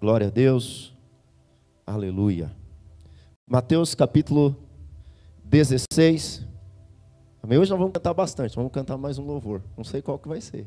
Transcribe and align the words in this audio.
Glória 0.00 0.28
a 0.28 0.30
Deus. 0.30 0.94
Aleluia. 1.86 2.50
Mateus 3.46 3.94
capítulo 3.94 4.56
16. 5.44 6.42
Amém? 7.42 7.58
Hoje 7.58 7.70
nós 7.70 7.78
vamos 7.78 7.92
cantar 7.92 8.14
bastante, 8.14 8.56
vamos 8.56 8.72
cantar 8.72 8.96
mais 8.96 9.18
um 9.18 9.26
louvor. 9.26 9.60
Não 9.76 9.84
sei 9.84 10.00
qual 10.00 10.18
que 10.18 10.26
vai 10.26 10.40
ser. 10.40 10.66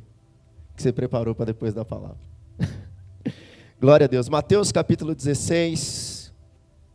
Que 0.75 0.83
você 0.83 0.93
preparou 0.93 1.33
para 1.33 1.45
depois 1.45 1.73
da 1.73 1.83
palavra. 1.83 2.19
Glória 3.81 4.05
a 4.05 4.07
Deus. 4.07 4.29
Mateus 4.29 4.71
capítulo 4.71 5.15
16, 5.15 6.31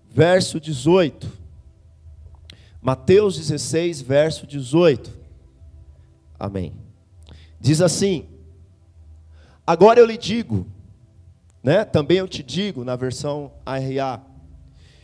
verso 0.08 0.60
18. 0.60 1.28
Mateus 2.80 3.36
16, 3.36 4.00
verso 4.00 4.46
18. 4.46 5.10
Amém. 6.38 6.72
Diz 7.60 7.80
assim: 7.80 8.28
Agora 9.66 9.98
eu 9.98 10.06
lhe 10.06 10.16
digo, 10.16 10.68
né? 11.62 11.84
Também 11.84 12.18
eu 12.18 12.28
te 12.28 12.42
digo 12.42 12.84
na 12.84 12.96
versão 12.96 13.52
ARA, 13.64 14.22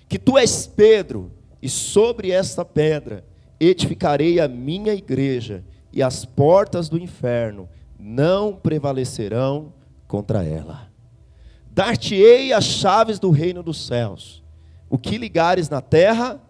que 0.09 0.19
tu 0.19 0.39
és 0.39 0.67
Pedro, 0.67 1.33
e 1.61 1.69
sobre 1.69 2.31
esta 2.31 2.65
pedra 2.65 3.25
edificarei 3.59 4.39
a 4.41 4.47
minha 4.47 4.93
igreja, 4.93 5.65
e 5.93 6.03
as 6.03 6.25
portas 6.25 6.89
do 6.89 6.99
inferno 6.99 7.69
não 7.99 8.55
prevalecerão 8.55 9.73
contra 10.07 10.45
ela. 10.45 10.89
Dar-te-ei 11.71 12.53
as 12.53 12.65
chaves 12.65 13.19
do 13.19 13.31
reino 13.31 13.63
dos 13.63 13.87
céus. 13.87 14.43
O 14.91 14.99
que 14.99 15.17
ligares 15.17 15.69
na 15.69 15.81
terra, 15.81 16.41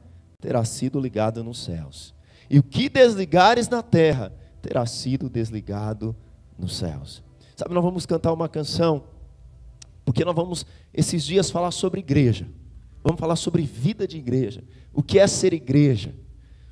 terá 0.41 0.65
sido 0.65 1.01
ligado 1.01 1.45
nos 1.45 1.63
céus. 1.63 2.15
E 2.51 2.59
o 2.59 2.63
que 2.63 2.89
desligares 2.89 3.69
na 3.69 3.83
terra, 3.83 4.33
terá 4.61 4.85
sido 4.85 5.31
desligado 5.31 6.15
nos 6.59 6.77
céus. 6.77 7.23
Sabe, 7.57 7.73
nós 7.75 7.85
vamos 7.85 8.05
cantar 8.05 8.33
uma 8.33 8.49
canção, 8.49 9.05
porque 10.05 10.25
nós 10.25 10.35
vamos, 10.35 10.67
esses 10.93 11.25
dias, 11.25 11.51
falar 11.51 11.71
sobre 11.71 12.01
igreja. 12.01 12.47
Vamos 13.03 13.21
falar 13.21 13.37
sobre 13.37 13.63
vida 13.63 14.07
de 14.07 14.17
igreja. 14.19 14.63
O 14.93 15.03
que 15.03 15.19
é 15.19 15.27
ser 15.27 15.53
igreja? 15.53 16.15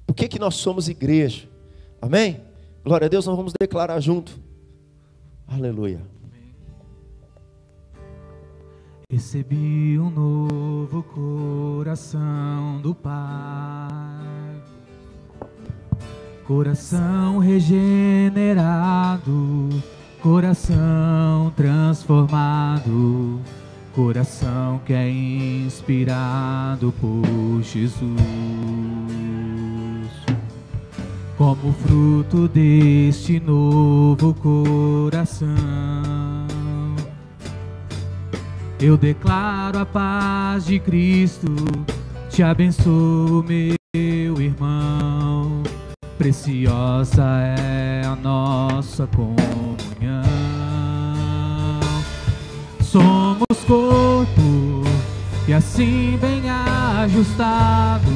Por 0.07 0.15
que, 0.15 0.29
que 0.29 0.39
nós 0.39 0.55
somos 0.57 0.89
igreja? 0.89 1.49
Amém? 2.01 2.41
Glória 2.85 3.07
a 3.07 3.09
Deus, 3.09 3.27
nós 3.27 3.37
vamos 3.37 3.53
declarar 3.59 4.01
junto. 4.01 4.39
Aleluia. 5.47 6.01
Recebi 9.11 9.99
um 9.99 10.09
novo 10.09 11.03
coração 11.03 12.81
do 12.81 12.95
Pai, 12.95 14.63
coração 16.47 17.39
regenerado, 17.39 18.49
coração 20.23 21.53
transformado 21.57 23.41
coração 23.95 24.81
que 24.87 24.93
é 24.93 25.11
inspirado 25.11 26.93
por 27.01 27.63
Jesus. 27.63 28.17
Como 31.37 31.73
fruto 31.73 32.47
deste 32.49 33.41
novo 33.41 34.33
coração, 34.35 35.49
eu 38.81 38.97
declaro 38.97 39.81
a 39.81 39.87
paz 39.87 40.67
de 40.67 40.79
Cristo, 40.79 41.55
te 42.31 42.43
abençoo, 42.43 43.45
meu 43.45 44.41
irmão. 44.41 45.63
Preciosa 46.17 47.25
é 47.41 48.03
a 48.07 48.15
nossa 48.15 49.07
comunhão. 49.09 49.52
E 55.47 55.53
assim 55.53 56.19
bem 56.21 56.43
ajustados, 56.49 58.13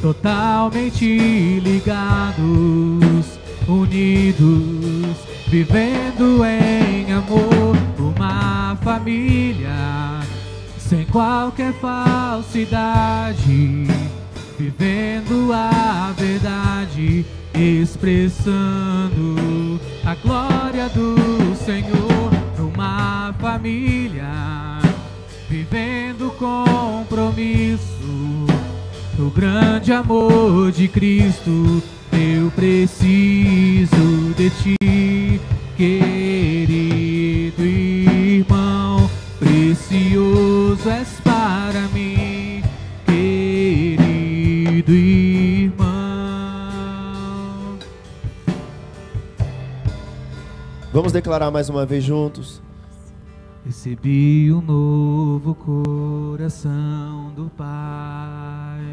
totalmente 0.00 1.60
ligados, 1.60 3.38
unidos, 3.68 5.16
vivendo 5.48 6.44
em 6.44 7.12
amor, 7.12 7.76
uma 7.98 8.76
família 8.82 10.20
sem 10.78 11.04
qualquer 11.06 11.72
falsidade, 11.74 13.34
vivendo 14.58 15.50
a 15.52 16.14
verdade, 16.16 17.24
expressando 17.54 19.34
a 20.04 20.14
glória 20.14 20.88
do 20.90 21.56
Senhor 21.56 22.30
numa 22.58 23.34
família, 23.40 24.53
vivendo 25.74 26.30
compromisso 26.38 27.82
no 29.18 29.28
grande 29.30 29.92
amor 29.92 30.70
de 30.70 30.86
Cristo. 30.86 31.82
Eu 32.12 32.48
preciso 32.52 34.32
de 34.36 34.50
ti, 34.50 35.40
querido 35.76 37.60
irmão, 37.60 39.10
precioso 39.40 40.88
és 40.88 41.08
para 41.24 41.88
mim, 41.88 42.62
querido 43.04 44.92
irmão. 44.92 45.88
Vamos 50.92 51.10
declarar 51.10 51.50
mais 51.50 51.68
uma 51.68 51.84
vez 51.84 52.04
juntos. 52.04 52.62
Recebi 53.64 54.52
um 54.52 54.60
novo 54.60 55.54
coração 55.54 57.32
do 57.34 57.50
Pai, 57.56 58.84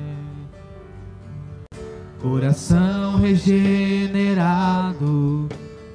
coração 2.21 3.17
regenerado, 3.17 4.39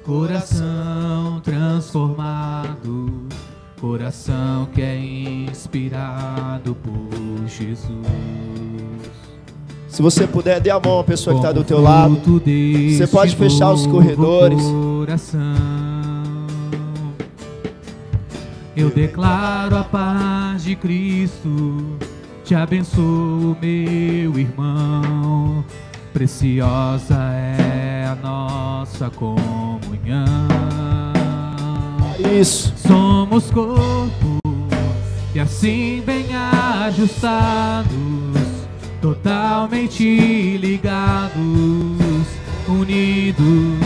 coração 0.05 1.41
transformado, 1.43 3.27
coração 3.81 4.67
que 4.71 4.83
é 4.83 4.95
inspirado 5.49 6.75
por 6.75 7.47
Jesus. 7.47 7.87
Se 9.87 10.03
você 10.03 10.27
puder, 10.27 10.59
dê 10.59 10.69
a 10.69 10.79
mão 10.79 10.99
à 10.99 11.03
pessoa 11.03 11.33
que 11.33 11.39
está 11.39 11.51
do 11.51 11.63
teu 11.63 11.81
lado. 11.81 12.21
Você 12.95 13.07
pode 13.07 13.35
fechar 13.35 13.73
os 13.73 13.87
corredores. 13.87 14.61
Coração. 14.61 15.76
Eu 18.77 18.91
declaro 18.91 19.75
a 19.75 19.83
paz 19.83 20.63
de 20.63 20.75
Cristo, 20.75 21.97
te 22.45 22.53
abençoo, 22.53 23.57
meu 23.59 24.37
irmão. 24.37 25.65
Preciosa 26.13 27.15
é 27.33 28.05
a 28.05 28.15
nossa 28.21 29.09
comunhão. 29.09 30.27
Isso. 32.39 32.71
Somos 32.77 33.49
corpo 33.49 34.37
e 35.33 35.39
assim 35.39 36.03
bem 36.05 36.27
ajustados, 36.85 37.89
totalmente 39.01 40.55
ligados, 40.57 41.35
unidos, 42.67 43.79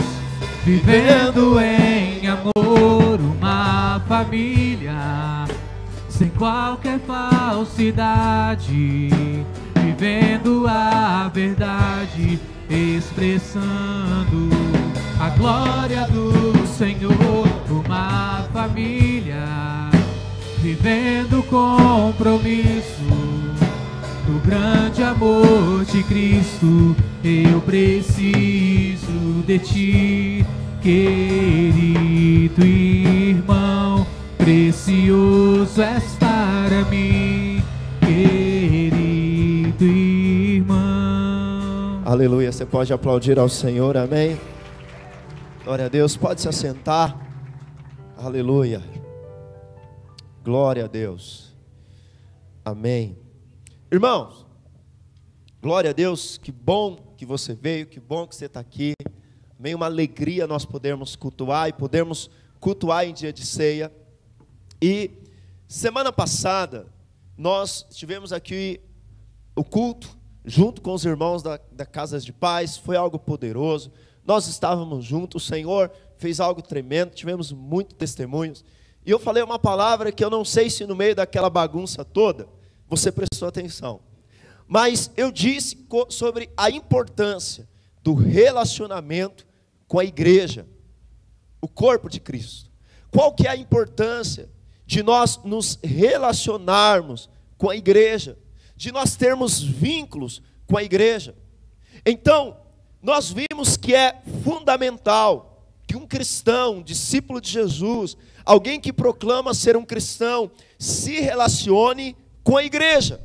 vivendo 0.66 1.58
em 1.58 2.28
amor 2.28 3.01
família 4.12 5.46
sem 6.06 6.28
qualquer 6.28 7.00
falsidade, 7.06 9.08
vivendo 9.74 10.66
a 10.68 11.30
verdade, 11.32 12.38
expressando 12.68 14.50
a 15.18 15.30
glória 15.30 16.06
do 16.08 16.66
Senhor, 16.66 17.48
uma 17.70 18.44
família 18.52 19.88
vivendo 20.58 21.42
compromisso 21.44 23.08
do 24.26 24.46
grande 24.46 25.02
amor 25.02 25.86
de 25.90 26.02
Cristo. 26.02 26.94
Eu 27.24 27.62
preciso 27.62 29.42
de 29.46 29.58
ti, 29.58 30.46
querido 30.82 32.62
irmão, 32.62 33.91
precioso 34.42 35.80
és 35.80 36.16
para 36.16 36.84
mim, 36.90 37.62
querido 38.00 39.84
irmão. 39.84 40.82
Aleluia. 42.04 42.50
Você 42.50 42.66
pode 42.66 42.92
aplaudir 42.92 43.38
ao 43.38 43.48
Senhor, 43.48 43.96
amém? 43.96 44.36
Glória 45.62 45.86
a 45.86 45.88
Deus. 45.88 46.16
Pode 46.16 46.40
se 46.40 46.48
assentar. 46.48 47.16
Aleluia. 48.16 48.82
Glória 50.42 50.86
a 50.86 50.88
Deus. 50.88 51.54
Amém. 52.64 53.16
Irmãos, 53.92 54.44
glória 55.62 55.90
a 55.90 55.92
Deus. 55.92 56.36
Que 56.36 56.50
bom 56.50 57.14
que 57.16 57.24
você 57.24 57.54
veio, 57.54 57.86
que 57.86 58.00
bom 58.00 58.26
que 58.26 58.34
você 58.34 58.46
está 58.46 58.58
aqui. 58.58 58.94
Amém. 59.56 59.72
Uma 59.72 59.86
alegria 59.86 60.48
nós 60.48 60.64
podermos 60.64 61.14
cultuar 61.14 61.68
e 61.68 61.72
podermos 61.72 62.28
cultuar 62.58 63.06
em 63.06 63.14
dia 63.14 63.32
de 63.32 63.46
ceia. 63.46 64.01
E 64.84 65.22
Semana 65.72 66.12
passada, 66.12 66.86
nós 67.34 67.86
tivemos 67.88 68.30
aqui 68.30 68.78
o 69.56 69.64
culto, 69.64 70.14
junto 70.44 70.82
com 70.82 70.92
os 70.92 71.02
irmãos 71.06 71.42
da, 71.42 71.58
da 71.72 71.86
Casas 71.86 72.22
de 72.22 72.30
Paz, 72.30 72.76
foi 72.76 72.94
algo 72.94 73.18
poderoso. 73.18 73.90
Nós 74.22 74.46
estávamos 74.48 75.02
juntos, 75.02 75.42
o 75.42 75.46
Senhor 75.46 75.90
fez 76.18 76.40
algo 76.40 76.60
tremendo, 76.60 77.14
tivemos 77.14 77.52
muitos 77.52 77.96
testemunhos. 77.96 78.62
E 79.02 79.10
eu 79.10 79.18
falei 79.18 79.42
uma 79.42 79.58
palavra 79.58 80.12
que 80.12 80.22
eu 80.22 80.28
não 80.28 80.44
sei 80.44 80.68
se 80.68 80.84
no 80.84 80.94
meio 80.94 81.14
daquela 81.14 81.48
bagunça 81.48 82.04
toda 82.04 82.46
você 82.86 83.10
prestou 83.10 83.48
atenção. 83.48 84.00
Mas 84.68 85.10
eu 85.16 85.32
disse 85.32 85.86
sobre 86.10 86.50
a 86.54 86.70
importância 86.70 87.66
do 88.02 88.12
relacionamento 88.12 89.46
com 89.88 89.98
a 89.98 90.04
igreja, 90.04 90.66
o 91.62 91.66
corpo 91.66 92.10
de 92.10 92.20
Cristo. 92.20 92.70
Qual 93.10 93.32
que 93.32 93.46
é 93.46 93.50
a 93.52 93.56
importância 93.56 94.50
de 94.92 95.02
nós 95.02 95.40
nos 95.42 95.78
relacionarmos 95.82 97.30
com 97.56 97.70
a 97.70 97.74
igreja, 97.74 98.36
de 98.76 98.92
nós 98.92 99.16
termos 99.16 99.58
vínculos 99.58 100.42
com 100.66 100.76
a 100.76 100.82
igreja? 100.82 101.34
Então, 102.04 102.58
nós 103.00 103.32
vimos 103.32 103.78
que 103.78 103.94
é 103.94 104.20
fundamental 104.44 105.66
que 105.86 105.96
um 105.96 106.06
cristão, 106.06 106.74
um 106.74 106.82
discípulo 106.82 107.40
de 107.40 107.50
Jesus, 107.50 108.18
alguém 108.44 108.78
que 108.78 108.92
proclama 108.92 109.54
ser 109.54 109.78
um 109.78 109.84
cristão, 109.84 110.50
se 110.78 111.20
relacione 111.20 112.14
com 112.44 112.58
a 112.58 112.62
igreja. 112.62 113.18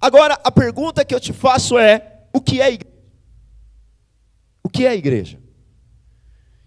Agora, 0.00 0.38
a 0.44 0.52
pergunta 0.52 1.04
que 1.04 1.16
eu 1.16 1.18
te 1.18 1.32
faço 1.32 1.76
é: 1.76 2.28
o 2.32 2.40
que 2.40 2.62
é 2.62 2.72
igreja? 2.72 2.96
O 4.62 4.68
que 4.68 4.86
é 4.86 4.94
igreja? 4.94 5.40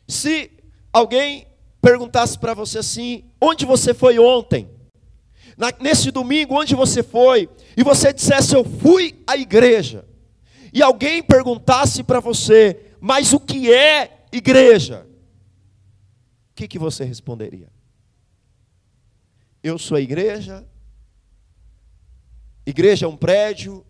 Se 0.05 0.51
alguém 0.91 1.47
perguntasse 1.81 2.37
para 2.37 2.53
você 2.53 2.79
assim: 2.79 3.28
onde 3.41 3.65
você 3.65 3.93
foi 3.93 4.19
ontem? 4.19 4.69
Na, 5.57 5.73
nesse 5.79 6.11
domingo, 6.11 6.59
onde 6.59 6.75
você 6.75 7.03
foi? 7.03 7.49
E 7.75 7.83
você 7.83 8.13
dissesse: 8.13 8.55
eu 8.55 8.63
fui 8.63 9.21
à 9.27 9.35
igreja. 9.35 10.05
E 10.73 10.81
alguém 10.81 11.21
perguntasse 11.21 12.03
para 12.03 12.19
você: 12.19 12.93
mas 12.99 13.33
o 13.33 13.39
que 13.39 13.73
é 13.73 14.25
igreja? 14.31 15.07
O 16.51 16.55
que, 16.55 16.67
que 16.67 16.79
você 16.79 17.03
responderia? 17.03 17.69
Eu 19.63 19.77
sou 19.77 19.97
a 19.97 20.01
igreja, 20.01 20.65
igreja 22.65 23.05
é 23.05 23.09
um 23.09 23.17
prédio. 23.17 23.85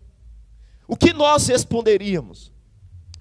O 0.86 0.96
que 0.96 1.12
nós 1.12 1.46
responderíamos? 1.46 2.52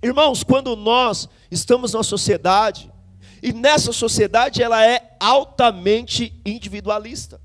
Irmãos, 0.02 0.44
quando 0.44 0.76
nós 0.76 1.30
estamos 1.52 1.94
na 1.94 2.02
sociedade, 2.02 2.92
e 3.42 3.54
nessa 3.54 3.92
sociedade 3.92 4.62
ela 4.62 4.86
é 4.86 5.16
altamente 5.20 6.34
individualista. 6.46 7.42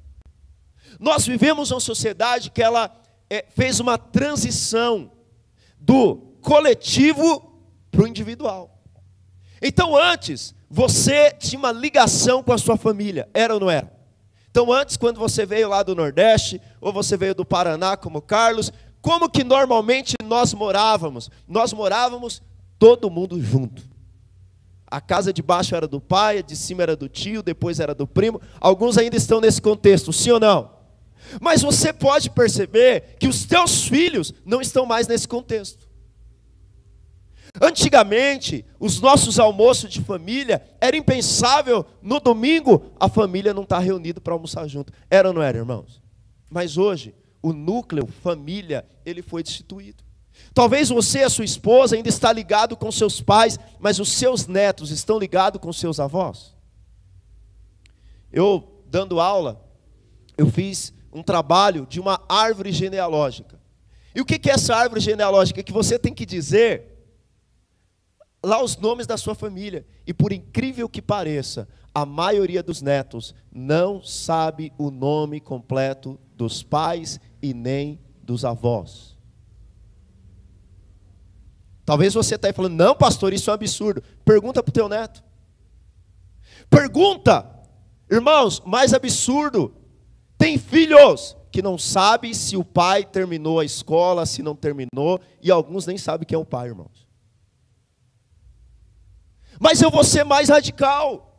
Nós 0.99 1.27
vivemos 1.27 1.71
uma 1.71 1.81
sociedade 1.81 2.51
que 2.51 2.63
ela 2.63 2.91
é, 3.29 3.45
fez 3.51 3.81
uma 3.81 3.99
transição 3.99 5.11
do 5.79 6.17
coletivo 6.41 7.61
para 7.91 8.03
o 8.03 8.07
individual. 8.07 8.79
Então 9.61 9.97
antes, 9.97 10.55
você 10.71 11.31
tinha 11.33 11.59
uma 11.59 11.73
ligação 11.73 12.43
com 12.43 12.53
a 12.53 12.59
sua 12.59 12.77
família, 12.77 13.29
era 13.33 13.55
ou 13.55 13.61
não 13.61 13.71
era? 13.71 13.93
Então 14.51 14.73
antes, 14.73 14.97
quando 14.97 15.19
você 15.19 15.45
veio 15.45 15.69
lá 15.69 15.83
do 15.83 15.95
Nordeste, 15.95 16.61
ou 16.81 16.93
você 16.93 17.17
veio 17.17 17.35
do 17.35 17.45
Paraná 17.45 17.97
como 17.97 18.23
Carlos, 18.23 18.73
como 19.01 19.29
que 19.29 19.45
normalmente 19.45 20.15
nós 20.25 20.55
morávamos? 20.55 21.29
Nós 21.47 21.73
morávamos 21.73 22.41
todo 22.79 23.11
mundo 23.11 23.41
junto. 23.41 23.94
A 24.95 25.01
casa 25.01 25.33
de 25.33 25.43
baixo 25.43 25.75
era 25.75 25.89
do 25.89 26.01
pai, 26.01 26.39
a 26.39 26.41
de 26.41 26.55
cima 26.55 26.85
era 26.85 26.95
do 26.95 27.09
tio, 27.09 27.43
depois 27.43 27.81
era 27.81 27.93
do 27.93 28.07
primo. 28.07 28.41
Alguns 28.61 28.97
ainda 28.97 29.17
estão 29.17 29.41
nesse 29.41 29.61
contexto, 29.61 30.13
sim 30.13 30.31
ou 30.31 30.39
não? 30.39 30.71
Mas 31.41 31.63
você 31.63 31.93
pode 31.93 32.31
perceber 32.31 33.17
que 33.19 33.27
os 33.27 33.45
teus 33.45 33.89
filhos 33.89 34.33
não 34.47 34.61
estão 34.61 34.87
mais 34.87 35.09
nesse 35.09 35.27
contexto. 35.27 35.89
Antigamente, 37.61 38.65
os 38.79 39.01
nossos 39.01 39.41
almoços 39.41 39.91
de 39.91 40.01
família 40.01 40.63
era 40.81 40.97
impensável 40.97 41.85
no 42.01 42.21
domingo 42.21 42.93
a 43.01 43.09
família 43.09 43.53
não 43.53 43.65
estar 43.65 43.79
tá 43.79 43.83
reunida 43.83 44.21
para 44.21 44.33
almoçar 44.33 44.69
junto. 44.69 44.93
Era 45.11 45.27
ou 45.27 45.35
não 45.35 45.43
era, 45.43 45.59
irmãos? 45.59 46.01
Mas 46.49 46.77
hoje, 46.77 47.13
o 47.43 47.53
núcleo 47.53 48.07
família, 48.23 48.87
ele 49.05 49.23
foi 49.23 49.43
destituído. 49.43 50.05
Talvez 50.55 50.89
você 50.89 51.25
a 51.25 51.29
sua 51.29 51.45
esposa 51.45 51.97
ainda 51.97 52.09
está 52.09 52.33
ligado 52.33 52.77
com 52.77 52.91
seus 52.93 53.21
pais, 53.21 53.59
mas 53.81 53.99
os 53.99 54.13
seus 54.13 54.47
netos 54.47 54.93
estão 54.93 55.19
ligados 55.19 55.61
com 55.61 55.73
seus 55.73 55.99
avós. 55.99 56.55
Eu 58.33 58.83
dando 58.87 59.19
aula, 59.19 59.61
eu 60.39 60.47
fiz 60.47 60.95
um 61.13 61.25
trabalho 61.25 61.85
de 61.87 61.99
uma 61.99 62.25
árvore 62.29 62.71
genealógica. 62.71 63.61
E 64.15 64.21
o 64.21 64.25
que 64.25 64.49
é 64.49 64.55
essa 64.55 64.77
árvore 64.77 65.01
genealógica? 65.01 65.63
Que 65.63 65.73
você 65.73 65.99
tem 65.99 66.15
que 66.15 66.25
dizer 66.25 66.95
lá 68.45 68.63
os 68.63 68.77
nomes 68.77 69.09
da 69.09 69.17
sua 69.17 69.35
família. 69.35 69.85
E 70.07 70.15
por 70.15 70.33
incrível 70.33 70.89
que 70.89 71.03
pareça, 71.03 71.69
a 71.93 72.07
maioria 72.07 72.63
dos 72.63 72.81
netos 72.81 73.35
não 73.53 74.03
sabe 74.03 74.73
o 74.79 74.91
nome 74.91 75.41
completo 75.41 76.19
dos 76.37 76.63
pais 76.63 77.19
e 77.43 77.53
nem 77.53 78.01
dos 78.23 78.45
avós. 78.45 79.14
Talvez 81.85 82.15
você 82.15 82.37
está 82.37 82.49
aí 82.49 82.55
falando, 82.55 82.75
não, 82.75 82.95
pastor, 82.95 83.33
isso 83.33 83.51
é 83.51 83.53
um 83.53 83.55
absurdo. 83.55 84.03
Pergunta 84.25 84.63
para 84.63 84.71
o 84.71 84.73
teu 84.73 84.89
neto. 84.89 85.23
Pergunta, 86.71 87.47
irmãos, 88.11 88.63
mais 88.65 88.95
absurdo. 88.95 89.75
Tem 90.39 90.59
filhos 90.59 91.37
que 91.53 91.63
não 91.63 91.79
sabem 91.79 92.33
se 92.35 92.57
o 92.57 92.65
pai 92.65 93.05
terminou 93.05 93.61
a 93.61 93.65
escola, 93.65 94.27
se 94.27 94.43
não 94.43 94.57
terminou, 94.57 95.21
e 95.43 95.51
alguns 95.51 95.87
nem 95.87 95.97
sabem 95.97 96.27
quem 96.27 96.37
é 96.37 96.39
o 96.39 96.45
pai, 96.45 96.69
irmãos. 96.69 97.07
Mas 99.61 99.81
eu 99.81 99.91
vou 99.91 100.03
ser 100.03 100.25
mais 100.25 100.49
radical. 100.49 101.39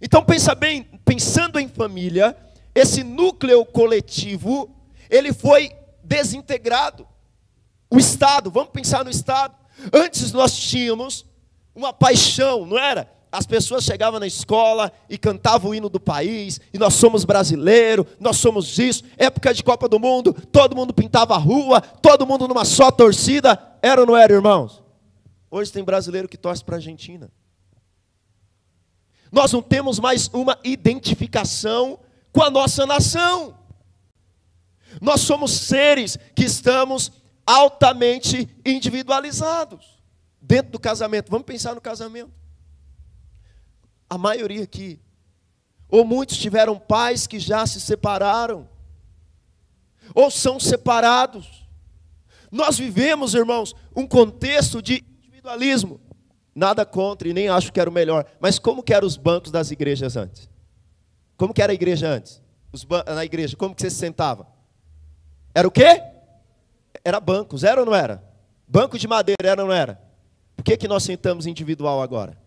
Então 0.00 0.24
pensa 0.24 0.54
bem, 0.54 0.84
pensando 1.04 1.58
em 1.58 1.68
família, 1.68 2.34
esse 2.74 3.02
núcleo 3.02 3.64
coletivo, 3.66 4.74
ele 5.10 5.32
foi 5.32 5.70
desintegrado. 6.02 7.06
O 7.90 7.98
Estado, 7.98 8.50
vamos 8.50 8.70
pensar 8.70 9.04
no 9.04 9.10
Estado. 9.10 9.59
Antes 9.92 10.32
nós 10.32 10.56
tínhamos 10.56 11.24
uma 11.74 11.92
paixão, 11.92 12.66
não 12.66 12.78
era? 12.78 13.10
As 13.32 13.46
pessoas 13.46 13.84
chegavam 13.84 14.18
na 14.18 14.26
escola 14.26 14.92
e 15.08 15.16
cantavam 15.16 15.70
o 15.70 15.74
hino 15.74 15.88
do 15.88 16.00
país, 16.00 16.60
e 16.74 16.78
nós 16.78 16.94
somos 16.94 17.24
brasileiros, 17.24 18.06
nós 18.18 18.36
somos 18.36 18.76
isso. 18.78 19.04
Época 19.16 19.54
de 19.54 19.62
Copa 19.62 19.88
do 19.88 20.00
Mundo, 20.00 20.34
todo 20.50 20.74
mundo 20.74 20.92
pintava 20.92 21.34
a 21.34 21.38
rua, 21.38 21.80
todo 21.80 22.26
mundo 22.26 22.48
numa 22.48 22.64
só 22.64 22.90
torcida. 22.90 23.58
Era 23.80 24.00
ou 24.00 24.06
não 24.06 24.16
era, 24.16 24.32
irmãos? 24.32 24.82
Hoje 25.48 25.72
tem 25.72 25.84
brasileiro 25.84 26.28
que 26.28 26.36
torce 26.36 26.64
para 26.64 26.74
a 26.74 26.78
Argentina. 26.78 27.30
Nós 29.30 29.52
não 29.52 29.62
temos 29.62 30.00
mais 30.00 30.28
uma 30.32 30.58
identificação 30.64 32.00
com 32.32 32.42
a 32.42 32.50
nossa 32.50 32.84
nação. 32.84 33.54
Nós 35.00 35.20
somos 35.20 35.52
seres 35.52 36.18
que 36.34 36.44
estamos 36.44 37.12
altamente 37.46 38.48
individualizados 38.64 40.02
dentro 40.40 40.72
do 40.72 40.78
casamento. 40.78 41.30
Vamos 41.30 41.46
pensar 41.46 41.74
no 41.74 41.80
casamento. 41.80 42.32
A 44.08 44.18
maioria 44.18 44.64
aqui, 44.64 45.00
ou 45.88 46.04
muitos 46.04 46.36
tiveram 46.36 46.78
pais 46.78 47.26
que 47.26 47.38
já 47.38 47.66
se 47.66 47.80
separaram, 47.80 48.68
ou 50.14 50.30
são 50.30 50.58
separados. 50.58 51.68
Nós 52.50 52.78
vivemos, 52.78 53.34
irmãos, 53.34 53.74
um 53.94 54.06
contexto 54.06 54.82
de 54.82 55.04
individualismo. 55.18 56.00
Nada 56.52 56.84
contra 56.84 57.28
e 57.28 57.32
nem 57.32 57.48
acho 57.48 57.72
que 57.72 57.80
era 57.80 57.88
o 57.88 57.92
melhor. 57.92 58.26
Mas 58.40 58.58
como 58.58 58.82
que 58.82 58.92
eram 58.92 59.06
os 59.06 59.16
bancos 59.16 59.52
das 59.52 59.70
igrejas 59.70 60.16
antes? 60.16 60.48
Como 61.36 61.54
que 61.54 61.62
era 61.62 61.72
a 61.72 61.74
igreja 61.74 62.08
antes? 62.08 62.42
na 63.06 63.24
igreja, 63.24 63.56
como 63.56 63.74
que 63.74 63.82
você 63.82 63.90
se 63.90 63.96
sentava? 63.96 64.46
Era 65.54 65.66
o 65.66 65.70
quê? 65.70 66.02
Era 67.04 67.20
bancos, 67.20 67.64
era 67.64 67.80
ou 67.80 67.86
não 67.86 67.94
era? 67.94 68.22
Banco 68.66 68.98
de 68.98 69.08
madeira, 69.08 69.48
era 69.48 69.62
ou 69.62 69.68
não 69.68 69.74
era? 69.74 70.00
Por 70.56 70.62
que, 70.62 70.76
que 70.76 70.88
nós 70.88 71.02
sentamos 71.02 71.46
individual 71.46 72.02
agora? 72.02 72.38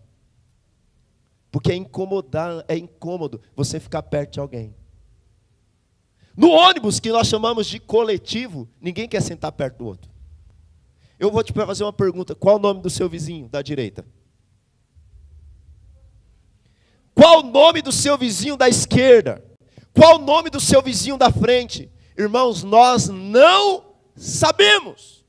Porque 1.50 1.72
é 1.72 1.76
incomodar, 1.76 2.64
é 2.66 2.76
incômodo 2.76 3.40
você 3.54 3.78
ficar 3.78 4.02
perto 4.02 4.34
de 4.34 4.40
alguém. 4.40 4.74
No 6.36 6.50
ônibus, 6.50 6.98
que 6.98 7.12
nós 7.12 7.28
chamamos 7.28 7.66
de 7.66 7.78
coletivo, 7.78 8.68
ninguém 8.80 9.08
quer 9.08 9.22
sentar 9.22 9.52
perto 9.52 9.78
do 9.78 9.86
outro. 9.86 10.10
Eu 11.18 11.30
vou 11.30 11.42
te 11.42 11.52
fazer 11.52 11.84
uma 11.84 11.92
pergunta: 11.92 12.34
qual 12.34 12.56
o 12.56 12.58
nome 12.58 12.80
do 12.80 12.90
seu 12.90 13.08
vizinho 13.08 13.48
da 13.48 13.62
direita? 13.62 14.04
Qual 17.14 17.40
o 17.40 17.42
nome 17.44 17.80
do 17.80 17.92
seu 17.92 18.18
vizinho 18.18 18.56
da 18.56 18.68
esquerda? 18.68 19.44
Qual 19.96 20.16
o 20.16 20.24
nome 20.24 20.50
do 20.50 20.60
seu 20.60 20.82
vizinho 20.82 21.16
da 21.16 21.30
frente? 21.30 21.88
Irmãos, 22.18 22.64
nós 22.64 23.08
não 23.08 23.93
Sabemos. 24.16 25.24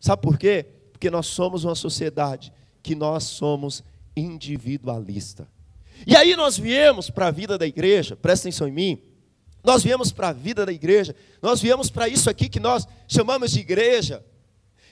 Sabe 0.00 0.22
por 0.22 0.38
quê? 0.38 0.66
Porque 0.92 1.10
nós 1.10 1.26
somos 1.26 1.64
uma 1.64 1.74
sociedade 1.74 2.52
que 2.82 2.94
nós 2.94 3.24
somos 3.24 3.82
individualista. 4.16 5.48
E 6.06 6.14
aí 6.16 6.36
nós 6.36 6.58
viemos 6.58 7.10
para 7.10 7.26
a 7.28 7.30
vida 7.30 7.58
da 7.58 7.66
igreja, 7.66 8.16
presta 8.16 8.48
atenção 8.48 8.68
em 8.68 8.72
mim, 8.72 9.02
Nós 9.64 9.82
viemos 9.82 10.12
para 10.12 10.28
a 10.28 10.32
vida 10.32 10.64
da 10.64 10.72
igreja, 10.72 11.12
nós 11.42 11.60
viemos 11.60 11.90
para 11.90 12.08
isso 12.08 12.30
aqui 12.30 12.48
que 12.48 12.60
nós 12.60 12.86
chamamos 13.08 13.50
de 13.50 13.58
igreja. 13.58 14.24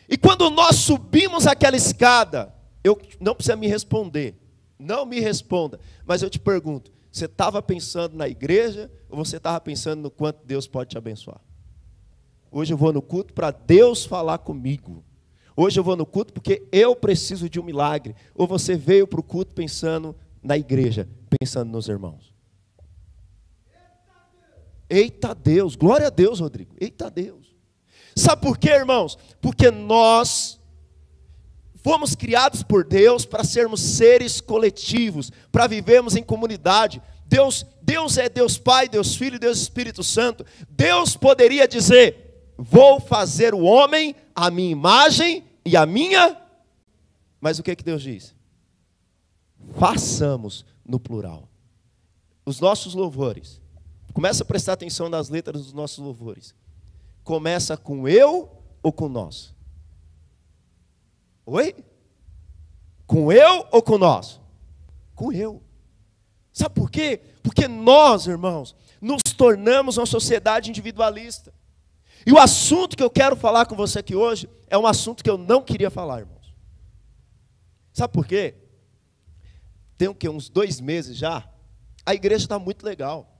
E 0.08 0.18
quando 0.18 0.50
nós 0.50 0.74
subimos 0.76 1.46
aquela 1.46 1.76
escada, 1.76 2.52
eu 2.82 3.00
não 3.20 3.36
precisa 3.36 3.54
me 3.54 3.68
responder, 3.68 4.34
não 4.76 5.06
me 5.06 5.20
responda, 5.20 5.78
mas 6.04 6.22
eu 6.22 6.28
te 6.28 6.40
pergunto: 6.40 6.90
você 7.10 7.26
estava 7.26 7.62
pensando 7.62 8.16
na 8.16 8.28
igreja 8.28 8.90
ou 9.08 9.16
você 9.16 9.36
estava 9.36 9.60
pensando 9.60 10.02
no 10.02 10.10
quanto 10.10 10.44
Deus 10.44 10.66
pode 10.66 10.90
te 10.90 10.98
abençoar? 10.98 11.40
Hoje 12.56 12.72
eu 12.72 12.76
vou 12.76 12.92
no 12.92 13.02
culto 13.02 13.34
para 13.34 13.50
Deus 13.50 14.04
falar 14.04 14.38
comigo. 14.38 15.04
Hoje 15.56 15.80
eu 15.80 15.82
vou 15.82 15.96
no 15.96 16.06
culto 16.06 16.32
porque 16.32 16.62
eu 16.70 16.94
preciso 16.94 17.48
de 17.50 17.58
um 17.58 17.64
milagre. 17.64 18.14
Ou 18.32 18.46
você 18.46 18.76
veio 18.76 19.08
para 19.08 19.18
o 19.18 19.24
culto 19.24 19.52
pensando 19.52 20.14
na 20.40 20.56
igreja, 20.56 21.08
pensando 21.28 21.72
nos 21.72 21.88
irmãos. 21.88 22.32
Eita 24.88 25.34
Deus, 25.34 25.74
glória 25.74 26.06
a 26.06 26.10
Deus, 26.10 26.38
Rodrigo. 26.38 26.76
Eita 26.80 27.10
Deus. 27.10 27.56
Sabe 28.14 28.42
por 28.42 28.56
quê, 28.56 28.70
irmãos? 28.70 29.18
Porque 29.40 29.68
nós 29.72 30.60
fomos 31.82 32.14
criados 32.14 32.62
por 32.62 32.84
Deus 32.84 33.26
para 33.26 33.42
sermos 33.42 33.80
seres 33.80 34.40
coletivos, 34.40 35.32
para 35.50 35.66
vivermos 35.66 36.14
em 36.14 36.22
comunidade. 36.22 37.02
Deus, 37.26 37.66
Deus 37.82 38.16
é 38.16 38.28
Deus 38.28 38.56
Pai, 38.58 38.88
Deus 38.88 39.16
Filho, 39.16 39.40
Deus 39.40 39.58
Espírito 39.58 40.04
Santo. 40.04 40.46
Deus 40.70 41.16
poderia 41.16 41.66
dizer: 41.66 42.23
"Vou 42.56 43.00
fazer 43.00 43.54
o 43.54 43.62
homem 43.62 44.14
a 44.34 44.50
minha 44.50 44.70
imagem 44.70 45.44
e 45.64 45.76
a 45.76 45.84
minha". 45.86 46.40
Mas 47.40 47.58
o 47.58 47.62
que 47.62 47.70
é 47.70 47.76
que 47.76 47.84
Deus 47.84 48.02
diz? 48.02 48.34
Façamos 49.78 50.64
no 50.84 50.98
plural. 50.98 51.48
Os 52.46 52.60
nossos 52.60 52.94
louvores 52.94 53.60
Começa 54.14 54.44
a 54.44 54.46
prestar 54.46 54.74
atenção 54.74 55.08
nas 55.08 55.28
letras 55.28 55.64
dos 55.64 55.72
nossos 55.72 55.98
louvores. 55.98 56.54
Começa 57.24 57.76
com 57.76 58.08
eu 58.08 58.48
ou 58.80 58.92
com 58.92 59.08
nós? 59.08 59.52
Oi? 61.44 61.74
Com 63.08 63.32
eu 63.32 63.66
ou 63.72 63.82
com 63.82 63.98
nós? 63.98 64.40
Com 65.16 65.32
eu. 65.32 65.60
Sabe 66.52 66.76
por 66.76 66.92
quê? 66.92 67.20
Porque 67.42 67.66
nós, 67.66 68.28
irmãos, 68.28 68.76
nos 69.00 69.20
tornamos 69.36 69.96
uma 69.96 70.06
sociedade 70.06 70.70
individualista. 70.70 71.52
E 72.26 72.32
o 72.32 72.38
assunto 72.38 72.96
que 72.96 73.02
eu 73.02 73.10
quero 73.10 73.36
falar 73.36 73.66
com 73.66 73.76
você 73.76 73.98
aqui 73.98 74.14
hoje 74.14 74.48
é 74.68 74.78
um 74.78 74.86
assunto 74.86 75.22
que 75.22 75.28
eu 75.28 75.36
não 75.36 75.62
queria 75.62 75.90
falar, 75.90 76.20
irmãos. 76.20 76.54
Sabe 77.92 78.12
por 78.12 78.26
quê? 78.26 78.54
Tem 79.96 80.08
o 80.08 80.14
quê? 80.14 80.28
Uns 80.28 80.48
dois 80.48 80.80
meses 80.80 81.16
já. 81.16 81.48
A 82.04 82.14
igreja 82.14 82.44
está 82.44 82.58
muito 82.58 82.84
legal. 82.84 83.30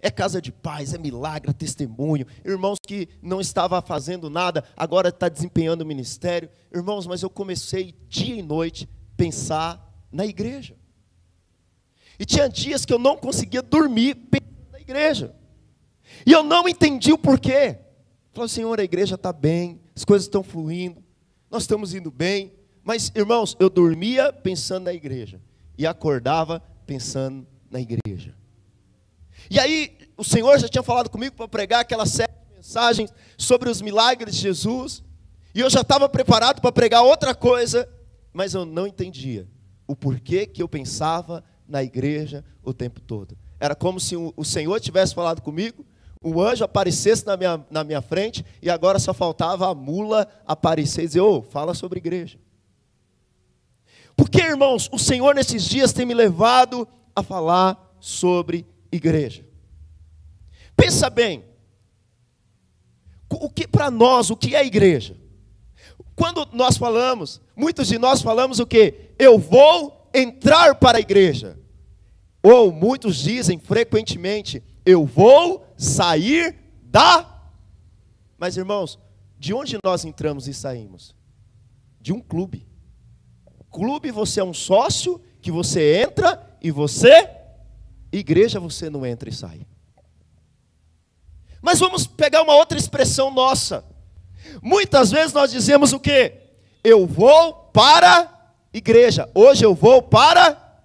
É 0.00 0.10
casa 0.10 0.40
de 0.40 0.52
paz, 0.52 0.94
é 0.94 0.98
milagre, 0.98 1.50
é 1.50 1.52
testemunho. 1.52 2.26
Irmãos 2.44 2.78
que 2.86 3.08
não 3.20 3.40
estava 3.40 3.82
fazendo 3.82 4.30
nada, 4.30 4.62
agora 4.76 5.08
está 5.08 5.28
desempenhando 5.28 5.82
o 5.82 5.86
ministério. 5.86 6.48
Irmãos, 6.72 7.06
mas 7.06 7.22
eu 7.22 7.30
comecei 7.30 7.94
dia 8.08 8.36
e 8.36 8.42
noite 8.42 8.88
pensar 9.16 10.06
na 10.12 10.24
igreja. 10.24 10.76
E 12.18 12.24
tinha 12.24 12.48
dias 12.48 12.84
que 12.84 12.92
eu 12.92 12.98
não 12.98 13.16
conseguia 13.16 13.62
dormir 13.62 14.14
pensando 14.14 14.70
na 14.70 14.80
igreja. 14.80 15.34
E 16.24 16.32
eu 16.32 16.44
não 16.44 16.68
entendi 16.68 17.12
o 17.12 17.18
porquê. 17.18 17.78
Falei, 18.38 18.48
Senhor, 18.50 18.78
a 18.78 18.84
igreja 18.84 19.16
está 19.16 19.32
bem, 19.32 19.80
as 19.96 20.04
coisas 20.04 20.26
estão 20.26 20.44
fluindo, 20.44 21.02
nós 21.50 21.64
estamos 21.64 21.92
indo 21.92 22.08
bem. 22.08 22.52
Mas, 22.84 23.10
irmãos, 23.12 23.56
eu 23.58 23.68
dormia 23.68 24.32
pensando 24.32 24.84
na 24.84 24.94
igreja 24.94 25.40
e 25.76 25.84
acordava 25.84 26.62
pensando 26.86 27.44
na 27.68 27.80
igreja. 27.80 28.36
E 29.50 29.58
aí, 29.58 29.98
o 30.16 30.22
Senhor 30.22 30.56
já 30.56 30.68
tinha 30.68 30.84
falado 30.84 31.10
comigo 31.10 31.34
para 31.34 31.48
pregar 31.48 31.80
aquela 31.80 32.06
série 32.06 32.30
de 32.48 32.54
mensagens 32.54 33.12
sobre 33.36 33.68
os 33.68 33.82
milagres 33.82 34.36
de 34.36 34.42
Jesus. 34.42 35.02
E 35.52 35.58
eu 35.58 35.68
já 35.68 35.80
estava 35.80 36.08
preparado 36.08 36.60
para 36.60 36.70
pregar 36.70 37.02
outra 37.02 37.34
coisa, 37.34 37.88
mas 38.32 38.54
eu 38.54 38.64
não 38.64 38.86
entendia 38.86 39.48
o 39.84 39.96
porquê 39.96 40.46
que 40.46 40.62
eu 40.62 40.68
pensava 40.68 41.42
na 41.66 41.82
igreja 41.82 42.44
o 42.62 42.72
tempo 42.72 43.00
todo. 43.00 43.36
Era 43.58 43.74
como 43.74 43.98
se 43.98 44.14
o 44.14 44.44
Senhor 44.44 44.78
tivesse 44.78 45.12
falado 45.12 45.42
comigo, 45.42 45.84
o 46.22 46.42
anjo 46.42 46.64
aparecesse 46.64 47.24
na 47.26 47.36
minha, 47.36 47.64
na 47.70 47.84
minha 47.84 48.02
frente 48.02 48.44
e 48.60 48.68
agora 48.68 48.98
só 48.98 49.14
faltava 49.14 49.68
a 49.68 49.74
mula 49.74 50.26
aparecer 50.46 51.04
e 51.04 51.06
dizer: 51.06 51.20
Ô, 51.20 51.38
oh, 51.38 51.42
fala 51.42 51.74
sobre 51.74 51.98
igreja. 51.98 52.38
Porque, 54.16 54.40
irmãos, 54.40 54.88
o 54.92 54.98
Senhor 54.98 55.34
nesses 55.34 55.64
dias 55.64 55.92
tem 55.92 56.04
me 56.04 56.14
levado 56.14 56.88
a 57.14 57.22
falar 57.22 57.96
sobre 58.00 58.66
igreja. 58.90 59.44
Pensa 60.76 61.08
bem, 61.08 61.44
o 63.30 63.48
que 63.48 63.66
para 63.66 63.90
nós, 63.90 64.30
o 64.30 64.36
que 64.36 64.56
é 64.56 64.64
igreja? 64.64 65.16
Quando 66.16 66.48
nós 66.52 66.76
falamos, 66.76 67.40
muitos 67.54 67.86
de 67.86 67.98
nós 67.98 68.20
falamos 68.20 68.58
o 68.58 68.66
que? 68.66 69.12
Eu 69.18 69.38
vou 69.38 70.10
entrar 70.12 70.74
para 70.74 70.98
a 70.98 71.00
igreja. 71.00 71.56
Ou 72.42 72.72
muitos 72.72 73.16
dizem 73.16 73.58
frequentemente, 73.58 74.62
eu 74.90 75.04
vou 75.04 75.66
sair 75.76 76.56
da. 76.82 77.40
Mas 78.38 78.56
irmãos, 78.56 78.98
de 79.38 79.52
onde 79.52 79.78
nós 79.84 80.04
entramos 80.04 80.48
e 80.48 80.54
saímos? 80.54 81.14
De 82.00 82.12
um 82.12 82.20
clube. 82.20 82.66
Clube 83.70 84.10
você 84.10 84.40
é 84.40 84.44
um 84.44 84.54
sócio 84.54 85.20
que 85.40 85.50
você 85.50 86.00
entra 86.02 86.56
e 86.62 86.70
você 86.70 87.38
Igreja 88.10 88.58
você 88.58 88.88
não 88.88 89.04
entra 89.04 89.28
e 89.28 89.32
sai. 89.32 89.66
Mas 91.60 91.78
vamos 91.78 92.06
pegar 92.06 92.42
uma 92.42 92.54
outra 92.54 92.78
expressão 92.78 93.30
nossa. 93.30 93.84
Muitas 94.62 95.10
vezes 95.10 95.32
nós 95.32 95.50
dizemos 95.50 95.92
o 95.92 96.00
quê? 96.00 96.32
Eu 96.82 97.06
vou 97.06 97.52
para 97.72 98.54
igreja. 98.72 99.28
Hoje 99.34 99.64
eu 99.64 99.74
vou 99.74 100.00
para. 100.00 100.80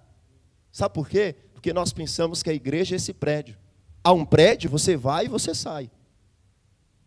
Sabe 0.70 0.92
por 0.92 1.08
quê? 1.08 1.34
Porque 1.54 1.72
nós 1.72 1.92
pensamos 1.92 2.42
que 2.42 2.50
a 2.50 2.54
igreja 2.54 2.94
é 2.94 2.96
esse 2.96 3.14
prédio. 3.14 3.56
Há 4.04 4.12
um 4.12 4.24
prédio, 4.24 4.68
você 4.68 4.96
vai 4.96 5.24
e 5.24 5.28
você 5.28 5.54
sai. 5.54 5.90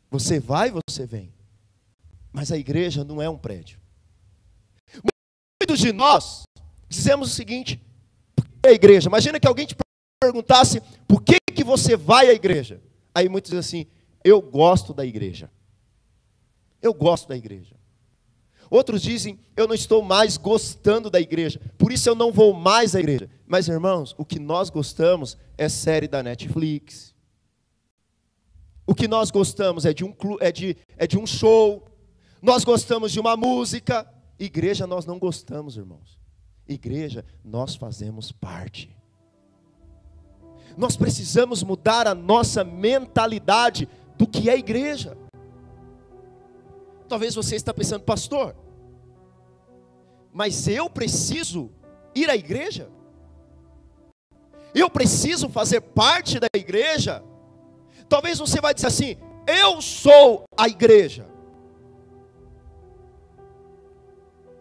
Você 0.09 0.39
vai 0.39 0.69
e 0.69 0.81
você 0.89 1.05
vem. 1.05 1.31
Mas 2.33 2.51
a 2.51 2.57
igreja 2.57 3.03
não 3.03 3.21
é 3.21 3.29
um 3.29 3.37
prédio. 3.37 3.79
Muitos 5.61 5.79
de 5.79 5.93
nós 5.93 6.43
dizemos 6.89 7.31
o 7.31 7.33
seguinte: 7.35 7.79
a 8.65 8.71
igreja, 8.71 9.07
imagina 9.07 9.39
que 9.39 9.47
alguém 9.47 9.67
te 9.67 9.75
perguntasse 10.19 10.81
por 11.07 11.21
que, 11.21 11.37
que 11.53 11.63
você 11.63 11.95
vai 11.95 12.29
à 12.29 12.33
igreja, 12.33 12.81
aí 13.13 13.29
muitos 13.29 13.51
dizem 13.51 13.59
assim: 13.59 13.91
eu 14.23 14.41
gosto 14.41 14.93
da 14.93 15.05
igreja. 15.05 15.51
Eu 16.81 16.93
gosto 16.93 17.29
da 17.29 17.37
igreja. 17.37 17.76
Outros 18.69 19.01
dizem: 19.01 19.39
eu 19.55 19.67
não 19.67 19.75
estou 19.75 20.01
mais 20.01 20.37
gostando 20.37 21.09
da 21.09 21.19
igreja, 21.19 21.59
por 21.77 21.91
isso 21.91 22.09
eu 22.09 22.15
não 22.15 22.31
vou 22.31 22.53
mais 22.53 22.95
à 22.95 22.99
igreja. 22.99 23.29
Mas 23.45 23.67
irmãos, 23.67 24.15
o 24.17 24.25
que 24.25 24.39
nós 24.39 24.69
gostamos 24.69 25.37
é 25.57 25.69
série 25.69 26.07
da 26.07 26.21
Netflix. 26.21 27.15
O 28.85 28.95
que 28.95 29.07
nós 29.07 29.31
gostamos 29.31 29.85
é 29.85 29.93
de 29.93 30.05
um, 30.05 30.13
é 30.39 30.51
de, 30.51 30.77
é 30.97 31.05
de 31.05 31.17
um 31.17 31.27
show. 31.27 31.85
Nós 32.41 32.63
gostamos 32.63 33.11
de 33.11 33.19
uma 33.19 33.35
música. 33.35 34.07
Igreja 34.39 34.87
nós 34.87 35.05
não 35.05 35.19
gostamos, 35.19 35.75
irmãos. 35.75 36.17
Igreja 36.67 37.25
nós 37.43 37.75
fazemos 37.75 38.31
parte 38.31 38.97
nós 40.77 40.95
precisamos 40.95 41.63
mudar 41.63 42.07
a 42.07 42.13
nossa 42.13 42.63
mentalidade 42.63 43.89
do 44.15 44.27
que 44.27 44.49
é 44.49 44.57
igreja. 44.57 45.17
Talvez 47.07 47.35
você 47.35 47.55
está 47.55 47.73
pensando, 47.73 48.03
pastor, 48.03 48.55
mas 50.31 50.67
eu 50.67 50.89
preciso 50.89 51.71
ir 52.13 52.29
à 52.29 52.35
igreja? 52.35 52.89
Eu 54.73 54.89
preciso 54.89 55.49
fazer 55.49 55.81
parte 55.81 56.39
da 56.39 56.47
igreja? 56.53 57.23
Talvez 58.07 58.37
você 58.37 58.61
vai 58.61 58.73
dizer 58.73 58.87
assim: 58.87 59.17
eu 59.47 59.81
sou 59.81 60.45
a 60.57 60.67
igreja. 60.67 61.25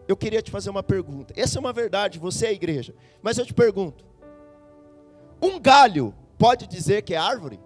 Eu 0.07 0.15
queria 0.15 0.41
te 0.41 0.49
fazer 0.49 0.69
uma 0.69 0.81
pergunta. 0.81 1.33
Essa 1.35 1.57
é 1.57 1.59
uma 1.59 1.73
verdade, 1.73 2.17
você 2.17 2.45
é 2.45 2.49
a 2.49 2.53
igreja. 2.53 2.95
Mas 3.21 3.37
eu 3.37 3.45
te 3.45 3.53
pergunto: 3.53 4.05
um 5.41 5.59
galho 5.59 6.15
pode 6.37 6.65
dizer 6.65 7.01
que 7.01 7.13
é 7.13 7.17
árvore? 7.17 7.59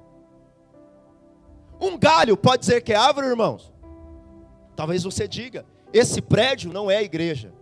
Um 1.80 1.98
galho 1.98 2.36
pode 2.36 2.62
dizer 2.62 2.82
que 2.82 2.92
é 2.92 2.96
árvore, 2.96 3.28
irmãos? 3.28 3.71
Talvez 4.76 5.04
você 5.04 5.28
diga: 5.28 5.66
esse 5.94 6.22
prédio 6.22 6.72
não 6.72 6.90
é 6.90 6.98
a 6.98 7.04
igreja. 7.04 7.54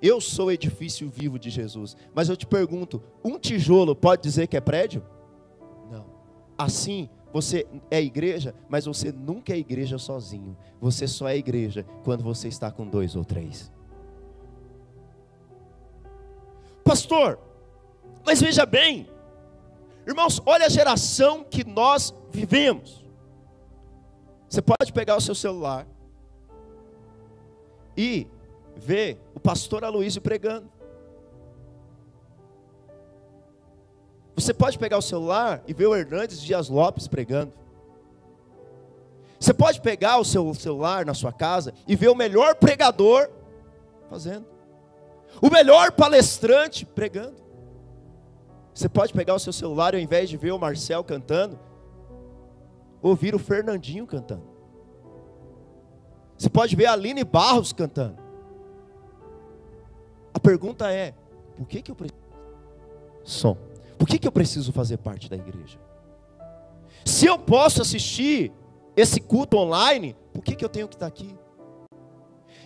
Eu 0.00 0.20
sou 0.20 0.46
o 0.46 0.50
edifício 0.52 1.10
vivo 1.10 1.38
de 1.38 1.50
Jesus. 1.50 1.96
Mas 2.14 2.28
eu 2.28 2.36
te 2.36 2.46
pergunto: 2.46 3.02
um 3.24 3.38
tijolo 3.38 3.94
pode 3.94 4.22
dizer 4.22 4.46
que 4.46 4.56
é 4.56 4.60
prédio? 4.60 5.04
Não. 5.90 6.06
Assim, 6.56 7.08
você 7.32 7.66
é 7.90 8.00
igreja, 8.02 8.54
mas 8.68 8.84
você 8.84 9.12
nunca 9.12 9.52
é 9.52 9.58
igreja 9.58 9.98
sozinho. 9.98 10.56
Você 10.80 11.06
só 11.06 11.28
é 11.28 11.36
igreja 11.36 11.84
quando 12.04 12.22
você 12.22 12.48
está 12.48 12.70
com 12.70 12.86
dois 12.86 13.16
ou 13.16 13.24
três. 13.24 13.72
Pastor, 16.84 17.38
mas 18.24 18.40
veja 18.40 18.64
bem, 18.64 19.06
Irmãos, 20.08 20.40
olha 20.46 20.64
a 20.64 20.70
geração 20.70 21.44
que 21.44 21.62
nós 21.62 22.14
vivemos. 22.30 23.04
Você 24.48 24.62
pode 24.62 24.90
pegar 24.90 25.16
o 25.16 25.20
seu 25.20 25.34
celular 25.34 25.86
e 27.98 28.28
ver 28.76 29.20
o 29.34 29.40
pastor 29.40 29.82
Aloysio 29.82 30.22
pregando. 30.22 30.70
Você 34.36 34.54
pode 34.54 34.78
pegar 34.78 34.96
o 34.96 35.02
celular 35.02 35.64
e 35.66 35.74
ver 35.74 35.88
o 35.88 35.96
Hernandes 35.96 36.40
Dias 36.40 36.68
Lopes 36.68 37.08
pregando. 37.08 37.52
Você 39.40 39.52
pode 39.52 39.80
pegar 39.80 40.18
o 40.18 40.24
seu 40.24 40.54
celular 40.54 41.04
na 41.04 41.12
sua 41.12 41.32
casa 41.32 41.74
e 41.88 41.96
ver 41.96 42.08
o 42.08 42.14
melhor 42.14 42.54
pregador 42.54 43.28
fazendo. 44.08 44.46
O 45.42 45.50
melhor 45.50 45.90
palestrante 45.90 46.86
pregando. 46.86 47.42
Você 48.72 48.88
pode 48.88 49.12
pegar 49.12 49.34
o 49.34 49.40
seu 49.40 49.52
celular 49.52 49.92
e 49.94 49.96
ao 49.96 50.02
invés 50.02 50.30
de 50.30 50.36
ver 50.36 50.52
o 50.52 50.58
Marcel 50.58 51.02
cantando, 51.02 51.58
ouvir 53.02 53.34
o 53.34 53.40
Fernandinho 53.40 54.06
cantando. 54.06 54.47
Você 56.38 56.48
pode 56.48 56.76
ver 56.76 56.86
a 56.86 56.92
Aline 56.92 57.24
Barros 57.24 57.72
cantando. 57.72 58.16
A 60.32 60.38
pergunta 60.38 60.90
é: 60.92 61.12
por 61.56 61.66
que, 61.66 61.82
que 61.82 61.90
eu 61.90 61.96
preciso? 61.96 62.22
Som. 63.24 63.56
Por 63.98 64.06
que, 64.06 64.18
que 64.18 64.28
eu 64.28 64.32
preciso 64.32 64.72
fazer 64.72 64.98
parte 64.98 65.28
da 65.28 65.34
igreja? 65.34 65.78
Se 67.04 67.26
eu 67.26 67.36
posso 67.36 67.82
assistir 67.82 68.52
esse 68.96 69.20
culto 69.20 69.56
online, 69.56 70.14
por 70.32 70.42
que, 70.42 70.54
que 70.54 70.64
eu 70.64 70.68
tenho 70.68 70.86
que 70.86 70.94
estar 70.94 71.06
aqui? 71.06 71.34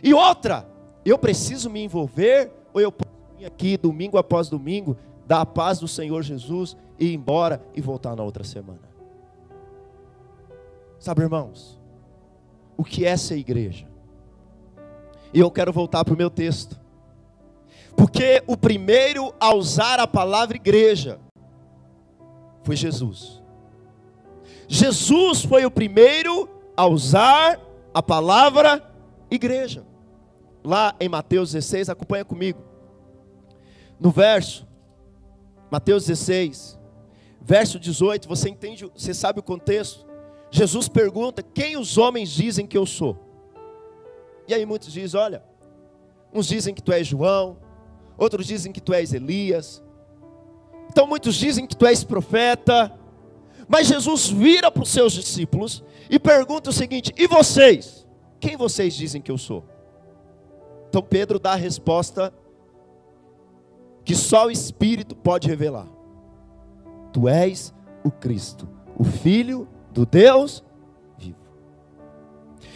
E 0.02 0.12
outra, 0.12 0.68
eu 1.04 1.16
preciso 1.16 1.70
me 1.70 1.82
envolver 1.82 2.52
ou 2.74 2.80
eu 2.80 2.92
posso 2.92 3.10
vir 3.38 3.46
aqui 3.46 3.78
domingo 3.78 4.18
após 4.18 4.48
domingo, 4.48 4.96
dar 5.26 5.40
a 5.40 5.46
paz 5.46 5.78
do 5.78 5.88
Senhor 5.88 6.22
Jesus 6.22 6.76
e 6.98 7.06
ir 7.06 7.14
embora 7.14 7.64
e 7.74 7.80
voltar 7.80 8.14
na 8.14 8.22
outra 8.22 8.44
semana? 8.44 8.92
Sabe, 10.98 11.22
irmãos, 11.22 11.80
o 12.82 12.84
que 12.84 13.06
é 13.06 13.16
ser 13.16 13.36
igreja? 13.36 13.86
E 15.32 15.38
eu 15.38 15.52
quero 15.52 15.72
voltar 15.72 16.04
para 16.04 16.14
o 16.14 16.16
meu 16.16 16.28
texto. 16.28 16.78
Porque 17.96 18.42
o 18.44 18.56
primeiro 18.56 19.32
a 19.38 19.54
usar 19.54 20.00
a 20.00 20.06
palavra 20.06 20.56
igreja 20.56 21.20
foi 22.64 22.74
Jesus. 22.74 23.40
Jesus 24.66 25.44
foi 25.44 25.64
o 25.64 25.70
primeiro 25.70 26.50
a 26.76 26.84
usar 26.84 27.60
a 27.94 28.02
palavra 28.02 28.82
igreja. 29.30 29.86
Lá 30.64 30.96
em 30.98 31.08
Mateus 31.08 31.52
16, 31.52 31.88
acompanha 31.88 32.24
comigo. 32.24 32.60
No 34.00 34.10
verso, 34.10 34.66
Mateus 35.70 36.06
16, 36.06 36.76
verso 37.40 37.78
18, 37.78 38.28
você 38.28 38.48
entende, 38.48 38.90
você 38.92 39.14
sabe 39.14 39.38
o 39.38 39.42
contexto? 39.42 40.12
Jesus 40.52 40.87
pergunta: 40.87 41.42
Quem 41.42 41.78
os 41.78 41.97
homens 41.97 42.28
dizem 42.30 42.66
que 42.66 42.76
eu 42.76 42.85
sou? 42.85 43.16
E 44.47 44.52
aí 44.52 44.66
muitos 44.66 44.92
dizem: 44.92 45.18
Olha, 45.18 45.42
uns 46.32 46.47
dizem 46.47 46.75
que 46.75 46.82
tu 46.82 46.92
és 46.92 47.06
João, 47.06 47.56
outros 48.18 48.47
dizem 48.47 48.71
que 48.71 48.80
tu 48.80 48.92
és 48.92 49.14
Elias. 49.14 49.82
Então 50.90 51.06
muitos 51.06 51.35
dizem 51.37 51.66
que 51.66 51.75
tu 51.75 51.87
és 51.87 52.04
profeta. 52.04 52.92
Mas 53.66 53.87
Jesus 53.87 54.28
vira 54.28 54.71
para 54.71 54.82
os 54.82 54.90
seus 54.90 55.14
discípulos 55.14 55.82
e 56.11 56.18
pergunta 56.18 56.68
o 56.68 56.73
seguinte: 56.73 57.14
E 57.16 57.26
vocês? 57.26 58.06
Quem 58.38 58.54
vocês 58.54 58.92
dizem 58.92 59.23
que 59.23 59.30
eu 59.30 59.38
sou? 59.38 59.64
Então 60.90 61.00
Pedro 61.00 61.38
dá 61.38 61.52
a 61.52 61.56
resposta 61.56 62.30
que 64.04 64.14
só 64.14 64.49
o 64.49 64.50
Espírito 64.50 65.16
pode 65.16 65.49
revelar. 65.49 65.87
Tu 67.11 67.26
és 67.26 67.73
o 68.04 68.11
Cristo, 68.11 68.68
o 68.99 69.04
Filho 69.04 69.66
do 69.92 70.06
Deus 70.06 70.62
vivo. 71.18 71.37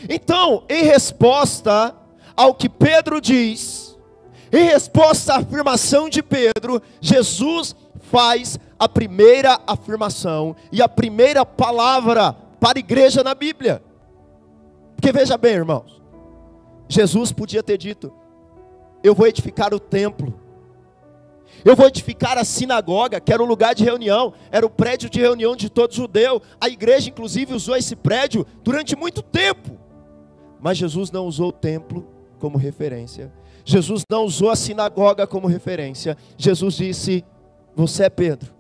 Então, 0.08 0.64
em 0.68 0.84
resposta 0.84 1.94
ao 2.36 2.54
que 2.54 2.68
Pedro 2.68 3.20
diz, 3.20 3.96
em 4.52 4.64
resposta 4.64 5.34
à 5.34 5.38
afirmação 5.38 6.08
de 6.08 6.22
Pedro, 6.22 6.80
Jesus 7.00 7.74
faz 8.02 8.58
a 8.78 8.88
primeira 8.88 9.58
afirmação 9.66 10.54
e 10.70 10.80
a 10.80 10.88
primeira 10.88 11.44
palavra 11.44 12.32
para 12.60 12.78
a 12.78 12.80
igreja 12.80 13.24
na 13.24 13.34
Bíblia. 13.34 13.82
Porque 14.94 15.12
veja 15.12 15.36
bem, 15.36 15.54
irmãos, 15.54 16.00
Jesus 16.88 17.32
podia 17.32 17.62
ter 17.62 17.76
dito: 17.76 18.12
Eu 19.02 19.14
vou 19.14 19.26
edificar 19.26 19.74
o 19.74 19.80
templo 19.80 20.45
eu 21.66 21.74
vou 21.74 21.88
edificar 21.88 22.38
a 22.38 22.44
sinagoga, 22.44 23.18
que 23.18 23.32
era 23.32 23.42
um 23.42 23.46
lugar 23.46 23.74
de 23.74 23.82
reunião, 23.82 24.32
era 24.52 24.64
o 24.64 24.70
prédio 24.70 25.10
de 25.10 25.18
reunião 25.18 25.56
de 25.56 25.68
todo 25.68 25.92
judeu. 25.92 26.40
A 26.60 26.68
igreja, 26.68 27.08
inclusive, 27.08 27.52
usou 27.52 27.74
esse 27.74 27.96
prédio 27.96 28.46
durante 28.62 28.94
muito 28.94 29.20
tempo. 29.20 29.76
Mas 30.60 30.78
Jesus 30.78 31.10
não 31.10 31.26
usou 31.26 31.48
o 31.48 31.52
templo 31.52 32.06
como 32.38 32.56
referência. 32.56 33.32
Jesus 33.64 34.04
não 34.08 34.24
usou 34.24 34.48
a 34.48 34.54
sinagoga 34.54 35.26
como 35.26 35.48
referência. 35.48 36.16
Jesus 36.38 36.76
disse: 36.76 37.24
Você 37.74 38.04
é 38.04 38.10
Pedro. 38.10 38.54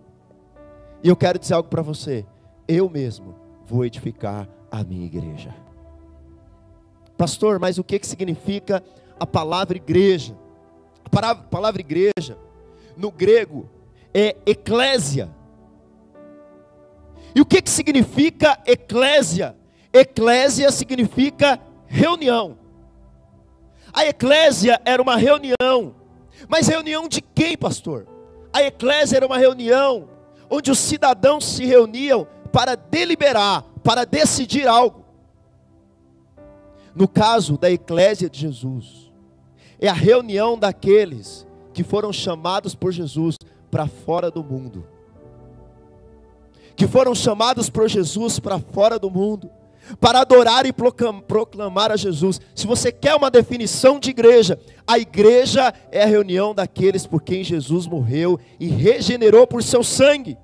E 1.00 1.08
eu 1.08 1.14
quero 1.14 1.38
dizer 1.38 1.54
algo 1.54 1.68
para 1.68 1.82
você. 1.82 2.26
Eu 2.66 2.90
mesmo 2.90 3.36
vou 3.64 3.84
edificar 3.84 4.48
a 4.68 4.82
minha 4.82 5.06
igreja. 5.06 5.54
Pastor, 7.16 7.60
mas 7.60 7.78
o 7.78 7.84
que, 7.84 8.00
que 8.00 8.06
significa 8.06 8.82
a 9.18 9.24
palavra 9.24 9.76
igreja? 9.76 10.36
A 11.04 11.34
palavra 11.48 11.80
igreja 11.80 12.36
no 12.96 13.10
grego 13.10 13.68
é 14.14 14.36
eclésia. 14.46 15.30
E 17.34 17.40
o 17.40 17.44
que, 17.44 17.60
que 17.60 17.70
significa 17.70 18.58
eclésia? 18.66 19.54
Eclésia 19.92 20.70
significa 20.70 21.60
reunião. 21.86 22.58
A 23.92 24.06
eclésia 24.06 24.80
era 24.84 25.00
uma 25.00 25.16
reunião, 25.16 25.94
mas 26.48 26.68
reunião 26.68 27.08
de 27.08 27.20
quem, 27.20 27.56
pastor? 27.56 28.06
A 28.52 28.62
eclésia 28.62 29.16
era 29.16 29.26
uma 29.26 29.38
reunião 29.38 30.08
onde 30.48 30.70
os 30.70 30.78
cidadãos 30.78 31.44
se 31.44 31.64
reuniam 31.64 32.26
para 32.52 32.74
deliberar, 32.74 33.64
para 33.82 34.04
decidir 34.04 34.66
algo. 34.66 35.04
No 36.94 37.06
caso 37.06 37.58
da 37.58 37.70
eclésia 37.70 38.30
de 38.30 38.40
Jesus, 38.40 39.12
é 39.78 39.88
a 39.88 39.92
reunião 39.92 40.58
daqueles 40.58 41.46
que 41.76 41.84
foram 41.84 42.10
chamados 42.10 42.74
por 42.74 42.90
Jesus 42.90 43.36
para 43.70 43.86
fora 43.86 44.30
do 44.30 44.42
mundo. 44.42 44.86
Que 46.74 46.86
foram 46.86 47.14
chamados 47.14 47.68
por 47.68 47.86
Jesus 47.86 48.40
para 48.40 48.58
fora 48.58 48.98
do 48.98 49.10
mundo, 49.10 49.50
para 50.00 50.20
adorar 50.20 50.64
e 50.64 50.72
proclamar 50.72 51.92
a 51.92 51.96
Jesus. 51.96 52.40
Se 52.54 52.66
você 52.66 52.90
quer 52.90 53.14
uma 53.14 53.30
definição 53.30 54.00
de 54.00 54.08
igreja, 54.08 54.58
a 54.86 54.98
igreja 54.98 55.70
é 55.92 56.02
a 56.02 56.06
reunião 56.06 56.54
daqueles 56.54 57.06
por 57.06 57.20
quem 57.20 57.44
Jesus 57.44 57.86
morreu 57.86 58.40
e 58.58 58.68
regenerou 58.68 59.46
por 59.46 59.62
seu 59.62 59.84
sangue. 59.84 60.38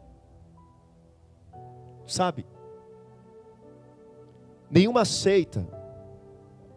Sabe? 2.06 2.44
Nenhuma 4.70 5.06
seita 5.06 5.66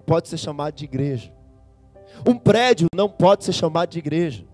pode 0.05 0.29
ser 0.29 0.37
chamada 0.37 0.71
de 0.71 0.85
igreja. 0.85 1.34
Um 2.25 2.37
prédio 2.37 2.87
não 2.93 3.07
pode 3.07 3.45
ser 3.45 3.53
chamado 3.53 3.89
de 3.89 3.99
igreja. 3.99 4.45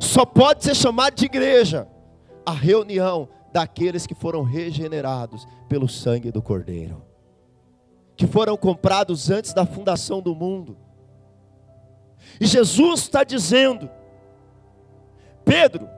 Só 0.00 0.24
pode 0.24 0.64
ser 0.64 0.74
chamado 0.74 1.14
de 1.14 1.24
igreja 1.24 1.88
a 2.44 2.52
reunião 2.52 3.28
daqueles 3.52 4.06
que 4.06 4.14
foram 4.14 4.42
regenerados 4.42 5.46
pelo 5.68 5.88
sangue 5.88 6.32
do 6.32 6.42
Cordeiro, 6.42 7.02
que 8.16 8.26
foram 8.26 8.56
comprados 8.56 9.30
antes 9.30 9.52
da 9.52 9.66
fundação 9.66 10.20
do 10.20 10.34
mundo. 10.34 10.76
E 12.40 12.46
Jesus 12.46 13.00
está 13.00 13.22
dizendo: 13.22 13.88
Pedro, 15.44 15.88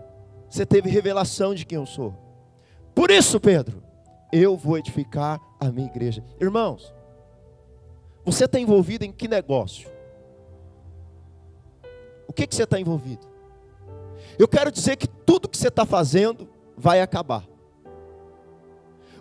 você 0.48 0.66
teve 0.66 0.90
revelação 0.90 1.54
de 1.54 1.64
quem 1.64 1.76
eu 1.76 1.86
sou. 1.86 2.14
Por 2.94 3.10
isso, 3.10 3.40
Pedro, 3.40 3.82
eu 4.32 4.56
vou 4.56 4.78
edificar 4.78 5.40
a 5.60 5.70
minha 5.70 5.86
igreja. 5.86 6.22
Irmãos, 6.40 6.94
você 8.24 8.44
está 8.44 8.58
envolvido 8.58 9.04
em 9.04 9.12
que 9.12 9.28
negócio? 9.28 9.93
O 12.26 12.32
que, 12.32 12.46
que 12.46 12.54
você 12.54 12.64
está 12.64 12.80
envolvido? 12.80 13.26
Eu 14.38 14.48
quero 14.48 14.70
dizer 14.72 14.96
que 14.96 15.06
tudo 15.06 15.48
que 15.48 15.56
você 15.56 15.68
está 15.68 15.84
fazendo 15.86 16.48
vai 16.76 17.00
acabar. 17.00 17.44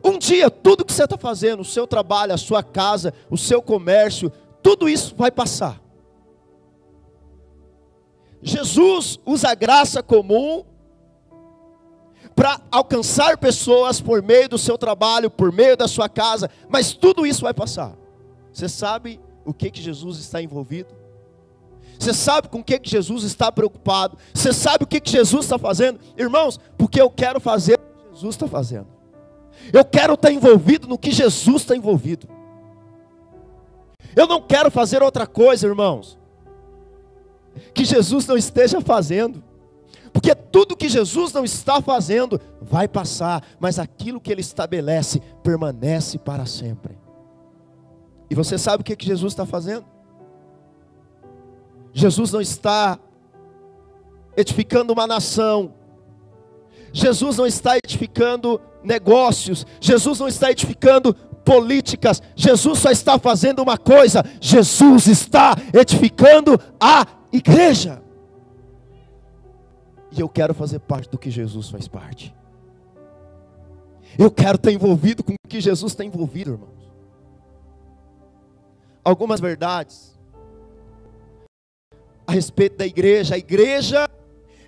Um 0.04 0.18
dia, 0.18 0.50
tudo 0.50 0.84
que 0.84 0.92
você 0.92 1.06
está 1.06 1.18
fazendo, 1.18 1.62
o 1.62 1.66
seu 1.66 1.88
trabalho, 1.88 2.34
a 2.34 2.38
sua 2.38 2.62
casa, 2.62 3.14
o 3.30 3.38
seu 3.38 3.62
comércio, 3.62 4.32
tudo 4.62 4.90
isso 4.90 5.16
vai 5.16 5.32
passar. 5.32 5.82
Jesus 8.42 9.18
usa 9.26 9.50
a 9.50 9.56
graça 9.56 10.04
comum 10.04 10.66
para 12.36 12.60
alcançar 12.70 13.38
pessoas 13.38 14.02
por 14.02 14.22
meio 14.22 14.50
do 14.50 14.58
seu 14.58 14.78
trabalho, 14.78 15.30
por 15.30 15.52
meio 15.52 15.78
da 15.78 15.88
sua 15.88 16.10
casa, 16.10 16.50
mas 16.68 16.94
tudo 16.94 17.26
isso 17.26 17.42
vai 17.42 17.54
passar. 17.54 17.96
Você 18.52 18.68
sabe 18.68 19.22
o 19.46 19.54
que, 19.54 19.72
que 19.72 19.82
Jesus 19.82 20.18
está 20.18 20.42
envolvido? 20.42 21.03
Você 22.04 22.14
sabe 22.14 22.50
com 22.50 22.60
o 22.60 22.64
que, 22.64 22.78
Jesus 22.84 23.24
está 23.24 23.50
preocupado? 23.50 24.18
Você 24.34 24.52
sabe 24.52 24.84
o 24.84 24.88
que, 24.88 25.00
que 25.00 25.10
Jesus 25.10 25.46
está 25.46 25.58
fazendo? 25.58 26.02
Irmãos, 26.18 26.60
porque 26.78 27.00
eu 27.00 27.10
quero 27.10 27.40
fazer 27.40 27.76
o 27.76 27.78
que 27.78 28.16
Jesus 28.16 28.36
está 28.36 28.46
fazendo. 28.46 28.88
Eu 29.72 29.86
quero 29.86 30.16
estar 30.16 30.30
envolvido 30.30 30.86
no 30.86 30.98
que 30.98 31.12
Jesus 31.12 31.62
está 31.62 31.78
envolvido. 31.78 32.28
Eu 34.14 34.28
não 34.28 34.42
quero 34.42 34.70
fazer 34.70 35.02
outra 35.02 35.26
coisa, 35.26 35.66
irmãos, 35.66 36.20
que 37.74 37.86
Jesus 37.86 38.28
não 38.28 38.36
esteja 38.36 38.82
fazendo. 38.82 39.42
Porque 40.12 40.36
tudo 40.36 40.76
que 40.76 40.90
Jesus 40.90 41.32
não 41.32 41.46
está 41.46 41.82
fazendo 41.82 42.40
vai 42.62 42.86
passar, 42.86 43.42
mas 43.62 43.80
aquilo 43.80 44.20
que 44.20 44.30
ele 44.30 44.42
estabelece 44.42 45.22
permanece 45.42 46.20
para 46.20 46.46
sempre. 46.46 46.98
E 48.30 48.36
você 48.36 48.58
sabe 48.58 48.82
o 48.82 48.84
que, 48.84 48.94
que 48.94 49.06
Jesus 49.06 49.32
está 49.32 49.46
fazendo? 49.46 49.93
Jesus 51.94 52.32
não 52.32 52.42
está 52.42 53.00
edificando 54.36 54.92
uma 54.92 55.06
nação. 55.06 55.74
Jesus 56.92 57.38
não 57.38 57.46
está 57.46 57.78
edificando 57.78 58.60
negócios. 58.84 59.66
Jesus 59.80 60.20
não 60.20 60.28
está 60.28 60.52
edificando 60.52 61.14
políticas. 61.14 62.22
Jesus 62.36 62.80
só 62.80 62.90
está 62.90 63.20
fazendo 63.20 63.62
uma 63.62 63.78
coisa: 63.78 64.24
Jesus 64.42 65.08
está 65.08 65.56
edificando 65.72 66.60
a 66.80 67.06
igreja. 67.32 68.02
E 70.12 70.20
eu 70.20 70.30
quero 70.30 70.54
fazer 70.54 70.80
parte 70.80 71.10
do 71.10 71.18
que 71.18 71.32
Jesus 71.32 71.70
faz 71.70 71.88
parte. 71.88 72.34
Eu 74.18 74.30
quero 74.30 74.58
estar 74.58 74.72
envolvido 74.72 75.24
com 75.24 75.34
o 75.34 75.48
que 75.48 75.60
Jesus 75.60 75.92
está 75.92 76.04
envolvido, 76.04 76.52
irmãos. 76.52 76.70
Algumas 79.04 79.40
verdades 79.40 80.13
respeito 82.34 82.78
da 82.78 82.86
igreja. 82.86 83.36
A 83.36 83.38
igreja, 83.38 84.10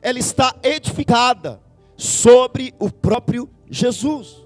ela 0.01 0.19
está 0.19 0.55
edificada 0.63 1.59
sobre 1.97 2.73
o 2.79 2.89
próprio 2.91 3.49
Jesus. 3.69 4.45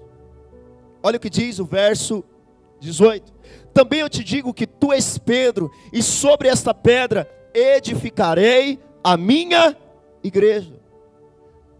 Olha 1.02 1.16
o 1.16 1.20
que 1.20 1.30
diz 1.30 1.58
o 1.58 1.64
verso 1.64 2.24
18: 2.80 3.32
Também 3.72 4.00
eu 4.00 4.08
te 4.08 4.24
digo 4.24 4.54
que 4.54 4.66
tu 4.66 4.92
és 4.92 5.18
Pedro, 5.18 5.70
e 5.92 6.02
sobre 6.02 6.48
esta 6.48 6.74
pedra 6.74 7.30
edificarei 7.54 8.78
a 9.02 9.16
minha 9.16 9.76
igreja. 10.22 10.80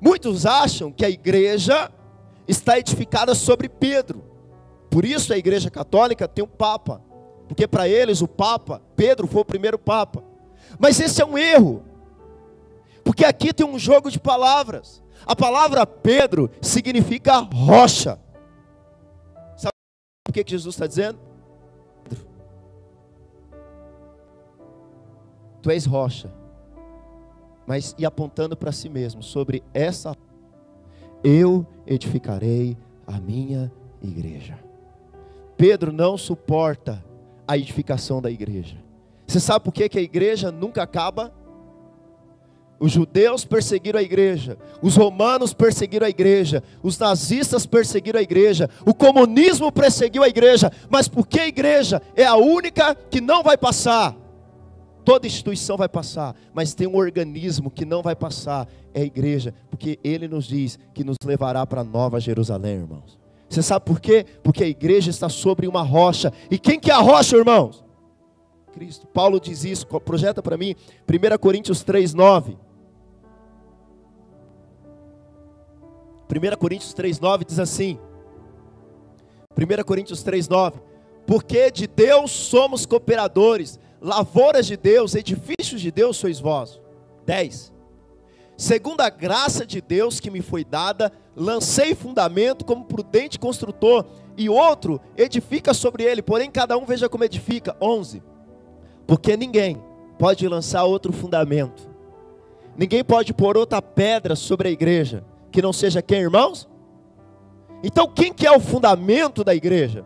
Muitos 0.01 0.47
acham 0.47 0.91
que 0.91 1.05
a 1.05 1.11
igreja 1.11 1.91
está 2.49 2.79
edificada 2.79 3.35
sobre 3.35 3.69
Pedro. 3.69 4.25
Por 4.89 5.05
isso 5.05 5.33
a 5.33 5.39
igreja 5.39 5.71
católica 5.71 6.27
tem 6.27 6.43
um 6.43 6.49
papa, 6.49 7.03
porque 7.47 7.67
para 7.69 7.89
eles 7.89 8.23
o 8.23 8.29
papa, 8.29 8.83
Pedro 8.97 9.27
foi 9.27 9.43
o 9.43 9.45
primeiro 9.45 9.79
papa. 9.79 10.30
Mas 10.79 11.01
esse 11.01 11.21
é 11.21 11.27
um 11.27 11.37
erro. 11.37 11.83
Porque 13.05 13.25
aqui 13.25 13.53
tem 13.53 13.67
um 13.67 13.79
jogo 13.79 14.11
de 14.11 14.19
palavras. 14.19 15.03
A 15.27 15.35
palavra 15.37 15.87
Pedro 15.87 16.51
significa 16.61 17.39
rocha. 17.39 18.19
Sabe 19.57 19.73
o 20.29 20.33
que 20.33 20.45
Jesus 20.47 20.75
está 20.75 20.87
dizendo? 20.87 21.19
Tu 25.63 25.71
és 25.71 25.85
rocha. 25.85 26.33
Mas 27.67 27.95
e 27.99 28.07
apontando 28.07 28.57
para 28.57 28.73
si 28.73 28.89
mesmo, 28.89 29.23
sobre 29.23 29.63
essa 29.73 30.17
eu 31.23 31.67
edificarei 31.87 32.77
a 33.07 33.21
minha 33.21 33.71
igreja. 34.03 34.59
Pedro 35.57 35.93
não 35.93 36.17
suporta 36.17 37.05
a 37.47 37.59
edificação 37.59 38.23
da 38.23 38.31
igreja. 38.31 38.77
Você 39.31 39.39
sabe 39.39 39.65
por 39.65 39.73
que, 39.73 39.89
que 39.89 39.97
a 39.97 40.03
igreja 40.03 40.51
nunca 40.51 40.83
acaba? 40.83 41.33
Os 42.81 42.91
judeus 42.91 43.45
perseguiram 43.45 44.01
a 44.01 44.03
igreja, 44.03 44.59
os 44.83 44.97
romanos 44.97 45.55
perseguiram 45.55 46.05
a 46.05 46.11
igreja, 46.11 46.65
os 46.83 46.99
nazistas 46.99 47.65
perseguiram 47.65 48.19
a 48.19 48.23
igreja, 48.25 48.69
o 48.85 48.93
comunismo 48.93 49.71
perseguiu 49.71 50.25
a 50.25 50.29
igreja, 50.29 50.73
mas 50.89 51.07
porque 51.07 51.39
a 51.39 51.47
igreja 51.47 52.03
é 52.17 52.25
a 52.25 52.35
única 52.35 52.93
que 52.93 53.21
não 53.21 53.41
vai 53.45 53.57
passar? 53.57 54.17
Toda 55.05 55.29
instituição 55.29 55.77
vai 55.77 55.89
passar, 55.89 56.35
mas 56.53 56.75
tem 56.75 56.89
um 56.89 56.97
organismo 56.97 57.71
que 57.71 57.85
não 57.85 58.03
vai 58.03 58.17
passar, 58.17 58.67
é 58.93 59.03
a 59.03 59.05
igreja, 59.05 59.55
porque 59.71 60.01
ele 60.03 60.27
nos 60.27 60.47
diz 60.47 60.77
que 60.93 61.05
nos 61.05 61.17
levará 61.25 61.65
para 61.65 61.85
Nova 61.85 62.19
Jerusalém, 62.19 62.79
irmãos. 62.79 63.17
Você 63.49 63.63
sabe 63.63 63.85
por 63.85 64.01
quê? 64.01 64.27
Porque 64.43 64.65
a 64.65 64.69
igreja 64.69 65.09
está 65.09 65.29
sobre 65.29 65.69
uma 65.69 65.83
rocha, 65.83 66.33
e 66.51 66.59
quem 66.59 66.81
que 66.81 66.91
é 66.91 66.95
a 66.95 66.99
rocha, 66.99 67.37
irmãos? 67.37 67.90
Cristo. 68.71 69.07
Paulo 69.07 69.41
diz 69.41 69.65
isso, 69.65 69.87
projeta 69.87 70.43
para 70.43 70.57
mim, 70.57 70.75
1 71.09 71.39
Coríntios 71.39 71.83
3, 71.83 72.15
9. 72.15 72.57
1 76.31 76.57
Coríntios 76.59 76.95
3, 76.95 77.19
9 77.19 77.45
diz 77.45 77.59
assim: 77.59 77.99
1 79.57 79.85
Coríntios 79.85 80.23
3, 80.23 80.49
9: 80.49 80.81
Porque 81.27 81.71
de 81.71 81.87
Deus 81.87 82.31
somos 82.31 82.87
cooperadores, 82.87 83.79
lavouras 84.01 84.67
de 84.67 84.77
Deus, 84.77 85.15
edifícios 85.15 85.81
de 85.81 85.91
Deus 85.91 86.17
sois 86.17 86.41
vós. 86.41 86.81
10. 87.27 87.73
Segundo 88.57 89.01
a 89.01 89.09
graça 89.09 89.67
de 89.67 89.81
Deus 89.81 90.21
que 90.21 90.31
me 90.31 90.43
foi 90.43 90.65
dada, 90.65 91.11
lancei 91.35 91.95
fundamento 91.95 92.65
como 92.65 92.85
prudente 92.85 93.39
construtor, 93.39 94.05
e 94.37 94.49
outro 94.49 95.01
edifica 95.17 95.75
sobre 95.75 96.05
ele, 96.05 96.23
porém 96.23 96.51
cada 96.51 96.77
um 96.77 96.85
veja 96.85 97.09
como 97.09 97.25
edifica. 97.25 97.77
11. 97.81 98.23
Porque 99.11 99.37
ninguém 99.37 99.77
pode 100.21 100.47
lançar 100.47 100.85
outro 100.85 101.13
fundamento. 101.13 101.91
Ninguém 102.77 103.03
pode 103.03 103.35
pôr 103.35 103.57
outra 103.57 103.83
pedra 103.83 104.37
sobre 104.37 104.69
a 104.69 104.71
igreja 104.71 105.25
que 105.51 105.61
não 105.61 105.73
seja 105.73 106.01
quem, 106.01 106.21
irmãos? 106.21 106.69
Então, 107.83 108.07
quem 108.07 108.33
que 108.33 108.47
é 108.47 108.53
o 108.53 108.61
fundamento 108.61 109.43
da 109.43 109.53
igreja? 109.53 110.05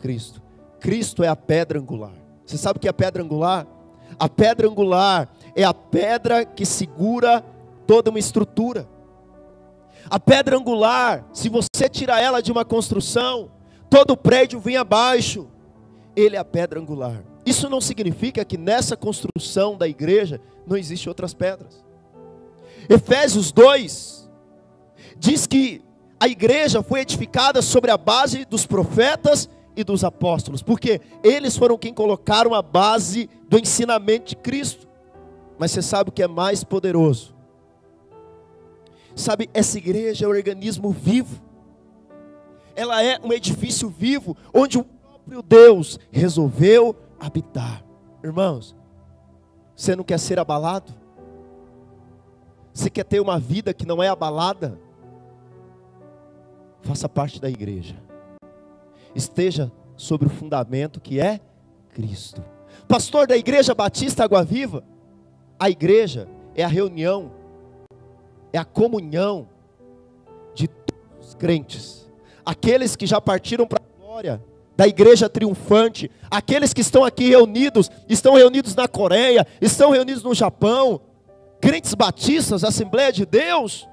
Cristo. 0.00 0.40
Cristo 0.80 1.22
é 1.22 1.28
a 1.28 1.36
pedra 1.36 1.78
angular. 1.78 2.14
Você 2.46 2.56
sabe 2.56 2.78
o 2.78 2.80
que 2.80 2.86
é 2.86 2.90
a 2.90 2.94
pedra 2.94 3.22
angular? 3.22 3.66
A 4.18 4.26
pedra 4.26 4.66
angular 4.66 5.28
é 5.54 5.64
a 5.64 5.74
pedra 5.74 6.46
que 6.46 6.64
segura 6.64 7.44
toda 7.86 8.08
uma 8.08 8.18
estrutura. 8.18 8.88
A 10.08 10.18
pedra 10.18 10.56
angular, 10.56 11.26
se 11.34 11.50
você 11.50 11.90
tirar 11.90 12.22
ela 12.22 12.40
de 12.40 12.50
uma 12.50 12.64
construção, 12.64 13.50
todo 13.90 14.12
o 14.12 14.16
prédio 14.16 14.58
vem 14.58 14.78
abaixo. 14.78 15.46
Ele 16.16 16.36
é 16.36 16.38
a 16.38 16.44
pedra 16.44 16.80
angular. 16.80 17.22
Isso 17.58 17.68
não 17.68 17.80
significa 17.80 18.44
que 18.44 18.56
nessa 18.56 18.96
construção 18.96 19.76
da 19.76 19.88
igreja 19.88 20.40
não 20.64 20.76
existe 20.76 21.08
outras 21.08 21.34
pedras. 21.34 21.84
Efésios 22.88 23.50
2 23.50 24.30
diz 25.18 25.44
que 25.44 25.82
a 26.20 26.28
igreja 26.28 26.84
foi 26.84 27.00
edificada 27.00 27.60
sobre 27.60 27.90
a 27.90 27.96
base 27.96 28.44
dos 28.44 28.64
profetas 28.64 29.48
e 29.74 29.82
dos 29.82 30.04
apóstolos, 30.04 30.62
porque 30.62 31.00
eles 31.20 31.56
foram 31.56 31.76
quem 31.76 31.92
colocaram 31.92 32.54
a 32.54 32.62
base 32.62 33.28
do 33.48 33.58
ensinamento 33.58 34.28
de 34.28 34.36
Cristo. 34.36 34.86
Mas 35.58 35.72
você 35.72 35.82
sabe 35.82 36.10
o 36.10 36.12
que 36.12 36.22
é 36.22 36.28
mais 36.28 36.62
poderoso? 36.62 37.34
Sabe, 39.16 39.50
essa 39.52 39.78
igreja 39.78 40.26
é 40.26 40.28
um 40.28 40.30
organismo 40.30 40.92
vivo. 40.92 41.42
Ela 42.76 43.02
é 43.02 43.18
um 43.20 43.32
edifício 43.32 43.88
vivo 43.88 44.36
onde 44.54 44.78
o 44.78 44.84
próprio 44.84 45.42
Deus 45.42 45.98
resolveu 46.12 46.94
habitar. 47.18 47.84
Irmãos, 48.22 48.76
você 49.74 49.94
não 49.94 50.04
quer 50.04 50.18
ser 50.18 50.38
abalado? 50.38 50.92
Você 52.72 52.88
quer 52.90 53.04
ter 53.04 53.20
uma 53.20 53.38
vida 53.38 53.74
que 53.74 53.86
não 53.86 54.02
é 54.02 54.08
abalada? 54.08 54.78
Faça 56.82 57.08
parte 57.08 57.40
da 57.40 57.48
igreja. 57.50 57.96
Esteja 59.14 59.72
sobre 59.96 60.28
o 60.28 60.30
fundamento 60.30 61.00
que 61.00 61.20
é 61.20 61.40
Cristo. 61.90 62.42
Pastor 62.86 63.26
da 63.26 63.36
Igreja 63.36 63.74
Batista 63.74 64.24
Água 64.24 64.44
Viva, 64.44 64.84
a 65.58 65.68
igreja 65.68 66.28
é 66.54 66.62
a 66.62 66.68
reunião, 66.68 67.32
é 68.52 68.58
a 68.58 68.64
comunhão 68.64 69.48
de 70.54 70.68
todos 70.68 71.28
os 71.28 71.34
crentes, 71.34 72.10
aqueles 72.44 72.94
que 72.94 73.06
já 73.06 73.20
partiram 73.20 73.66
para 73.66 73.82
a 73.82 74.00
glória, 74.00 74.42
da 74.78 74.86
igreja 74.86 75.28
triunfante. 75.28 76.08
Aqueles 76.30 76.72
que 76.72 76.80
estão 76.80 77.04
aqui 77.04 77.28
reunidos, 77.28 77.90
estão 78.08 78.36
reunidos 78.36 78.76
na 78.76 78.86
Coreia, 78.86 79.44
estão 79.60 79.90
reunidos 79.90 80.22
no 80.22 80.32
Japão, 80.32 81.00
crentes 81.60 81.92
batistas, 81.94 82.62
Assembleia 82.62 83.12
de 83.12 83.26
Deus, 83.26 83.88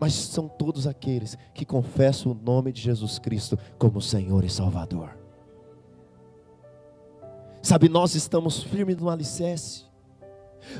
mas 0.00 0.12
são 0.12 0.48
todos 0.48 0.88
aqueles 0.88 1.38
que 1.54 1.64
confessam 1.64 2.32
o 2.32 2.34
nome 2.34 2.72
de 2.72 2.82
Jesus 2.82 3.20
Cristo 3.20 3.56
como 3.78 4.02
Senhor 4.02 4.44
e 4.44 4.50
Salvador. 4.50 5.16
Sabe, 7.62 7.88
nós 7.88 8.16
estamos 8.16 8.64
firmes 8.64 8.96
no 8.96 9.08
alicerce. 9.08 9.84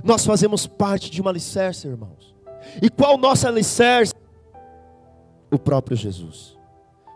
Nós 0.02 0.26
fazemos 0.26 0.66
parte 0.66 1.10
de 1.10 1.22
um 1.22 1.28
alicerce, 1.28 1.86
irmãos. 1.86 2.34
E 2.82 2.90
qual 2.90 3.14
o 3.14 3.18
nosso 3.18 3.46
alicerce? 3.46 4.12
O 5.50 5.58
próprio 5.58 5.96
Jesus. 5.96 6.56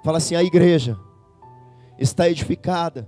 Fala 0.05 0.19
assim: 0.19 0.37
a 0.37 0.43
igreja 0.43 0.97
está 2.01 2.29
edificada 2.29 3.07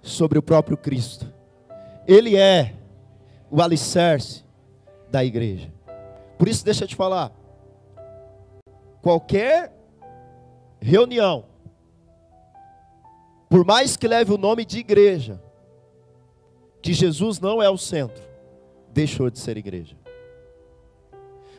sobre 0.00 0.38
o 0.38 0.42
próprio 0.42 0.76
Cristo. 0.76 1.26
Ele 2.06 2.36
é 2.36 2.74
o 3.50 3.60
alicerce 3.60 4.44
da 5.10 5.24
igreja. 5.24 5.72
Por 6.38 6.48
isso, 6.48 6.64
deixa 6.64 6.84
eu 6.84 6.88
te 6.88 6.94
falar. 6.94 7.32
Qualquer 9.02 9.72
reunião, 10.80 11.44
por 13.48 13.64
mais 13.64 13.96
que 13.96 14.06
leve 14.06 14.32
o 14.32 14.38
nome 14.38 14.64
de 14.64 14.78
igreja, 14.78 15.42
que 16.80 16.92
Jesus 16.92 17.40
não 17.40 17.62
é 17.62 17.68
o 17.68 17.76
centro, 17.76 18.22
deixou 18.92 19.28
de 19.30 19.38
ser 19.38 19.56
igreja. 19.56 19.96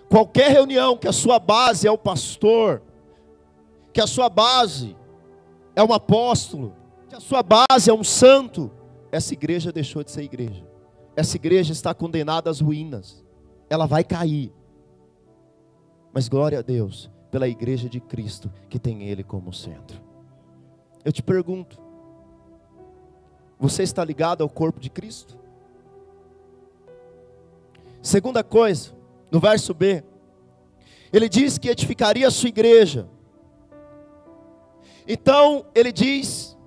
Qualquer 0.07 0.51
reunião 0.51 0.97
que 0.97 1.07
a 1.07 1.13
sua 1.13 1.39
base 1.39 1.87
é 1.87 1.91
o 1.91 1.97
pastor, 1.97 2.81
que 3.91 3.99
a 3.99 4.07
sua 4.07 4.29
base 4.29 4.95
é 5.75 5.83
um 5.83 5.93
apóstolo, 5.93 6.73
que 7.09 7.15
a 7.15 7.19
sua 7.19 7.43
base 7.43 7.89
é 7.89 7.93
um 7.93 8.03
santo, 8.03 8.71
essa 9.11 9.33
igreja 9.33 9.71
deixou 9.71 10.03
de 10.03 10.11
ser 10.11 10.23
igreja. 10.23 10.65
Essa 11.15 11.37
igreja 11.37 11.71
está 11.71 11.93
condenada 11.93 12.49
às 12.49 12.59
ruínas. 12.59 13.23
Ela 13.69 13.85
vai 13.85 14.03
cair. 14.03 14.51
Mas 16.13 16.27
glória 16.27 16.59
a 16.59 16.61
Deus 16.61 17.09
pela 17.31 17.47
igreja 17.47 17.89
de 17.89 17.99
Cristo 17.99 18.51
que 18.69 18.79
tem 18.79 19.03
Ele 19.03 19.23
como 19.23 19.53
centro. 19.53 20.01
Eu 21.03 21.11
te 21.11 21.21
pergunto: 21.21 21.79
você 23.59 23.83
está 23.83 24.03
ligado 24.03 24.41
ao 24.41 24.49
corpo 24.49 24.79
de 24.79 24.89
Cristo? 24.89 25.37
Segunda 28.01 28.43
coisa, 28.43 28.91
no 29.31 29.39
verso 29.39 29.73
B, 29.73 30.03
ele 31.11 31.27
diz 31.27 31.57
que 31.57 31.69
edificaria 31.69 32.27
a 32.27 32.31
sua 32.31 32.49
igreja. 32.49 33.07
Então, 35.07 35.65
ele 35.75 35.91
diz 35.91 36.57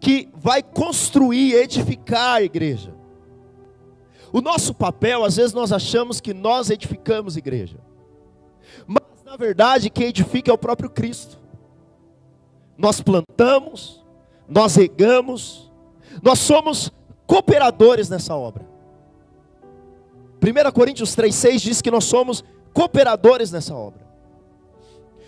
que 0.00 0.28
vai 0.34 0.62
construir, 0.62 1.54
edificar 1.54 2.36
a 2.36 2.42
igreja. 2.42 2.94
O 4.32 4.40
nosso 4.40 4.74
papel, 4.74 5.24
às 5.24 5.36
vezes 5.36 5.52
nós 5.52 5.72
achamos 5.72 6.20
que 6.20 6.34
nós 6.34 6.68
edificamos 6.68 7.36
igreja. 7.36 7.78
Mas 8.86 9.02
na 9.24 9.36
verdade, 9.36 9.90
quem 9.90 10.08
edifica 10.08 10.50
é 10.50 10.54
o 10.54 10.58
próprio 10.58 10.90
Cristo. 10.90 11.38
Nós 12.76 13.00
plantamos, 13.00 14.04
nós 14.48 14.74
regamos, 14.74 15.70
nós 16.22 16.40
somos 16.40 16.92
cooperadores 17.26 18.08
nessa 18.08 18.34
obra. 18.34 18.66
1 20.42 20.72
Coríntios 20.72 21.16
3,6 21.16 21.58
diz 21.60 21.80
que 21.80 21.90
nós 21.90 22.04
somos 22.04 22.44
cooperadores 22.72 23.50
nessa 23.50 23.74
obra. 23.74 24.04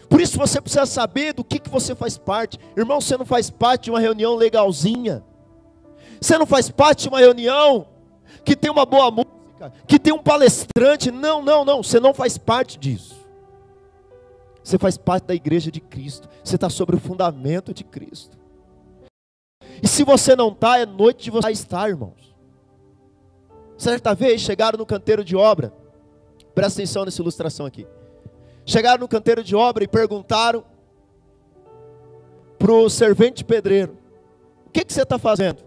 Por 0.08 0.20
isso 0.20 0.38
você 0.38 0.60
precisa 0.60 0.86
saber 0.86 1.32
do 1.32 1.44
que, 1.44 1.58
que 1.58 1.68
você 1.68 1.94
faz 1.94 2.16
parte. 2.16 2.58
Irmão, 2.76 3.00
você 3.00 3.16
não 3.16 3.26
faz 3.26 3.50
parte 3.50 3.84
de 3.84 3.90
uma 3.90 4.00
reunião 4.00 4.36
legalzinha. 4.36 5.24
Você 6.20 6.38
não 6.38 6.46
faz 6.46 6.70
parte 6.70 7.02
de 7.02 7.08
uma 7.08 7.18
reunião 7.18 7.86
que 8.44 8.56
tem 8.56 8.70
uma 8.70 8.86
boa 8.86 9.10
música, 9.10 9.72
que 9.86 9.98
tem 9.98 10.12
um 10.12 10.22
palestrante. 10.22 11.10
Não, 11.10 11.42
não, 11.42 11.64
não. 11.64 11.82
Você 11.82 11.98
não 11.98 12.14
faz 12.14 12.38
parte 12.38 12.78
disso. 12.78 13.16
Você 14.62 14.78
faz 14.78 14.96
parte 14.96 15.24
da 15.24 15.34
igreja 15.34 15.70
de 15.70 15.80
Cristo. 15.80 16.28
Você 16.42 16.56
está 16.56 16.68
sobre 16.68 16.96
o 16.96 17.00
fundamento 17.00 17.74
de 17.74 17.84
Cristo. 17.84 18.36
E 19.82 19.86
se 19.86 20.04
você 20.04 20.34
não 20.34 20.48
está, 20.48 20.78
é 20.78 20.86
noite 20.86 21.24
de 21.24 21.30
você 21.30 21.50
estar, 21.50 21.88
irmãos. 21.88 22.34
Certa 23.76 24.14
vez 24.14 24.40
chegaram 24.40 24.78
no 24.78 24.86
canteiro 24.86 25.22
de 25.22 25.36
obra, 25.36 25.72
presta 26.54 26.80
atenção 26.80 27.04
nessa 27.04 27.20
ilustração 27.20 27.66
aqui. 27.66 27.86
Chegaram 28.66 28.98
no 28.98 29.08
canteiro 29.08 29.44
de 29.44 29.54
obra 29.54 29.84
e 29.84 29.88
perguntaram 29.88 30.64
para 32.58 32.72
o 32.72 32.90
servente 32.90 33.44
pedreiro: 33.44 33.96
O 34.66 34.70
que, 34.70 34.84
que 34.84 34.92
você 34.92 35.02
está 35.02 35.18
fazendo? 35.20 35.62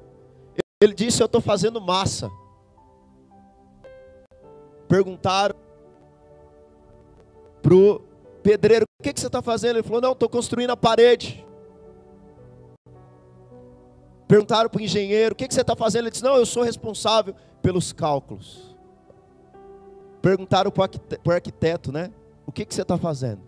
Ele 0.82 0.94
disse: 0.94 1.24
Eu 1.24 1.26
estou 1.26 1.40
fazendo 1.40 1.80
massa. 1.80 2.30
Perguntaram 4.90 5.56
para 7.62 7.74
o 7.74 8.02
pedreiro: 8.44 8.84
O 9.00 9.04
que, 9.04 9.14
que 9.14 9.20
você 9.22 9.28
está 9.28 9.42
fazendo? 9.42 9.78
Ele 9.78 9.84
falou: 9.84 10.02
Não, 10.02 10.12
estou 10.12 10.28
construindo 10.28 10.72
a 10.72 10.78
parede. 10.78 11.46
Perguntaram 14.28 14.70
para 14.70 14.80
o 14.80 14.84
engenheiro: 14.84 15.32
O 15.32 15.36
que, 15.38 15.48
que 15.48 15.54
você 15.54 15.62
está 15.62 15.76
fazendo? 15.76 16.04
Ele 16.04 16.12
disse: 16.12 16.24
Não, 16.24 16.36
eu 16.36 16.46
sou 16.46 16.64
responsável 16.64 17.34
pelos 17.62 17.94
cálculos. 17.94 18.76
Perguntaram 20.22 20.70
para 20.70 20.92
o 21.26 21.32
arquiteto, 21.32 21.94
né? 21.94 22.12
O 22.50 22.52
que, 22.52 22.66
que 22.66 22.74
você 22.74 22.82
está 22.82 22.98
fazendo? 22.98 23.44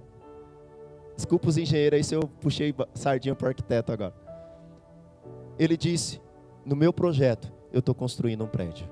Desculpa 1.16 1.50
os 1.50 1.58
engenheiros 1.58 1.98
aí 1.98 2.04
se 2.04 2.14
eu 2.14 2.22
puxei 2.40 2.72
sardinha 2.94 3.34
para 3.34 3.48
o 3.48 3.50
arquiteto 3.50 3.92
agora. 3.92 4.14
Ele 5.58 5.76
disse: 5.76 6.22
No 6.64 6.76
meu 6.76 6.94
projeto, 6.94 7.52
eu 7.74 7.80
estou 7.80 7.96
construindo 7.96 8.44
um 8.44 8.48
prédio. 8.48 8.88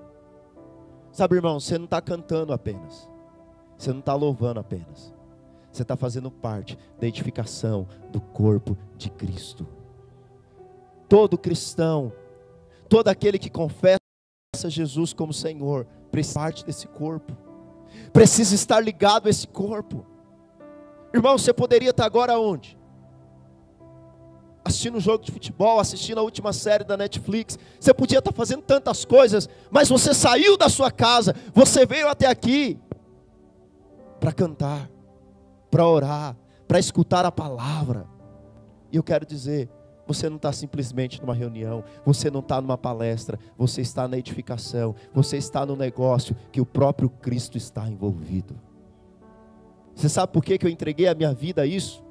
Sabe, 1.11 1.35
irmão, 1.35 1.59
você 1.59 1.77
não 1.77 1.85
está 1.85 2.01
cantando 2.01 2.51
apenas. 2.51 3.07
Você 3.77 3.91
não 3.91 3.99
está 3.99 4.15
louvando 4.15 4.59
apenas. 4.59 5.13
Você 5.71 5.83
está 5.83 5.95
fazendo 5.95 6.31
parte 6.31 6.75
da 6.99 7.05
edificação 7.05 7.87
do 8.11 8.19
corpo 8.19 8.75
de 8.97 9.11
Cristo. 9.11 9.67
Todo 11.07 11.37
cristão, 11.37 12.11
todo 12.89 13.09
aquele 13.09 13.37
que 13.37 13.51
confessa 13.51 13.99
Jesus 14.65 15.13
como 15.13 15.31
Senhor, 15.31 15.85
precisa 16.11 16.39
parte 16.39 16.65
desse 16.65 16.87
corpo, 16.87 17.37
precisa 18.11 18.55
estar 18.55 18.79
ligado 18.79 19.27
a 19.27 19.29
esse 19.29 19.47
corpo. 19.47 20.05
Irmão, 21.13 21.37
você 21.37 21.53
poderia 21.53 21.89
estar 21.89 22.05
agora 22.05 22.37
onde? 22.39 22.77
Assistindo 24.63 24.97
um 24.97 25.01
jogo 25.01 25.23
de 25.23 25.31
futebol, 25.31 25.79
assistindo 25.79 26.19
a 26.19 26.23
última 26.23 26.53
série 26.53 26.83
da 26.83 26.95
Netflix. 26.95 27.57
Você 27.79 27.93
podia 27.93 28.19
estar 28.19 28.31
fazendo 28.33 28.61
tantas 28.61 29.05
coisas, 29.05 29.49
mas 29.71 29.89
você 29.89 30.13
saiu 30.13 30.57
da 30.57 30.69
sua 30.69 30.91
casa, 30.91 31.35
você 31.53 31.85
veio 31.85 32.07
até 32.07 32.27
aqui 32.27 32.79
para 34.19 34.31
cantar, 34.31 34.89
para 35.71 35.87
orar, 35.87 36.35
para 36.67 36.77
escutar 36.77 37.25
a 37.25 37.31
palavra. 37.31 38.05
E 38.91 38.97
eu 38.97 39.03
quero 39.03 39.25
dizer, 39.25 39.69
você 40.09 40.27
não 40.27 40.37
está 40.37 40.51
simplesmente 40.51 41.21
numa 41.21 41.35
reunião, 41.35 41.83
você 42.03 42.31
não 42.31 42.39
está 42.39 42.59
numa 42.59 42.75
palestra, 42.75 43.37
você 43.55 43.81
está 43.81 44.07
na 44.07 44.17
edificação, 44.17 44.95
você 45.13 45.37
está 45.37 45.63
no 45.67 45.75
negócio 45.75 46.35
que 46.51 46.59
o 46.59 46.65
próprio 46.65 47.09
Cristo 47.09 47.59
está 47.59 47.87
envolvido. 47.87 48.59
Você 49.93 50.09
sabe 50.09 50.33
por 50.33 50.43
que, 50.43 50.57
que 50.57 50.65
eu 50.65 50.69
entreguei 50.69 51.07
a 51.07 51.13
minha 51.13 51.31
vida 51.31 51.61
a 51.61 51.65
isso? 51.67 52.03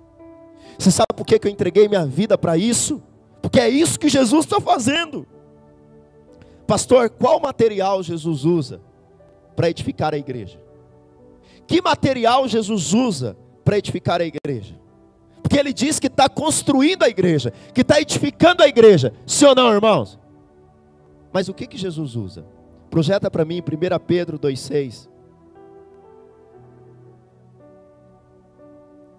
Você 0.79 0.93
sabe 0.93 1.09
por 1.17 1.27
que, 1.27 1.41
que 1.41 1.49
eu 1.49 1.51
entreguei 1.51 1.89
minha 1.89 2.07
vida 2.07 2.39
para 2.39 2.57
isso? 2.57 3.03
Porque 3.43 3.59
é 3.59 3.69
isso 3.69 3.99
que 3.99 4.09
Jesus 4.09 4.45
está 4.45 4.61
fazendo. 4.61 5.27
Pastor, 6.69 7.11
qual 7.11 7.41
material 7.41 8.01
Jesus 8.01 8.45
usa 8.45 8.81
para 9.57 9.69
edificar 9.69 10.15
a 10.15 10.19
igreja? 10.19 10.61
Que 11.67 11.83
material 11.83 12.47
Jesus 12.47 12.93
usa 12.93 13.37
para 13.65 13.77
edificar 13.77 14.21
a 14.21 14.25
igreja? 14.25 14.79
Porque 15.49 15.59
ele 15.59 15.73
diz 15.73 15.99
que 15.99 16.09
está 16.09 16.29
construindo 16.29 17.05
a 17.05 17.09
igreja, 17.09 17.55
que 17.73 17.81
está 17.81 17.99
edificando 17.99 18.63
a 18.63 18.69
igreja. 18.69 19.15
Sim 19.27 19.47
ou 19.47 19.55
não, 19.55 19.73
irmãos? 19.73 20.19
Mas 21.33 21.49
o 21.49 21.55
que, 21.55 21.67
que 21.67 21.79
Jesus 21.79 22.17
usa? 22.17 22.45
Projeta 22.91 23.31
para 23.31 23.47
mim 23.47 23.61
1 23.61 23.99
Pedro 24.07 24.39
2,6. 24.39 25.09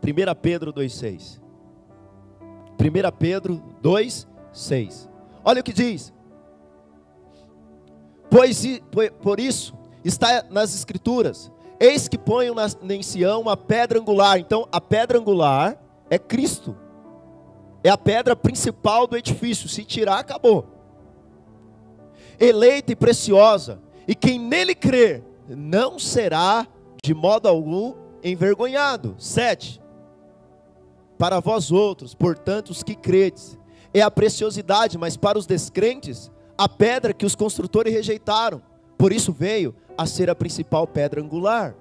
1 0.04 0.36
Pedro 0.40 0.72
2,6. 0.72 1.40
1 2.80 3.18
Pedro 3.18 3.64
2,6. 3.82 5.10
Olha 5.44 5.62
o 5.62 5.64
que 5.64 5.74
diz. 5.74 6.14
Pois 8.30 8.64
por 9.20 9.40
isso 9.40 9.74
está 10.06 10.46
nas 10.48 10.76
escrituras: 10.76 11.52
Eis 11.80 12.08
que 12.08 12.20
ponho 12.20 12.54
na, 12.54 12.68
em 12.88 13.02
Sião 13.02 13.42
uma 13.42 13.58
pedra 13.58 14.00
angular. 14.00 14.38
Então, 14.38 14.68
a 14.72 14.80
pedra 14.80 15.18
angular 15.18 15.89
é 16.10 16.18
Cristo. 16.18 16.76
É 17.84 17.90
a 17.90 17.98
pedra 17.98 18.36
principal 18.36 19.08
do 19.08 19.16
edifício. 19.16 19.70
Se 19.70 19.84
tirar, 19.84 20.20
acabou. 20.20 20.68
Eleita 22.40 22.92
e 22.92 22.96
preciosa, 22.96 23.80
e 24.08 24.16
quem 24.16 24.40
nele 24.40 24.74
crer 24.74 25.24
não 25.48 26.00
será 26.00 26.66
de 27.04 27.14
modo 27.14 27.48
algum 27.48 27.94
envergonhado. 28.24 29.16
7. 29.18 29.82
Para 31.18 31.42
vós 31.42 31.70
outros, 31.70 32.16
portanto, 32.16 32.70
os 32.70 32.82
que 32.82 32.96
credes, 32.96 33.58
é 33.94 34.02
a 34.02 34.10
preciosidade, 34.10 34.98
mas 34.98 35.18
para 35.18 35.38
os 35.38 35.46
descrentes, 35.46 36.32
a 36.58 36.70
pedra 36.70 37.14
que 37.14 37.26
os 37.26 37.36
construtores 37.36 37.94
rejeitaram. 37.94 38.62
Por 38.98 39.12
isso 39.12 39.34
veio 39.34 39.76
a 39.98 40.06
ser 40.06 40.30
a 40.30 40.36
principal 40.36 40.88
pedra 40.88 41.22
angular, 41.22 41.76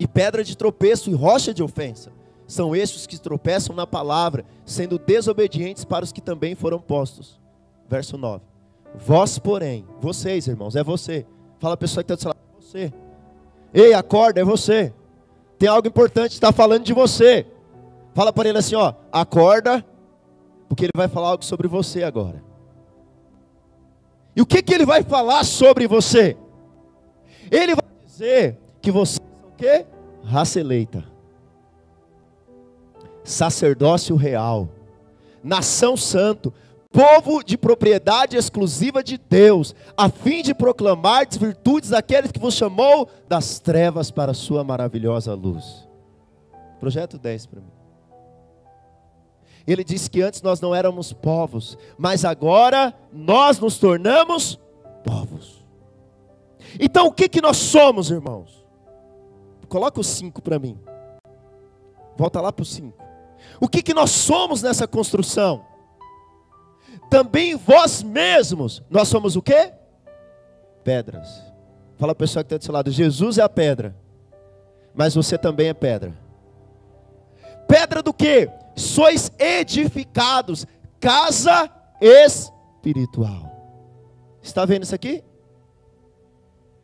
e 0.00 0.06
pedra 0.06 0.42
de 0.42 0.56
tropeço 0.56 1.10
e 1.10 1.14
rocha 1.14 1.54
de 1.54 1.62
ofensa 1.62 2.17
são 2.48 2.74
estes 2.74 3.06
que 3.06 3.20
tropeçam 3.20 3.76
na 3.76 3.86
palavra, 3.86 4.44
sendo 4.64 4.98
desobedientes 4.98 5.84
para 5.84 6.02
os 6.02 6.10
que 6.10 6.20
também 6.20 6.54
foram 6.54 6.80
postos. 6.80 7.38
Verso 7.86 8.16
9. 8.16 8.42
Vós, 8.94 9.38
porém, 9.38 9.84
vocês, 10.00 10.48
irmãos, 10.48 10.74
é 10.74 10.82
você. 10.82 11.26
Fala 11.58 11.74
a 11.74 11.76
pessoa 11.76 12.02
que 12.02 12.10
está 12.12 12.14
do 12.14 12.22
seu 12.22 12.28
lado, 12.30 12.40
é 12.40 12.60
você. 12.60 12.92
Ei, 13.74 13.92
acorda, 13.92 14.40
é 14.40 14.44
você. 14.44 14.94
Tem 15.58 15.68
algo 15.68 15.86
importante, 15.86 16.32
está 16.32 16.50
falando 16.50 16.84
de 16.84 16.94
você. 16.94 17.46
Fala 18.14 18.32
para 18.32 18.48
ele 18.48 18.58
assim, 18.58 18.74
ó, 18.74 18.94
acorda, 19.12 19.84
porque 20.68 20.86
ele 20.86 20.92
vai 20.96 21.06
falar 21.06 21.28
algo 21.28 21.44
sobre 21.44 21.68
você 21.68 22.02
agora. 22.02 22.42
E 24.34 24.40
o 24.40 24.46
que, 24.46 24.62
que 24.62 24.72
ele 24.72 24.86
vai 24.86 25.02
falar 25.02 25.44
sobre 25.44 25.86
você? 25.86 26.34
Ele 27.50 27.74
vai 27.74 27.84
dizer 28.06 28.58
que 28.80 28.90
vocês 28.90 29.20
são 29.20 29.50
o 29.50 29.56
quê? 29.56 29.84
Raça 30.24 30.60
eleita. 30.60 31.17
Sacerdócio 33.28 34.16
real. 34.16 34.70
Nação 35.44 35.96
santo 35.96 36.52
povo 36.90 37.44
de 37.44 37.58
propriedade 37.58 38.36
exclusiva 38.36 39.04
de 39.04 39.18
Deus, 39.18 39.74
a 39.94 40.08
fim 40.08 40.42
de 40.42 40.54
proclamar 40.54 41.26
as 41.28 41.36
virtudes 41.36 41.90
daquele 41.90 42.28
que 42.28 42.38
vos 42.38 42.54
chamou 42.54 43.06
das 43.28 43.58
trevas 43.58 44.10
para 44.10 44.32
a 44.32 44.34
sua 44.34 44.64
maravilhosa 44.64 45.34
luz. 45.34 45.86
Projeto 46.80 47.18
10 47.18 47.46
para 47.46 47.60
mim. 47.60 47.70
Ele 49.66 49.84
disse 49.84 50.08
que 50.08 50.22
antes 50.22 50.40
nós 50.40 50.62
não 50.62 50.74
éramos 50.74 51.12
povos, 51.12 51.76
mas 51.98 52.24
agora 52.24 52.94
nós 53.12 53.58
nos 53.58 53.76
tornamos 53.76 54.58
povos. 55.04 55.62
Então 56.80 57.08
o 57.08 57.12
que, 57.12 57.28
que 57.28 57.42
nós 57.42 57.58
somos, 57.58 58.10
irmãos? 58.10 58.64
Coloca 59.68 60.00
o 60.00 60.04
5 60.04 60.40
para 60.40 60.58
mim. 60.58 60.78
Volta 62.16 62.40
lá 62.40 62.50
para 62.50 62.62
o 62.62 62.66
5. 62.66 63.07
O 63.60 63.68
que, 63.68 63.82
que 63.82 63.94
nós 63.94 64.10
somos 64.10 64.62
nessa 64.62 64.86
construção? 64.86 65.64
também 67.08 67.56
vós 67.56 68.02
mesmos, 68.02 68.82
nós 68.88 69.08
somos 69.08 69.36
o 69.36 69.42
quê? 69.42 69.72
Pedras. 70.84 71.42
Fala 71.96 72.12
a 72.12 72.14
pessoa 72.14 72.44
que 72.44 72.48
está 72.48 72.58
do 72.58 72.64
seu 72.64 72.74
lado, 72.74 72.90
Jesus 72.90 73.38
é 73.38 73.42
a 73.42 73.48
pedra, 73.48 73.96
mas 74.94 75.14
você 75.14 75.36
também 75.36 75.68
é 75.68 75.74
pedra. 75.74 76.16
Pedra 77.66 78.02
do 78.02 78.12
que? 78.12 78.48
Sois 78.76 79.32
edificados, 79.38 80.66
casa 81.00 81.68
espiritual. 82.00 83.56
Está 84.42 84.64
vendo 84.64 84.84
isso 84.84 84.94
aqui? 84.94 85.24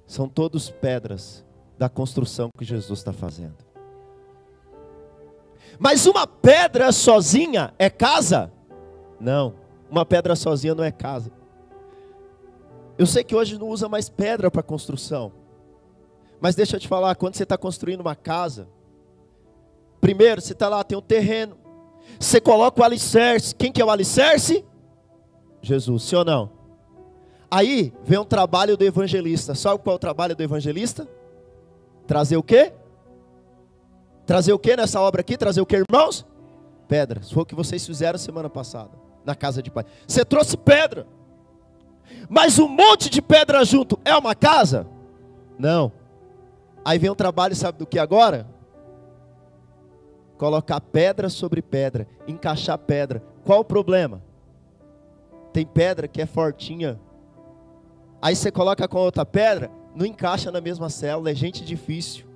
São 0.06 0.28
todos 0.28 0.68
pedras 0.68 1.44
da 1.78 1.88
construção 1.88 2.50
que 2.58 2.64
Jesus 2.64 2.98
está 2.98 3.12
fazendo. 3.12 3.63
Mas 5.78 6.06
uma 6.06 6.26
pedra 6.26 6.92
sozinha 6.92 7.72
é 7.78 7.90
casa? 7.90 8.52
Não. 9.20 9.54
Uma 9.90 10.04
pedra 10.04 10.34
sozinha 10.36 10.74
não 10.74 10.84
é 10.84 10.90
casa. 10.90 11.30
Eu 12.96 13.06
sei 13.06 13.24
que 13.24 13.34
hoje 13.34 13.58
não 13.58 13.68
usa 13.68 13.88
mais 13.88 14.08
pedra 14.08 14.50
para 14.50 14.62
construção. 14.62 15.32
Mas 16.40 16.54
deixa 16.54 16.76
eu 16.76 16.80
te 16.80 16.86
falar, 16.86 17.14
quando 17.16 17.34
você 17.34 17.42
está 17.42 17.56
construindo 17.56 18.00
uma 18.00 18.14
casa, 18.14 18.68
primeiro 20.00 20.40
você 20.40 20.52
está 20.52 20.68
lá, 20.68 20.84
tem 20.84 20.96
um 20.96 21.02
terreno. 21.02 21.56
Você 22.18 22.40
coloca 22.40 22.80
o 22.80 22.84
alicerce. 22.84 23.54
Quem 23.54 23.72
que 23.72 23.80
é 23.80 23.84
o 23.84 23.90
alicerce? 23.90 24.64
Jesus, 25.62 26.02
sim 26.02 26.16
ou 26.16 26.24
não? 26.24 26.50
Aí 27.50 27.92
vem 28.04 28.18
um 28.18 28.24
trabalho 28.24 28.76
do 28.76 28.84
evangelista. 28.84 29.54
Sabe 29.54 29.82
qual 29.82 29.94
é 29.94 29.96
o 29.96 29.98
trabalho 29.98 30.36
do 30.36 30.42
evangelista? 30.42 31.08
Trazer 32.06 32.36
o 32.36 32.42
quê? 32.42 32.72
Trazer 34.26 34.52
o 34.52 34.58
quê 34.58 34.76
nessa 34.76 35.00
obra 35.00 35.20
aqui? 35.20 35.36
Trazer 35.36 35.60
o 35.60 35.66
quê, 35.66 35.76
irmãos? 35.76 36.26
Pedras. 36.88 37.30
Foi 37.30 37.42
o 37.42 37.46
que 37.46 37.54
vocês 37.54 37.84
fizeram 37.86 38.18
semana 38.18 38.48
passada 38.48 38.90
na 39.24 39.34
casa 39.34 39.62
de 39.62 39.70
pai. 39.70 39.84
Você 40.06 40.24
trouxe 40.24 40.56
pedra. 40.56 41.06
Mas 42.28 42.58
um 42.58 42.68
monte 42.68 43.08
de 43.08 43.22
pedra 43.22 43.64
junto 43.64 43.98
é 44.04 44.14
uma 44.16 44.34
casa? 44.34 44.86
Não. 45.58 45.92
Aí 46.84 46.98
vem 46.98 47.10
o 47.10 47.14
trabalho, 47.14 47.56
sabe 47.56 47.78
do 47.78 47.86
que 47.86 47.98
agora? 47.98 48.46
Colocar 50.36 50.80
pedra 50.80 51.28
sobre 51.28 51.62
pedra, 51.62 52.06
encaixar 52.26 52.76
pedra. 52.76 53.22
Qual 53.44 53.60
o 53.60 53.64
problema? 53.64 54.22
Tem 55.52 55.64
pedra 55.64 56.08
que 56.08 56.20
é 56.20 56.26
fortinha. 56.26 57.00
Aí 58.20 58.34
você 58.34 58.50
coloca 58.50 58.86
com 58.88 58.98
outra 58.98 59.24
pedra, 59.24 59.70
não 59.94 60.04
encaixa 60.04 60.50
na 60.50 60.60
mesma 60.60 60.90
célula, 60.90 61.30
é 61.30 61.34
gente 61.34 61.64
difícil. 61.64 62.26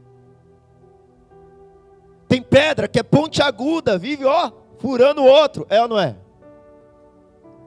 Tem 2.29 2.43
pedra 2.43 2.87
que 2.87 2.99
é 2.99 3.03
ponte 3.03 3.43
aguda, 3.43 3.99
vive 3.99 4.25
ó, 4.27 4.53
furando 4.79 5.23
o 5.23 5.27
outro, 5.27 5.67
é 5.71 5.81
ou 5.81 5.89
não 5.89 5.99
é? 5.99 6.15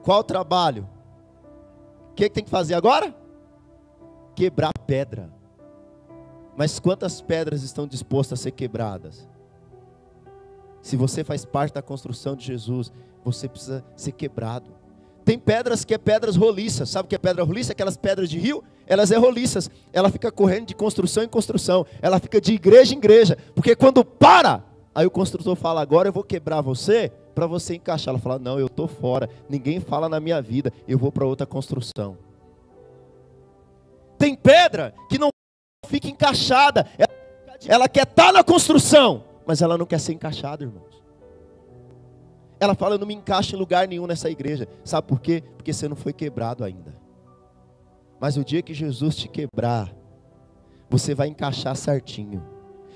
Qual 0.02 0.20
o 0.20 0.24
trabalho? 0.24 0.88
O 2.10 2.14
que, 2.14 2.28
que 2.28 2.34
tem 2.34 2.44
que 2.44 2.50
fazer 2.50 2.74
agora? 2.74 3.14
Quebrar 4.34 4.72
pedra. 4.86 5.30
Mas 6.56 6.78
quantas 6.78 7.20
pedras 7.20 7.62
estão 7.62 7.86
dispostas 7.86 8.38
a 8.38 8.42
ser 8.42 8.52
quebradas? 8.52 9.28
Se 10.80 10.96
você 10.96 11.24
faz 11.24 11.44
parte 11.44 11.74
da 11.74 11.82
construção 11.82 12.36
de 12.36 12.44
Jesus, 12.44 12.92
você 13.24 13.48
precisa 13.48 13.84
ser 13.96 14.12
quebrado. 14.12 14.70
Tem 15.24 15.38
pedras 15.38 15.84
que 15.84 15.94
é 15.94 15.98
pedras 15.98 16.36
roliças. 16.36 16.90
Sabe 16.90 17.06
o 17.06 17.08
que 17.08 17.14
é 17.14 17.18
pedra 17.18 17.44
roliça? 17.44 17.72
Aquelas 17.72 17.96
pedras 17.96 18.28
de 18.28 18.38
rio, 18.38 18.62
elas 18.86 19.10
é 19.10 19.16
roliças. 19.16 19.70
Ela 19.92 20.10
fica 20.10 20.32
correndo 20.32 20.66
de 20.66 20.74
construção 20.74 21.22
em 21.22 21.28
construção. 21.28 21.86
Ela 22.00 22.18
fica 22.18 22.40
de 22.40 22.52
igreja 22.52 22.94
em 22.94 22.98
igreja. 22.98 23.36
Porque 23.54 23.76
quando 23.76 24.04
para, 24.04 24.64
aí 24.94 25.06
o 25.06 25.10
construtor 25.10 25.54
fala: 25.54 25.80
agora 25.80 26.08
eu 26.08 26.12
vou 26.12 26.24
quebrar 26.24 26.60
você 26.60 27.12
para 27.34 27.46
você 27.46 27.76
encaixar. 27.76 28.12
Ela 28.12 28.18
fala: 28.18 28.38
Não, 28.38 28.58
eu 28.58 28.66
estou 28.66 28.88
fora, 28.88 29.28
ninguém 29.48 29.80
fala 29.80 30.08
na 30.08 30.20
minha 30.20 30.40
vida, 30.42 30.72
eu 30.86 30.98
vou 30.98 31.12
para 31.12 31.26
outra 31.26 31.46
construção. 31.46 32.18
Tem 34.18 34.34
pedra 34.34 34.94
que 35.08 35.18
não 35.18 35.30
fica 35.86 36.08
encaixada, 36.08 36.86
ela, 37.66 37.88
quer 37.88 38.04
estar 38.04 38.26
tá 38.26 38.32
na 38.32 38.44
construção, 38.44 39.24
mas 39.44 39.60
ela 39.60 39.76
não 39.76 39.84
quer 39.84 39.98
ser 39.98 40.12
encaixada, 40.12 40.62
irmãos. 40.62 40.91
Ela 42.62 42.76
fala: 42.76 42.94
Eu 42.94 42.98
não 43.00 43.08
me 43.08 43.14
encaixo 43.14 43.56
em 43.56 43.58
lugar 43.58 43.88
nenhum 43.88 44.06
nessa 44.06 44.30
igreja. 44.30 44.68
Sabe 44.84 45.08
por 45.08 45.18
quê? 45.18 45.42
Porque 45.56 45.72
você 45.72 45.88
não 45.88 45.96
foi 45.96 46.12
quebrado 46.12 46.62
ainda. 46.62 46.94
Mas 48.20 48.36
o 48.36 48.44
dia 48.44 48.62
que 48.62 48.72
Jesus 48.72 49.16
te 49.16 49.26
quebrar, 49.26 49.92
você 50.88 51.12
vai 51.12 51.26
encaixar 51.26 51.74
certinho. 51.74 52.40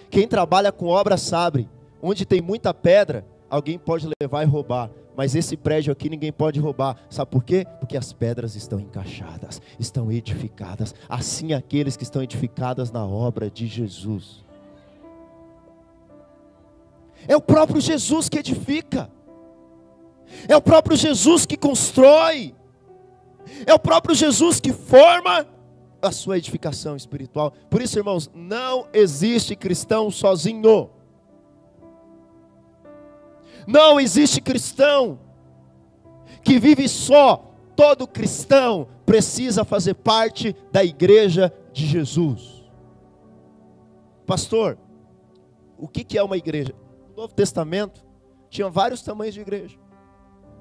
Quem 0.09 0.29
trabalha 0.29 0.71
com 0.71 0.87
obra 0.87 1.17
sabe, 1.17 1.69
onde 2.01 2.25
tem 2.25 2.41
muita 2.41 2.73
pedra, 2.73 3.27
alguém 3.51 3.77
pode 3.77 4.09
levar 4.23 4.45
e 4.45 4.47
roubar, 4.47 4.89
mas 5.17 5.35
esse 5.35 5.57
prédio 5.57 5.93
aqui 5.93 6.09
ninguém 6.09 6.31
pode 6.31 6.61
roubar. 6.61 6.97
Sabe 7.11 7.29
por 7.29 7.43
quê? 7.43 7.67
Porque 7.81 7.97
as 7.97 8.13
pedras 8.13 8.55
estão 8.55 8.79
encaixadas, 8.79 9.61
estão 9.81 10.13
edificadas. 10.13 10.95
Assim 11.09 11.55
aqueles 11.55 11.97
que 11.97 12.05
estão 12.05 12.23
edificadas 12.23 12.93
na 12.93 13.05
obra 13.05 13.51
de 13.51 13.67
Jesus. 13.67 14.45
É 17.27 17.37
o 17.37 17.41
próprio 17.41 17.81
Jesus 17.81 18.29
que 18.29 18.39
edifica. 18.39 19.11
É 20.49 20.57
o 20.57 20.61
próprio 20.61 20.97
Jesus 20.97 21.47
que 21.47 21.57
constrói. 21.57 22.55
É 23.67 23.73
o 23.73 23.79
próprio 23.79 24.15
Jesus 24.15 24.61
que 24.61 24.73
forma 24.73 25.47
a 26.03 26.13
sua 26.13 26.39
edificação 26.39 26.97
espiritual. 26.97 27.53
Por 27.71 27.81
isso, 27.81 27.99
irmãos, 27.99 28.31
não 28.35 28.87
existe 28.93 29.57
cristão 29.57 30.11
sozinho. 30.11 30.91
Não 33.67 33.99
existe 33.99 34.41
cristão 34.41 35.19
que 36.43 36.59
vive 36.59 36.89
só. 36.89 37.53
Todo 37.75 38.07
cristão 38.07 38.89
precisa 39.05 39.65
fazer 39.65 39.95
parte 39.95 40.57
da 40.73 40.85
igreja 40.85 41.53
de 41.73 41.87
Jesus. 41.87 42.65
Pastor, 44.25 44.79
o 45.79 45.87
que 45.87 46.17
é 46.17 46.23
uma 46.23 46.37
igreja? 46.37 46.75
No 47.11 47.23
Novo 47.23 47.35
Testamento 47.35 48.05
tinha 48.49 48.69
vários 48.69 49.03
tamanhos 49.03 49.35
de 49.35 49.41
igreja. 49.41 49.77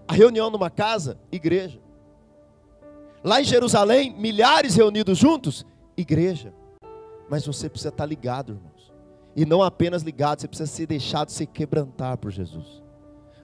A 0.08 0.14
reunião 0.14 0.50
numa 0.50 0.70
casa, 0.70 1.20
igreja. 1.32 1.80
Lá 3.24 3.42
em 3.42 3.44
Jerusalém, 3.44 4.14
milhares 4.16 4.76
reunidos 4.76 5.18
juntos, 5.18 5.66
igreja. 5.98 6.54
Mas 7.30 7.46
você 7.46 7.68
precisa 7.68 7.90
estar 7.90 8.06
ligado, 8.06 8.54
irmãos. 8.54 8.94
E 9.36 9.46
não 9.46 9.64
apenas 9.64 10.04
ligado, 10.04 10.42
você 10.42 10.48
precisa 10.48 10.72
ser 10.72 10.86
deixado 10.86 11.30
se 11.30 11.46
quebrantar 11.46 12.18
por 12.18 12.32
Jesus. 12.32 12.84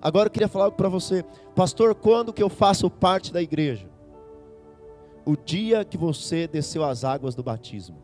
Agora 0.02 0.28
eu 0.28 0.32
queria 0.32 0.48
falar 0.48 0.66
algo 0.66 0.78
para 0.78 0.90
você, 0.90 1.24
pastor, 1.56 1.94
quando 1.94 2.34
que 2.34 2.42
eu 2.42 2.50
faço 2.50 2.90
parte 2.90 3.34
da 3.34 3.42
igreja? 3.42 3.90
O 5.26 5.36
dia 5.36 5.84
que 5.84 5.98
você 5.98 6.48
desceu 6.48 6.84
as 6.84 7.04
águas 7.04 7.36
do 7.36 7.44
batismo. 7.44 7.98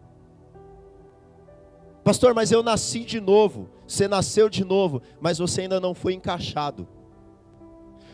Pastor, 2.03 2.33
mas 2.33 2.51
eu 2.51 2.63
nasci 2.63 3.03
de 3.03 3.19
novo. 3.19 3.69
Você 3.87 4.07
nasceu 4.07 4.49
de 4.49 4.63
novo, 4.63 5.01
mas 5.19 5.39
você 5.39 5.61
ainda 5.61 5.79
não 5.79 5.93
foi 5.93 6.13
encaixado. 6.13 6.87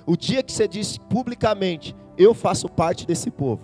O 0.06 0.18
dia 0.18 0.44
que 0.44 0.52
você 0.52 0.68
disse 0.68 1.00
publicamente: 1.00 1.96
Eu 2.18 2.34
faço 2.34 2.68
parte 2.70 3.06
desse 3.06 3.30
povo. 3.32 3.62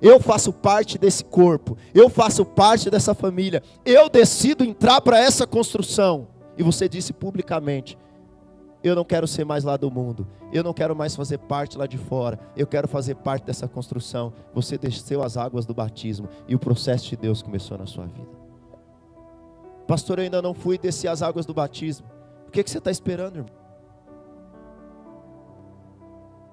Eu 0.00 0.20
faço 0.20 0.52
parte 0.52 0.96
desse 0.96 1.24
corpo. 1.24 1.76
Eu 1.92 2.08
faço 2.08 2.44
parte 2.44 2.88
dessa 2.88 3.14
família. 3.14 3.62
Eu 3.84 4.08
decido 4.08 4.64
entrar 4.64 5.00
para 5.00 5.18
essa 5.18 5.46
construção. 5.46 6.28
E 6.56 6.62
você 6.62 6.88
disse 6.88 7.12
publicamente: 7.12 7.98
eu 8.82 8.94
não 8.94 9.04
quero 9.04 9.26
ser 9.26 9.44
mais 9.44 9.64
lá 9.64 9.76
do 9.76 9.90
mundo. 9.90 10.26
Eu 10.52 10.62
não 10.62 10.72
quero 10.72 10.94
mais 10.94 11.16
fazer 11.16 11.38
parte 11.38 11.76
lá 11.76 11.86
de 11.86 11.98
fora. 11.98 12.38
Eu 12.56 12.66
quero 12.66 12.86
fazer 12.86 13.16
parte 13.16 13.44
dessa 13.44 13.66
construção. 13.66 14.32
Você 14.54 14.78
desceu 14.78 15.22
as 15.22 15.36
águas 15.36 15.66
do 15.66 15.74
batismo 15.74 16.28
e 16.46 16.54
o 16.54 16.58
processo 16.58 17.08
de 17.08 17.16
Deus 17.16 17.42
começou 17.42 17.76
na 17.76 17.86
sua 17.86 18.06
vida. 18.06 18.38
Pastor, 19.86 20.18
eu 20.18 20.24
ainda 20.24 20.40
não 20.40 20.54
fui 20.54 20.78
descer 20.78 21.08
as 21.08 21.22
águas 21.22 21.44
do 21.44 21.54
batismo. 21.54 22.06
O 22.46 22.50
que, 22.50 22.62
que 22.62 22.70
você 22.70 22.78
está 22.78 22.90
esperando, 22.90 23.36
irmão? 23.36 23.67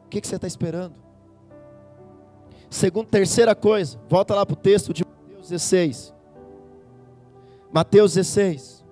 O 0.05 0.09
que, 0.09 0.21
que 0.21 0.27
você 0.27 0.35
está 0.35 0.47
esperando? 0.47 0.95
Segundo, 2.69 3.07
terceira 3.07 3.53
coisa, 3.53 3.99
volta 4.09 4.33
lá 4.33 4.45
para 4.45 4.53
o 4.53 4.57
texto 4.57 4.93
de 4.93 5.03
Mateus 5.03 5.25
Mateus 5.45 5.49
16. 5.49 6.13
Mateus 7.71 8.13
16. 8.13 8.85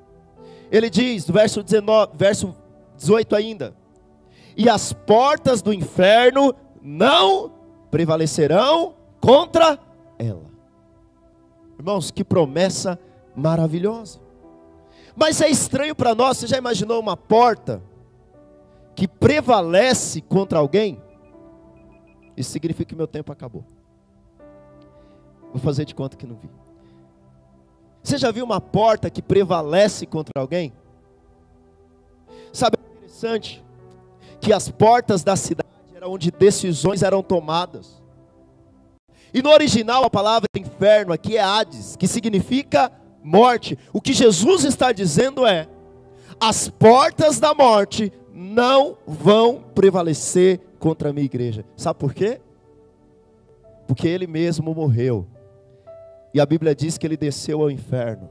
Ele 0.72 0.89
diz, 0.89 1.28
verso 1.30 1.64
19, 1.64 2.11
verso 2.16 2.55
18 2.97 3.36
ainda: 3.36 3.76
E 4.55 4.70
as 4.70 4.93
portas 4.93 5.61
do 5.61 5.74
inferno 5.74 6.53
não 6.82 7.51
prevalecerão 7.89 8.95
contra 9.20 9.80
ela. 10.20 10.51
Irmãos, 11.78 12.11
que 12.11 12.24
promessa 12.24 12.99
maravilhosa. 13.36 14.20
Mas 15.16 15.41
é 15.41 15.49
estranho 15.49 15.95
para 15.95 16.16
nós, 16.16 16.38
você 16.38 16.47
já 16.47 16.57
imaginou 16.57 16.99
uma 16.99 17.16
porta 17.16 17.82
que 18.95 19.07
prevalece 19.07 20.21
contra 20.21 20.59
alguém? 20.59 21.01
Isso 22.35 22.51
significa 22.51 22.89
que 22.89 22.95
meu 22.95 23.07
tempo 23.07 23.31
acabou. 23.31 23.63
Vou 25.51 25.61
fazer 25.61 25.85
de 25.85 25.93
conta 25.93 26.17
que 26.17 26.25
não 26.25 26.35
vi. 26.35 26.49
Você 28.01 28.17
já 28.17 28.31
viu 28.31 28.43
uma 28.43 28.59
porta 28.59 29.09
que 29.09 29.21
prevalece 29.21 30.05
contra 30.05 30.41
alguém? 30.41 30.73
Sabe, 32.51 32.77
é 32.77 32.95
interessante 32.97 33.63
que 34.41 34.51
as 34.51 34.69
portas 34.69 35.23
da 35.23 35.35
cidade 35.35 35.69
eram 35.95 36.11
onde 36.11 36.29
decisões 36.31 37.01
eram 37.01 37.23
tomadas. 37.23 38.01
E 39.33 39.41
no 39.41 39.49
original 39.49 40.03
a 40.03 40.09
palavra 40.09 40.47
inferno 40.55 41.13
aqui 41.13 41.37
é 41.37 41.41
Hades, 41.41 41.95
que 41.95 42.07
significa 42.07 42.91
morte. 43.23 43.77
O 43.91 44.01
que 44.01 44.13
Jesus 44.13 44.65
está 44.65 44.91
dizendo 44.91 45.45
é: 45.45 45.67
as 46.39 46.67
portas 46.67 47.39
da 47.39 47.53
morte 47.53 48.11
não 48.34 48.97
vão 49.05 49.61
prevalecer 49.75 50.59
contra 50.79 51.11
a 51.11 51.13
minha 51.13 51.25
igreja. 51.25 51.63
Sabe 51.77 51.99
por 51.99 52.13
quê? 52.13 52.41
Porque 53.88 54.07
ele 54.07 54.25
mesmo 54.25 54.73
morreu 54.73 55.27
e 56.34 56.41
a 56.41 56.45
Bíblia 56.45 56.73
diz 56.73 56.97
que 56.97 57.05
ele 57.05 57.15
desceu 57.15 57.61
ao 57.61 57.69
inferno. 57.69 58.27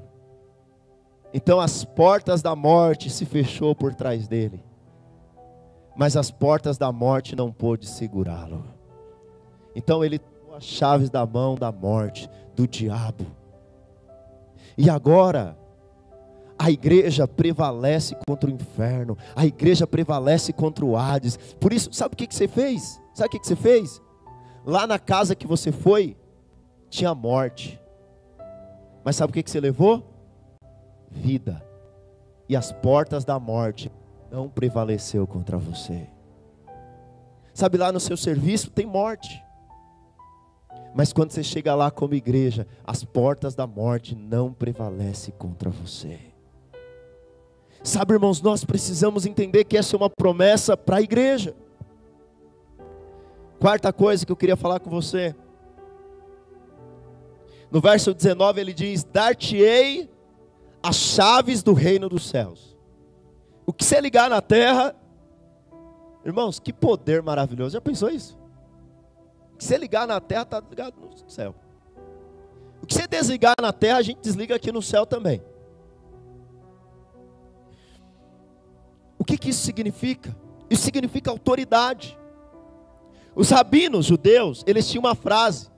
Então 1.32 1.60
as 1.60 1.84
portas 1.84 2.42
da 2.42 2.56
morte 2.56 3.08
se 3.08 3.24
fechou 3.24 3.74
por 3.74 3.94
trás 3.94 4.26
dele. 4.26 4.62
Mas 5.96 6.16
as 6.16 6.30
portas 6.30 6.76
da 6.76 6.90
morte 6.90 7.36
não 7.36 7.52
pôde 7.52 7.86
segurá-lo. 7.86 8.64
Então 9.74 10.04
ele 10.04 10.18
tomou 10.18 10.56
as 10.56 10.64
chaves 10.64 11.08
da 11.08 11.24
mão 11.24 11.54
da 11.54 11.70
morte, 11.70 12.28
do 12.56 12.66
diabo. 12.66 13.24
E 14.76 14.90
agora 14.90 15.56
a 16.62 16.70
igreja 16.70 17.26
prevalece 17.26 18.16
contra 18.24 18.48
o 18.48 18.52
inferno, 18.52 19.18
a 19.34 19.44
igreja 19.44 19.84
prevalece 19.84 20.52
contra 20.52 20.84
o 20.84 20.96
Hades. 20.96 21.36
Por 21.58 21.72
isso, 21.72 21.92
sabe 21.92 22.14
o 22.14 22.16
que, 22.16 22.32
você 22.32 22.46
fez? 22.46 23.00
Sabe 23.12 23.26
o 23.26 23.30
que, 23.32 23.40
que 23.40 23.48
você 23.48 23.56
fez? 23.56 24.00
Lá 24.64 24.86
na 24.86 24.96
casa 24.96 25.34
que 25.34 25.44
você 25.44 25.72
foi, 25.72 26.16
tinha 26.88 27.12
morte. 27.16 27.80
Mas 29.04 29.16
sabe 29.16 29.32
o 29.32 29.34
que, 29.34 29.42
que 29.42 29.50
você 29.50 29.58
levou? 29.58 30.08
Vida. 31.10 31.60
E 32.48 32.54
as 32.54 32.70
portas 32.70 33.24
da 33.24 33.40
morte 33.40 33.90
não 34.30 34.48
prevaleceu 34.48 35.26
contra 35.26 35.58
você. 35.58 36.06
Sabe 37.52 37.76
lá 37.76 37.90
no 37.90 37.98
seu 37.98 38.16
serviço 38.16 38.70
tem 38.70 38.86
morte. 38.86 39.42
Mas 40.94 41.12
quando 41.12 41.32
você 41.32 41.42
chega 41.42 41.74
lá 41.74 41.90
como 41.90 42.14
igreja, 42.14 42.68
as 42.86 43.02
portas 43.02 43.56
da 43.56 43.66
morte 43.66 44.14
não 44.14 44.52
prevalecem 44.52 45.34
contra 45.36 45.68
você. 45.68 46.31
Sabe, 47.84 48.14
irmãos, 48.14 48.40
nós 48.40 48.64
precisamos 48.64 49.26
entender 49.26 49.64
que 49.64 49.76
essa 49.76 49.96
é 49.96 49.98
uma 49.98 50.08
promessa 50.08 50.76
para 50.76 50.98
a 50.98 51.02
igreja. 51.02 51.54
Quarta 53.58 53.92
coisa 53.92 54.24
que 54.24 54.30
eu 54.30 54.36
queria 54.36 54.56
falar 54.56 54.78
com 54.78 54.88
você. 54.88 55.34
No 57.70 57.80
verso 57.80 58.14
19 58.14 58.60
ele 58.60 58.72
diz: 58.72 59.02
Dar-te-ei 59.02 60.08
as 60.82 60.96
chaves 60.96 61.62
do 61.62 61.72
reino 61.72 62.08
dos 62.08 62.28
céus. 62.28 62.76
O 63.66 63.72
que 63.72 63.84
você 63.84 64.00
ligar 64.00 64.30
na 64.30 64.40
terra, 64.40 64.94
irmãos, 66.24 66.60
que 66.60 66.72
poder 66.72 67.20
maravilhoso. 67.22 67.72
Já 67.72 67.80
pensou 67.80 68.10
isso? 68.10 68.38
O 69.54 69.56
que 69.56 69.64
você 69.64 69.76
ligar 69.76 70.06
na 70.06 70.20
terra 70.20 70.42
está 70.42 70.60
ligado 70.60 70.94
no 71.00 71.30
céu. 71.30 71.54
O 72.80 72.86
que 72.86 72.94
você 72.94 73.06
desligar 73.06 73.54
na 73.60 73.72
terra, 73.72 73.98
a 73.98 74.02
gente 74.02 74.20
desliga 74.20 74.54
aqui 74.54 74.70
no 74.70 74.82
céu 74.82 75.06
também. 75.06 75.42
O 79.22 79.24
que, 79.24 79.38
que 79.38 79.50
isso 79.50 79.62
significa? 79.62 80.36
Isso 80.68 80.82
significa 80.82 81.30
autoridade. 81.30 82.18
Os 83.36 83.50
rabinos 83.50 84.04
judeus, 84.04 84.64
eles 84.66 84.90
tinham 84.90 85.04
uma 85.04 85.14
frase 85.14 85.68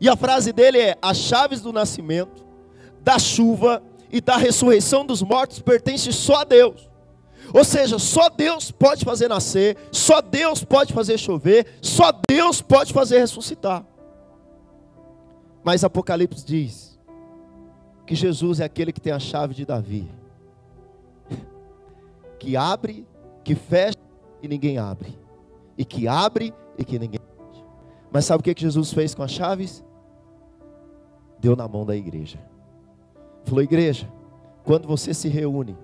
e 0.00 0.08
a 0.08 0.16
frase 0.16 0.54
dele 0.54 0.78
é: 0.78 0.96
As 1.02 1.18
chaves 1.18 1.60
do 1.60 1.70
nascimento, 1.70 2.42
da 3.02 3.18
chuva 3.18 3.82
e 4.10 4.22
da 4.22 4.38
ressurreição 4.38 5.04
dos 5.04 5.20
mortos 5.20 5.60
pertencem 5.60 6.10
só 6.12 6.36
a 6.36 6.44
Deus. 6.44 6.88
Ou 7.52 7.62
seja, 7.62 7.98
só 7.98 8.30
Deus 8.30 8.70
pode 8.70 9.04
fazer 9.04 9.28
nascer, 9.28 9.76
só 9.92 10.22
Deus 10.22 10.64
pode 10.64 10.94
fazer 10.94 11.18
chover, 11.18 11.76
só 11.82 12.10
Deus 12.26 12.62
pode 12.62 12.94
fazer 12.94 13.18
ressuscitar. 13.18 13.84
Mas 15.62 15.84
Apocalipse 15.84 16.42
diz 16.42 16.98
que 18.06 18.14
Jesus 18.14 18.60
é 18.60 18.64
aquele 18.64 18.94
que 18.94 19.00
tem 19.00 19.12
a 19.12 19.18
chave 19.18 19.52
de 19.52 19.66
Davi, 19.66 20.21
que 22.42 22.56
abre, 22.56 23.06
que 23.44 23.54
fecha 23.54 23.98
e 24.42 24.48
ninguém 24.48 24.78
abre, 24.78 25.16
e 25.78 25.84
que 25.84 26.08
abre 26.08 26.52
e 26.76 26.84
que 26.84 26.98
ninguém 26.98 27.20
fecha. 27.20 27.64
Mas 28.10 28.24
sabe 28.24 28.40
o 28.40 28.42
que 28.42 28.60
Jesus 28.60 28.92
fez 28.92 29.14
com 29.14 29.22
as 29.22 29.30
chaves? 29.30 29.84
deu 31.42 31.56
na 31.56 31.66
mão 31.66 31.84
da 31.84 31.96
igreja. 31.96 32.38
Falou, 33.44 33.62
igreja, 33.62 34.08
quando 34.62 34.86
você 34.86 35.12
se 35.12 35.28
reúne, 35.28 35.76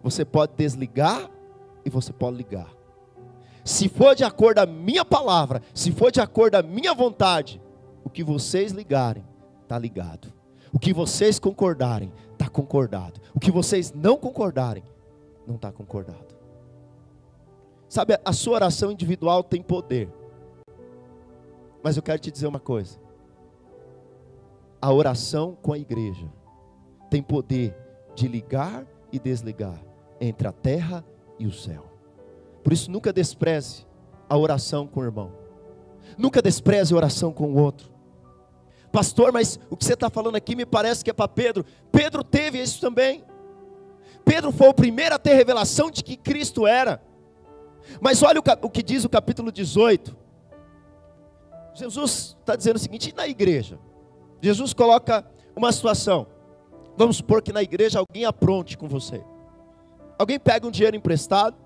você 0.00 0.24
pode 0.24 0.52
desligar 0.56 1.28
e 1.84 1.90
você 1.90 2.12
pode 2.12 2.36
ligar. 2.36 2.72
Se 3.64 3.88
for 3.88 4.14
de 4.14 4.22
acordo 4.22 4.60
a 4.60 4.66
minha 4.66 5.04
palavra, 5.04 5.60
se 5.74 5.90
for 5.90 6.12
de 6.12 6.20
acordo 6.20 6.54
a 6.54 6.62
minha 6.62 6.94
vontade, 6.94 7.60
o 8.04 8.08
que 8.08 8.22
vocês 8.22 8.70
ligarem, 8.70 9.24
está 9.64 9.76
ligado. 9.76 10.32
O 10.72 10.78
que 10.78 10.92
vocês 10.92 11.40
concordarem, 11.40 12.12
está 12.32 12.48
concordado. 12.48 13.20
O 13.34 13.40
que 13.40 13.50
vocês 13.50 13.92
não 13.92 14.16
concordarem, 14.16 14.84
não 15.48 15.56
está 15.56 15.72
concordado. 15.72 16.36
Sabe, 17.88 18.18
a 18.24 18.32
sua 18.32 18.54
oração 18.54 18.92
individual 18.92 19.42
tem 19.42 19.62
poder. 19.62 20.08
Mas 21.82 21.96
eu 21.96 22.02
quero 22.02 22.18
te 22.18 22.30
dizer 22.30 22.46
uma 22.46 22.60
coisa 22.60 23.00
a 24.80 24.92
oração 24.92 25.56
com 25.60 25.72
a 25.72 25.78
igreja 25.78 26.30
tem 27.10 27.22
poder 27.22 27.76
de 28.14 28.28
ligar 28.28 28.86
e 29.12 29.18
desligar 29.18 29.78
entre 30.20 30.46
a 30.46 30.52
terra 30.52 31.04
e 31.38 31.46
o 31.46 31.52
céu. 31.52 31.86
Por 32.62 32.72
isso, 32.72 32.90
nunca 32.90 33.12
despreze 33.12 33.86
a 34.28 34.36
oração 34.36 34.86
com 34.86 35.00
o 35.00 35.04
irmão. 35.04 35.32
Nunca 36.16 36.42
despreze 36.42 36.92
a 36.92 36.96
oração 36.96 37.32
com 37.32 37.52
o 37.52 37.56
outro. 37.56 37.90
Pastor, 38.92 39.32
mas 39.32 39.58
o 39.70 39.76
que 39.76 39.84
você 39.84 39.94
está 39.94 40.10
falando 40.10 40.36
aqui 40.36 40.54
me 40.56 40.66
parece 40.66 41.04
que 41.04 41.10
é 41.10 41.12
para 41.12 41.28
Pedro. 41.28 41.64
Pedro 41.90 42.22
teve 42.24 42.60
isso 42.60 42.80
também. 42.80 43.24
Pedro 44.28 44.52
foi 44.52 44.68
o 44.68 44.74
primeiro 44.74 45.14
a 45.14 45.18
ter 45.18 45.32
revelação 45.32 45.90
de 45.90 46.04
que 46.04 46.14
Cristo 46.14 46.66
era. 46.66 47.02
Mas 47.98 48.22
olha 48.22 48.42
o 48.60 48.70
que 48.70 48.82
diz 48.82 49.02
o 49.02 49.08
capítulo 49.08 49.50
18. 49.50 50.14
Jesus 51.72 52.36
está 52.38 52.54
dizendo 52.54 52.76
o 52.76 52.78
seguinte: 52.78 53.08
e 53.08 53.16
na 53.16 53.26
igreja? 53.26 53.78
Jesus 54.42 54.74
coloca 54.74 55.26
uma 55.56 55.72
situação. 55.72 56.26
Vamos 56.94 57.16
supor 57.16 57.40
que 57.40 57.54
na 57.54 57.62
igreja 57.62 58.00
alguém 58.00 58.26
apronte 58.26 58.76
com 58.76 58.86
você. 58.86 59.24
Alguém 60.18 60.38
pega 60.38 60.66
um 60.66 60.70
dinheiro 60.70 60.96
emprestado, 60.96 61.56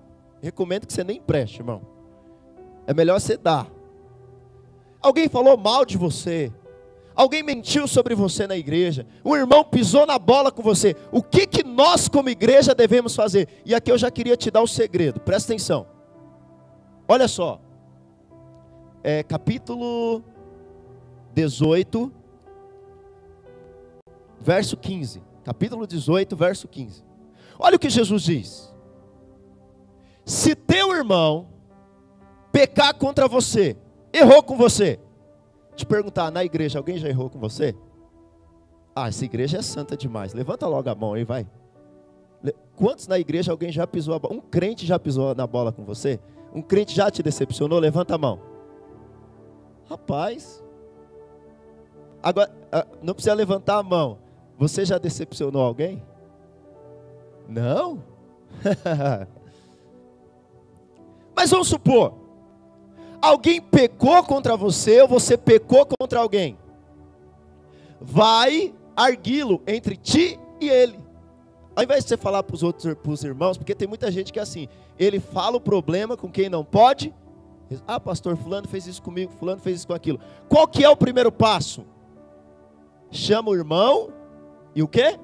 recomendo 0.41 0.87
que 0.87 0.93
você 0.93 1.03
nem 1.03 1.17
empreste, 1.17 1.59
irmão. 1.59 1.81
É 2.87 2.93
melhor 2.93 3.19
você 3.19 3.35
dar. 3.35 3.67
Alguém 5.01 5.27
falou 5.27 5.57
mal 5.57 5.83
de 5.83 5.97
você. 5.97 6.49
Alguém 7.15 7.43
mentiu 7.43 7.87
sobre 7.87 8.15
você 8.15 8.47
na 8.47 8.57
igreja. 8.57 9.05
Um 9.23 9.35
irmão 9.35 9.63
pisou 9.63 10.05
na 10.05 10.17
bola 10.17 10.51
com 10.51 10.63
você. 10.63 10.95
O 11.11 11.21
que, 11.21 11.45
que 11.45 11.63
nós, 11.63 12.07
como 12.07 12.29
igreja, 12.29 12.73
devemos 12.73 13.15
fazer? 13.15 13.47
E 13.65 13.75
aqui 13.75 13.91
eu 13.91 13.97
já 13.97 14.09
queria 14.09 14.35
te 14.35 14.49
dar 14.49 14.61
o 14.61 14.63
um 14.63 14.67
segredo. 14.67 15.19
Presta 15.19 15.53
atenção. 15.53 15.85
Olha 17.07 17.27
só. 17.27 17.59
É, 19.03 19.21
capítulo 19.21 20.23
18, 21.33 22.11
verso 24.39 24.77
15. 24.77 25.21
Capítulo 25.43 25.85
18, 25.85 26.35
verso 26.35 26.67
15. 26.67 27.03
Olha 27.59 27.75
o 27.75 27.79
que 27.79 27.89
Jesus 27.89 28.23
diz: 28.23 28.73
Se 30.25 30.55
teu 30.55 30.95
irmão 30.95 31.49
pecar 32.51 32.95
contra 32.95 33.27
você, 33.27 33.77
errou 34.11 34.41
com 34.41 34.55
você, 34.55 34.99
te 35.75 35.85
perguntar 35.85 36.31
na 36.31 36.43
igreja, 36.43 36.79
alguém 36.79 36.97
já 36.97 37.09
errou 37.09 37.29
com 37.29 37.39
você? 37.39 37.75
Ah, 38.95 39.07
essa 39.07 39.25
igreja 39.25 39.57
é 39.57 39.61
santa 39.61 39.97
demais. 39.97 40.33
Levanta 40.33 40.67
logo 40.67 40.89
a 40.89 40.95
mão 40.95 41.13
aí, 41.13 41.23
vai. 41.23 41.47
Quantos 42.75 43.07
na 43.07 43.17
igreja 43.17 43.51
alguém 43.51 43.71
já 43.71 43.87
pisou 43.87 44.13
a 44.13 44.19
bola? 44.19 44.35
Um 44.35 44.41
crente 44.41 44.85
já 44.85 44.99
pisou 44.99 45.33
na 45.33 45.47
bola 45.47 45.71
com 45.71 45.83
você? 45.83 46.19
Um 46.53 46.61
crente 46.61 46.95
já 46.95 47.09
te 47.09 47.23
decepcionou? 47.23 47.79
Levanta 47.79 48.15
a 48.15 48.17
mão. 48.17 48.39
Rapaz, 49.89 50.63
Agora, 52.23 52.49
ah, 52.71 52.87
não 53.01 53.13
precisa 53.13 53.35
levantar 53.35 53.79
a 53.79 53.83
mão. 53.83 54.17
Você 54.57 54.85
já 54.85 54.97
decepcionou 54.97 55.61
alguém? 55.61 56.01
Não? 57.49 58.01
Mas 61.35 61.51
vamos 61.51 61.67
supor, 61.67 62.13
alguém 63.23 63.61
pecou 63.61 64.21
contra 64.23 64.57
você 64.57 65.01
ou 65.01 65.07
você 65.07 65.37
pecou 65.37 65.87
contra 65.97 66.19
alguém. 66.19 66.57
Vai 68.01 68.75
arguí-lo 68.93 69.63
entre 69.65 69.95
ti 69.95 70.37
e 70.59 70.67
ele. 70.67 70.99
Ao 71.73 71.83
invés 71.83 72.03
de 72.03 72.09
você 72.09 72.17
falar 72.17 72.43
para 72.43 72.53
os 72.53 72.61
outros 72.61 72.93
para 72.95 73.11
os 73.11 73.23
irmãos, 73.23 73.57
porque 73.57 73.73
tem 73.73 73.87
muita 73.87 74.11
gente 74.11 74.33
que 74.33 74.39
é 74.39 74.41
assim, 74.41 74.67
ele 74.99 75.21
fala 75.21 75.55
o 75.55 75.61
problema 75.61 76.17
com 76.17 76.29
quem 76.29 76.49
não 76.49 76.65
pode. 76.65 77.13
Ah, 77.87 77.99
pastor, 77.99 78.35
fulano 78.35 78.67
fez 78.67 78.85
isso 78.85 79.01
comigo, 79.01 79.31
fulano 79.31 79.61
fez 79.61 79.77
isso 79.77 79.87
com 79.87 79.93
aquilo. 79.93 80.19
Qual 80.49 80.67
que 80.67 80.83
é 80.83 80.89
o 80.89 80.97
primeiro 80.97 81.31
passo? 81.31 81.85
Chama 83.09 83.51
o 83.51 83.55
irmão 83.55 84.11
e 84.75 84.83
o 84.83 84.87
quê? 84.87 85.17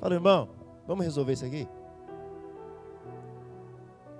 Fala, 0.00 0.14
irmão, 0.14 0.48
vamos 0.86 1.04
resolver 1.04 1.32
isso 1.32 1.44
aqui? 1.44 1.68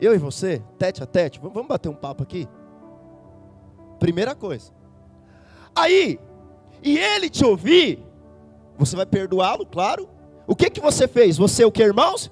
Eu 0.01 0.13
e 0.15 0.19
você, 0.19 0.63
tete 0.77 1.03
a 1.03 1.07
tete, 1.07 1.39
vamos 1.41 1.67
bater 1.67 1.89
um 1.89 1.95
papo 1.95 2.25
aqui? 2.25 2.49
Primeira 4.05 4.35
coisa. 4.35 4.71
Aí, 5.75 6.21
e 6.83 6.99
ele 6.99 7.31
te 7.31 7.43
ouvir, 7.43 8.05
você 8.77 8.95
vai 8.95 9.07
perdoá-lo, 9.07 9.65
claro. 9.65 10.11
O 10.47 10.55
que 10.55 10.69
que 10.69 10.79
você 10.79 11.09
fez? 11.09 11.39
Você 11.39 11.65
o 11.65 11.73
que, 11.73 11.83
irmãos? 11.83 12.31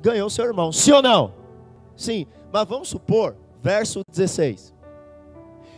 Ganhou 0.00 0.30
seu 0.30 0.46
irmão. 0.46 0.72
Sim 0.72 0.92
ou 0.92 1.02
não? 1.02 1.34
Sim. 1.94 2.26
Mas 2.50 2.66
vamos 2.66 2.88
supor, 2.88 3.36
verso 3.62 4.00
16. 4.10 4.72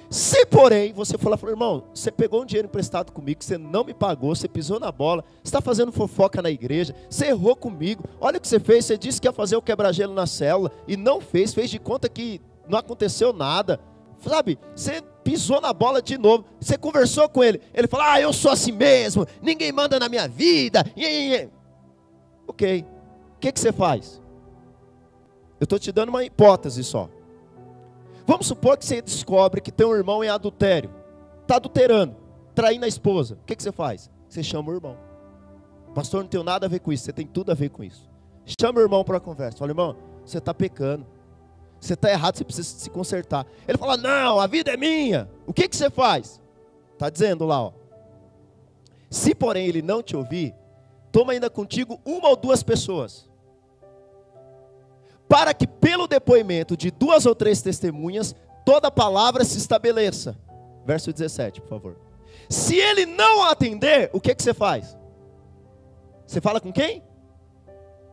Se, 0.09 0.47
porém, 0.47 0.93
você 0.93 1.19
falar, 1.19 1.41
irmão, 1.43 1.83
você 1.93 2.13
pegou 2.13 2.43
um 2.43 2.47
dinheiro 2.47 2.69
emprestado 2.69 3.11
comigo, 3.11 3.43
você 3.43 3.59
não 3.59 3.83
me 3.83 3.93
pagou, 3.93 4.33
você 4.33 4.47
pisou 4.47 4.79
na 4.79 4.93
bola, 4.93 5.25
você 5.43 5.49
está 5.49 5.61
fazendo 5.61 5.91
fofoca 5.91 6.41
na 6.41 6.53
igreja, 6.53 6.95
você 7.09 7.27
errou 7.27 7.57
comigo, 7.57 8.05
olha 8.21 8.39
o 8.39 8.41
que 8.41 8.47
você 8.47 8.61
fez, 8.61 8.85
você 8.85 8.97
disse 8.97 9.21
que 9.21 9.27
ia 9.27 9.33
fazer 9.33 9.57
o 9.57 9.63
quebra-gelo 9.63 10.15
na 10.15 10.29
célula 10.29 10.71
e 10.87 10.97
não 10.97 11.21
fez, 11.21 11.53
fez 11.53 11.69
de 11.69 11.81
conta 11.81 12.09
que 12.09 12.41
não 12.69 12.79
aconteceu 12.79 13.33
nada, 13.33 13.81
sabe? 14.21 14.59
Você 14.75 15.03
pisou 15.25 15.61
na 15.61 15.73
bola 15.73 16.01
de 16.01 16.17
novo, 16.17 16.45
você 16.61 16.77
conversou 16.77 17.29
com 17.29 17.43
ele, 17.43 17.61
ele 17.75 17.87
falou, 17.87 18.07
ah, 18.07 18.21
eu 18.21 18.33
sou 18.33 18.51
assim 18.51 18.73
mesmo, 18.73 19.27
ninguém 19.43 19.73
manda 19.73 19.99
na 19.99 20.09
minha 20.09 20.27
vida, 20.27 20.85
ok, 22.47 22.87
o 23.37 23.39
que, 23.39 23.53
que 23.53 23.61
você 23.61 23.73
faz? 23.73 24.21
Eu 25.59 25.65
estou 25.65 25.79
te 25.79 25.93
dando 25.93 26.09
uma 26.09 26.25
hipótese 26.25 26.83
só. 26.83 27.09
Vamos 28.27 28.47
supor 28.47 28.79
que 28.79 28.87
você 28.87 29.03
descobre 29.03 29.61
que 29.61 29.71
teu 29.71 29.95
irmão 29.95 30.23
é 30.23 30.29
adultério, 30.29 30.91
está 31.43 31.57
adulterando, 31.57 32.17
traindo 32.55 32.85
a 32.85 32.89
esposa. 32.89 33.35
O 33.35 33.45
que, 33.45 33.57
que 33.57 33.63
você 33.63 33.73
faz? 33.73 34.11
Você 34.29 34.43
chama 34.43 34.71
o 34.71 34.75
irmão. 34.75 34.97
Pastor, 35.95 36.23
não 36.23 36.29
tem 36.29 36.43
nada 36.43 36.67
a 36.67 36.69
ver 36.69 36.79
com 36.79 36.93
isso, 36.93 37.05
você 37.05 37.13
tem 37.13 37.27
tudo 37.27 37.51
a 37.51 37.55
ver 37.55 37.71
com 37.71 37.83
isso. 37.83 38.09
Chama 38.61 38.79
o 38.79 38.83
irmão 38.83 39.05
para 39.05 39.17
a 39.17 39.21
conversa. 39.21 39.59
Fala, 39.59 39.71
irmão, 39.71 39.97
você 40.25 40.39
está 40.39 40.55
pecando. 40.55 41.07
Você 41.81 41.95
está 41.95 42.11
errado, 42.11 42.37
você 42.37 42.45
precisa 42.45 42.69
se 42.79 42.91
consertar. 42.91 43.47
Ele 43.67 43.79
fala, 43.79 43.97
não, 43.97 44.39
a 44.39 44.47
vida 44.47 44.73
é 44.73 44.77
minha. 44.77 45.29
O 45.47 45.53
que, 45.53 45.69
que 45.69 45.77
você 45.77 45.89
faz? 45.89 46.41
Está 46.93 47.09
dizendo 47.09 47.47
lá, 47.47 47.63
ó. 47.63 47.73
Se 49.09 49.35
porém 49.35 49.67
ele 49.67 49.81
não 49.81 50.03
te 50.03 50.15
ouvir, 50.15 50.55
toma 51.11 51.33
ainda 51.33 51.49
contigo 51.49 52.01
uma 52.05 52.29
ou 52.29 52.37
duas 52.37 52.63
pessoas 52.63 53.31
para 55.31 55.55
que 55.55 55.65
pelo 55.65 56.09
depoimento 56.09 56.77
de 56.77 56.91
duas 56.91 57.25
ou 57.25 57.37
três 57.37 57.63
testemunhas, 57.63 58.35
toda 58.65 58.91
palavra 58.91 59.45
se 59.45 59.59
estabeleça. 59.59 60.37
Verso 60.85 61.13
17, 61.13 61.61
por 61.61 61.69
favor. 61.69 61.97
Se 62.49 62.75
ele 62.75 63.07
não 63.07 63.45
atender, 63.45 64.11
o 64.13 64.21
que, 64.21 64.35
que 64.35 64.43
você 64.43 64.53
faz? 64.53 64.99
Você 66.27 66.41
fala 66.41 66.61
com 66.61 66.73
quem? 66.73 67.05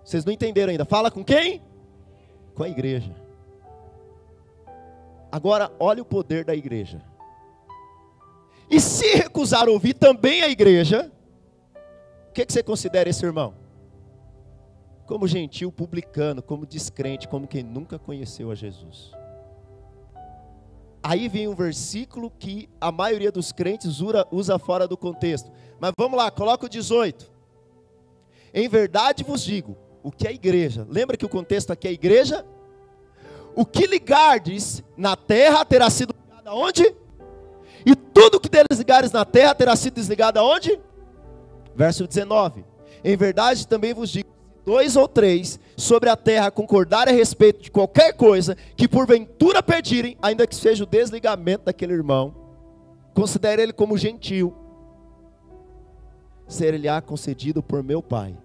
Vocês 0.05 0.24
não 0.24 0.32
entenderam 0.32 0.70
ainda. 0.70 0.86
Fala 0.86 1.09
com 1.09 1.26
quem? 1.26 1.63
Com 2.53 2.61
a 2.61 2.70
igreja. 2.70 3.11
Agora, 5.32 5.71
olha 5.80 6.01
o 6.01 6.05
poder 6.05 6.45
da 6.45 6.55
igreja. 6.55 7.01
E 8.69 8.80
se 8.80 9.15
recusar 9.15 9.69
ouvir 9.69 9.93
também 9.93 10.41
a 10.41 10.49
igreja, 10.49 11.11
o 12.30 12.34
que, 12.34 12.45
que 12.45 12.53
você 12.53 12.61
considera 12.61 13.09
esse 13.09 13.25
irmão? 13.25 13.53
como 15.07 15.25
gentil 15.25 15.71
publicano, 15.71 16.43
como 16.43 16.65
descrente, 16.65 17.28
como 17.28 17.47
quem 17.47 17.63
nunca 17.63 17.97
conheceu 17.97 18.51
a 18.51 18.55
Jesus. 18.55 19.11
Aí 21.01 21.30
vem 21.30 21.47
um 21.47 21.55
versículo 21.55 22.30
que 22.30 22.69
a 22.82 22.91
maioria 22.91 23.32
dos 23.32 23.53
crentes 23.53 24.01
usa 24.30 24.59
fora 24.59 24.86
do 24.86 24.97
contexto. 24.97 25.49
Mas 25.80 25.93
vamos 25.97 26.17
lá, 26.17 26.30
coloca 26.30 26.65
o 26.65 26.69
18. 26.69 27.32
Em 28.53 28.67
verdade 28.67 29.23
vos 29.23 29.41
digo, 29.41 29.78
o 30.03 30.11
que 30.11 30.28
é 30.28 30.34
igreja? 30.34 30.86
Lembra 30.89 31.15
que 31.15 31.25
o 31.25 31.30
contexto 31.30 31.71
aqui 31.71 31.88
é 31.88 31.91
igreja? 31.93 32.45
O 33.58 33.66
que 33.66 33.88
ligardes 33.88 34.84
na 34.95 35.16
terra 35.16 35.66
terá 35.66 35.89
sido 35.89 36.14
ligado 36.14 36.47
aonde? 36.47 36.95
E 37.84 37.95
tudo 37.95 38.39
que 38.39 38.49
desligares 38.49 39.12
na 39.12 39.26
terra 39.26 39.55
terá 39.55 39.76
sido 39.76 39.95
desligado 39.95 40.38
aonde? 40.38 40.80
Verso 41.76 42.05
19. 42.05 42.64
Em 43.03 43.18
verdade 43.18 43.68
também 43.68 43.95
vos 43.95 44.12
digo, 44.12 44.30
dois 44.64 44.95
ou 44.95 45.08
três 45.08 45.60
sobre 45.76 46.08
a 46.08 46.16
terra 46.16 46.51
concordarem 46.51 47.12
a 47.12 47.18
respeito 47.18 47.64
de 47.64 47.72
qualquer 47.72 48.14
coisa 48.14 48.55
que 48.76 48.88
porventura 48.88 49.64
pedirem, 49.64 50.16
ainda 50.22 50.45
que 50.45 50.53
seja 50.53 50.84
o 50.84 50.88
desligamento 50.88 51.66
daquele 51.66 51.93
irmão, 51.93 52.36
considere 53.16 53.64
ele 53.64 53.74
como 53.74 53.97
gentil, 53.97 54.53
ser-lhe-á 56.47 57.01
concedido 57.01 57.64
por 57.64 57.82
meu 57.82 58.03
Pai, 58.03 58.38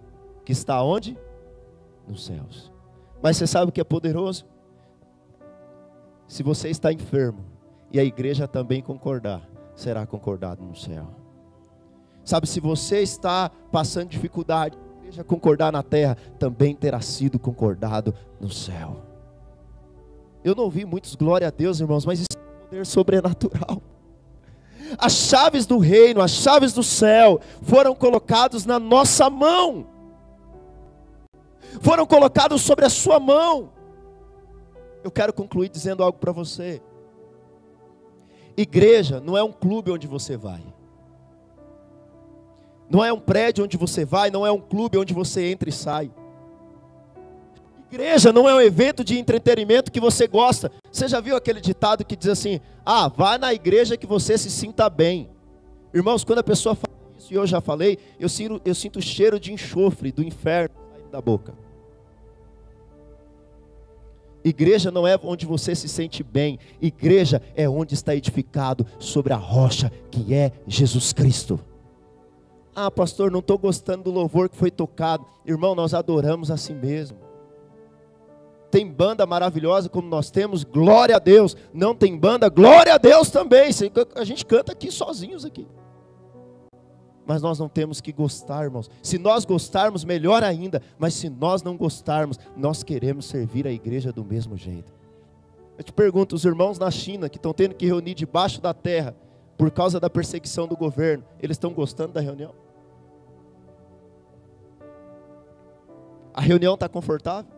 que 0.43 0.53
está 0.53 0.81
onde? 0.81 1.15
Nos 2.07 2.25
céus. 2.25 2.71
Mas 3.21 3.37
você 3.37 3.45
sabe 3.45 3.69
o 3.69 3.71
que 3.71 3.79
é 3.79 3.83
poderoso? 3.83 4.51
Se 6.33 6.41
você 6.41 6.67
está 6.69 6.91
enfermo 6.91 7.45
e 7.91 7.99
a 7.99 8.03
igreja 8.03 8.47
também 8.47 8.81
concordar, 8.81 9.47
será 9.75 10.03
concordado 10.03 10.63
no 10.63 10.75
céu. 10.75 11.05
Sabe, 12.25 12.47
se 12.47 12.59
você 12.59 13.03
está 13.03 13.51
passando 13.71 14.09
dificuldade, 14.09 14.75
igreja 14.97 15.23
concordar 15.23 15.71
na 15.71 15.83
terra, 15.83 16.17
também 16.39 16.73
terá 16.73 17.01
sido 17.01 17.37
concordado 17.37 18.15
no 18.41 18.49
céu. 18.49 19.05
Eu 20.43 20.55
não 20.55 20.63
ouvi 20.63 20.85
muitos 20.85 21.13
glória 21.13 21.49
a 21.49 21.51
Deus, 21.51 21.79
irmãos, 21.79 22.03
mas 22.03 22.21
isso 22.21 22.29
é 22.35 22.63
poder 22.63 22.85
sobrenatural. 22.87 23.79
As 24.97 25.13
chaves 25.13 25.67
do 25.67 25.77
reino, 25.77 26.19
as 26.19 26.31
chaves 26.31 26.73
do 26.73 26.81
céu 26.81 27.39
foram 27.61 27.93
colocadas 27.93 28.65
na 28.65 28.79
nossa 28.79 29.29
mão. 29.29 29.85
Foram 31.79 32.07
colocados 32.07 32.63
sobre 32.63 32.85
a 32.85 32.89
sua 32.89 33.19
mão. 33.19 33.82
Eu 35.03 35.11
quero 35.11 35.33
concluir 35.33 35.69
dizendo 35.69 36.03
algo 36.03 36.17
para 36.17 36.31
você. 36.31 36.81
Igreja 38.55 39.19
não 39.19 39.37
é 39.37 39.43
um 39.43 39.51
clube 39.51 39.91
onde 39.91 40.07
você 40.07 40.37
vai. 40.37 40.63
Não 42.89 43.03
é 43.03 43.11
um 43.11 43.19
prédio 43.19 43.63
onde 43.63 43.75
você 43.75 44.05
vai, 44.05 44.29
não 44.29 44.45
é 44.45 44.51
um 44.51 44.61
clube 44.61 44.97
onde 44.97 45.13
você 45.13 45.49
entra 45.51 45.67
e 45.67 45.71
sai. 45.71 46.11
Igreja 47.91 48.31
não 48.31 48.47
é 48.47 48.55
um 48.55 48.61
evento 48.61 49.03
de 49.03 49.19
entretenimento 49.19 49.91
que 49.91 49.99
você 49.99 50.27
gosta. 50.27 50.71
Você 50.91 51.07
já 51.07 51.19
viu 51.19 51.35
aquele 51.35 51.59
ditado 51.59 52.05
que 52.05 52.15
diz 52.15 52.27
assim: 52.27 52.59
ah, 52.85 53.07
vá 53.07 53.37
na 53.37 53.53
igreja 53.53 53.97
que 53.97 54.07
você 54.07 54.37
se 54.37 54.49
sinta 54.49 54.89
bem. 54.89 55.29
Irmãos, 55.93 56.23
quando 56.23 56.39
a 56.39 56.43
pessoa 56.43 56.75
fala 56.75 56.93
isso, 57.17 57.31
e 57.31 57.35
eu 57.35 57.45
já 57.45 57.61
falei, 57.61 57.99
eu 58.19 58.27
sinto, 58.27 58.59
eu 58.65 58.73
sinto 58.73 58.97
o 58.97 59.01
cheiro 59.01 59.39
de 59.39 59.53
enxofre 59.53 60.11
do 60.11 60.23
inferno 60.23 60.75
da 61.11 61.21
boca. 61.21 61.53
Igreja 64.43 64.91
não 64.91 65.07
é 65.07 65.17
onde 65.23 65.45
você 65.45 65.73
se 65.73 65.87
sente 65.87 66.21
bem, 66.21 66.59
igreja 66.81 67.41
é 67.55 67.67
onde 67.69 67.93
está 67.93 68.13
edificado 68.13 68.85
sobre 68.99 69.31
a 69.31 69.37
rocha 69.37 69.91
que 70.11 70.33
é 70.33 70.51
Jesus 70.67 71.13
Cristo. 71.13 71.59
Ah, 72.75 72.91
pastor, 72.91 73.31
não 73.31 73.39
estou 73.39 73.57
gostando 73.57 74.03
do 74.03 74.11
louvor 74.11 74.49
que 74.49 74.57
foi 74.57 74.71
tocado. 74.71 75.25
Irmão, 75.45 75.75
nós 75.75 75.93
adoramos 75.93 76.49
a 76.49 76.57
si 76.57 76.73
mesmo. 76.73 77.17
Tem 78.71 78.89
banda 78.89 79.25
maravilhosa 79.27 79.87
como 79.87 80.09
nós 80.09 80.31
temos, 80.31 80.63
glória 80.63 81.15
a 81.15 81.19
Deus. 81.19 81.55
Não 81.71 81.93
tem 81.93 82.17
banda, 82.17 82.49
glória 82.49 82.95
a 82.95 82.97
Deus 82.97 83.29
também. 83.29 83.69
A 84.15 84.23
gente 84.23 84.43
canta 84.43 84.71
aqui 84.71 84.91
sozinhos 84.91 85.45
aqui. 85.45 85.67
Mas 87.25 87.41
nós 87.41 87.57
não 87.57 87.69
temos 87.69 88.01
que 88.01 88.11
gostar, 88.11 88.63
irmãos. 88.65 88.89
Se 89.01 89.17
nós 89.17 89.45
gostarmos, 89.45 90.03
melhor 90.03 90.43
ainda. 90.43 90.81
Mas 90.97 91.13
se 91.13 91.29
nós 91.29 91.61
não 91.63 91.77
gostarmos, 91.77 92.37
nós 92.55 92.83
queremos 92.83 93.25
servir 93.25 93.65
a 93.65 93.71
igreja 93.71 94.11
do 94.11 94.23
mesmo 94.25 94.57
jeito. 94.57 94.93
Eu 95.77 95.83
te 95.83 95.93
pergunto, 95.93 96.35
os 96.35 96.45
irmãos 96.45 96.77
na 96.77 96.91
China 96.91 97.29
que 97.29 97.37
estão 97.37 97.53
tendo 97.53 97.75
que 97.75 97.85
reunir 97.85 98.13
debaixo 98.13 98.61
da 98.61 98.73
terra 98.73 99.15
por 99.57 99.71
causa 99.71 99.99
da 99.99 100.09
perseguição 100.09 100.67
do 100.67 100.75
governo, 100.75 101.23
eles 101.39 101.55
estão 101.55 101.71
gostando 101.71 102.13
da 102.13 102.19
reunião? 102.19 102.53
A 106.33 106.41
reunião 106.41 106.73
está 106.73 106.89
confortável? 106.89 107.51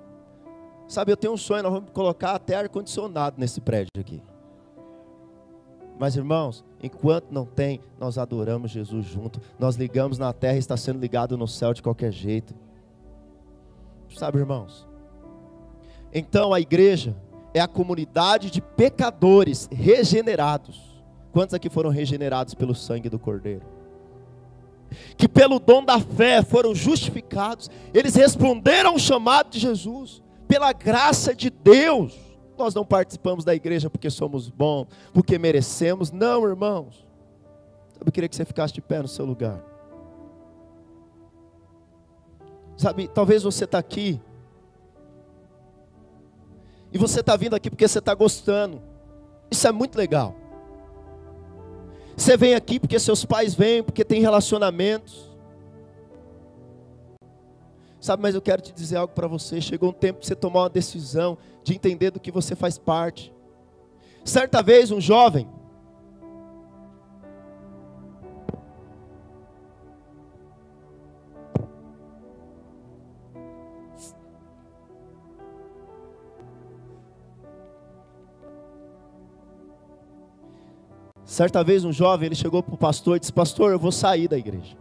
Sabe, 0.87 1.11
eu 1.11 1.17
tenho 1.17 1.33
um 1.33 1.37
sonho, 1.37 1.63
nós 1.63 1.71
vamos 1.71 1.89
colocar 1.91 2.33
até 2.33 2.55
ar-condicionado 2.55 3.37
nesse 3.39 3.59
prédio 3.59 3.89
aqui. 3.99 4.21
Mas 5.97 6.15
irmãos, 6.15 6.63
enquanto 6.85 7.31
não 7.31 7.45
tem, 7.45 7.79
nós 7.99 8.17
adoramos 8.17 8.71
Jesus 8.71 9.05
junto. 9.05 9.41
Nós 9.57 9.75
ligamos 9.75 10.17
na 10.17 10.31
terra 10.31 10.55
e 10.55 10.59
está 10.59 10.77
sendo 10.77 10.99
ligado 10.99 11.37
no 11.37 11.47
céu 11.47 11.73
de 11.73 11.81
qualquer 11.81 12.11
jeito. 12.11 12.53
Sabe, 14.15 14.37
irmãos? 14.37 14.87
Então 16.13 16.53
a 16.53 16.59
igreja 16.59 17.15
é 17.53 17.59
a 17.59 17.67
comunidade 17.67 18.51
de 18.51 18.61
pecadores 18.61 19.67
regenerados. 19.71 20.79
Quantos 21.31 21.53
aqui 21.53 21.69
foram 21.69 21.89
regenerados 21.89 22.53
pelo 22.53 22.75
sangue 22.75 23.09
do 23.09 23.19
Cordeiro? 23.19 23.65
Que 25.17 25.27
pelo 25.27 25.59
dom 25.59 25.83
da 25.83 25.99
fé 25.99 26.41
foram 26.43 26.73
justificados, 26.73 27.69
eles 27.93 28.15
responderam 28.15 28.91
ao 28.91 28.99
chamado 28.99 29.49
de 29.49 29.59
Jesus, 29.59 30.21
pela 30.47 30.71
graça 30.71 31.33
de 31.33 31.49
Deus. 31.49 32.24
Nós 32.57 32.73
não 32.73 32.85
participamos 32.85 33.43
da 33.43 33.53
igreja 33.53 33.89
porque 33.89 34.09
somos 34.09 34.49
bons, 34.49 34.87
porque 35.13 35.37
merecemos, 35.37 36.11
não, 36.11 36.47
irmãos. 36.47 37.05
Eu 38.05 38.11
queria 38.11 38.29
que 38.29 38.35
você 38.35 38.45
ficasse 38.45 38.73
de 38.73 38.81
pé 38.81 39.01
no 39.01 39.07
seu 39.07 39.25
lugar. 39.25 39.63
Sabe, 42.77 43.07
talvez 43.07 43.43
você 43.43 43.63
está 43.63 43.77
aqui 43.77 44.19
e 46.91 46.97
você 46.97 47.19
está 47.19 47.35
vindo 47.35 47.53
aqui 47.55 47.69
porque 47.69 47.87
você 47.87 47.99
está 47.99 48.13
gostando. 48.13 48.81
Isso 49.51 49.67
é 49.67 49.71
muito 49.71 49.97
legal. 49.97 50.35
Você 52.15 52.37
vem 52.37 52.55
aqui 52.55 52.79
porque 52.79 52.97
seus 52.99 53.25
pais 53.25 53.53
vêm, 53.53 53.83
porque 53.83 54.05
tem 54.05 54.21
relacionamentos. 54.21 55.24
Sabe, 58.05 58.21
mas 58.21 58.35
eu 58.35 58.41
quero 58.41 58.61
te 58.61 58.71
dizer 58.71 58.97
algo 58.97 59.15
para 59.15 59.27
você. 59.27 59.59
Chegou 59.59 59.89
um 59.89 59.91
tempo 59.91 60.19
de 60.19 60.27
você 60.27 60.35
tomar 60.35 60.61
uma 60.61 60.69
decisão, 60.69 61.39
de 61.63 61.73
entender 61.73 62.11
do 62.11 62.19
que 62.19 62.29
você 62.29 62.55
faz 62.55 62.77
parte. 62.77 63.33
Certa 64.23 64.61
vez, 64.61 64.91
um 64.91 65.01
jovem, 65.01 65.49
Certa 81.23 81.63
vez 81.63 81.83
um 81.83 81.91
jovem, 81.91 82.27
ele 82.27 82.35
chegou 82.35 82.61
para 82.61 82.75
o 82.75 82.77
pastor 82.77 83.17
e 83.17 83.19
disse: 83.19 83.33
Pastor, 83.33 83.71
eu 83.71 83.79
vou 83.79 83.91
sair 83.91 84.27
da 84.27 84.37
igreja. 84.37 84.77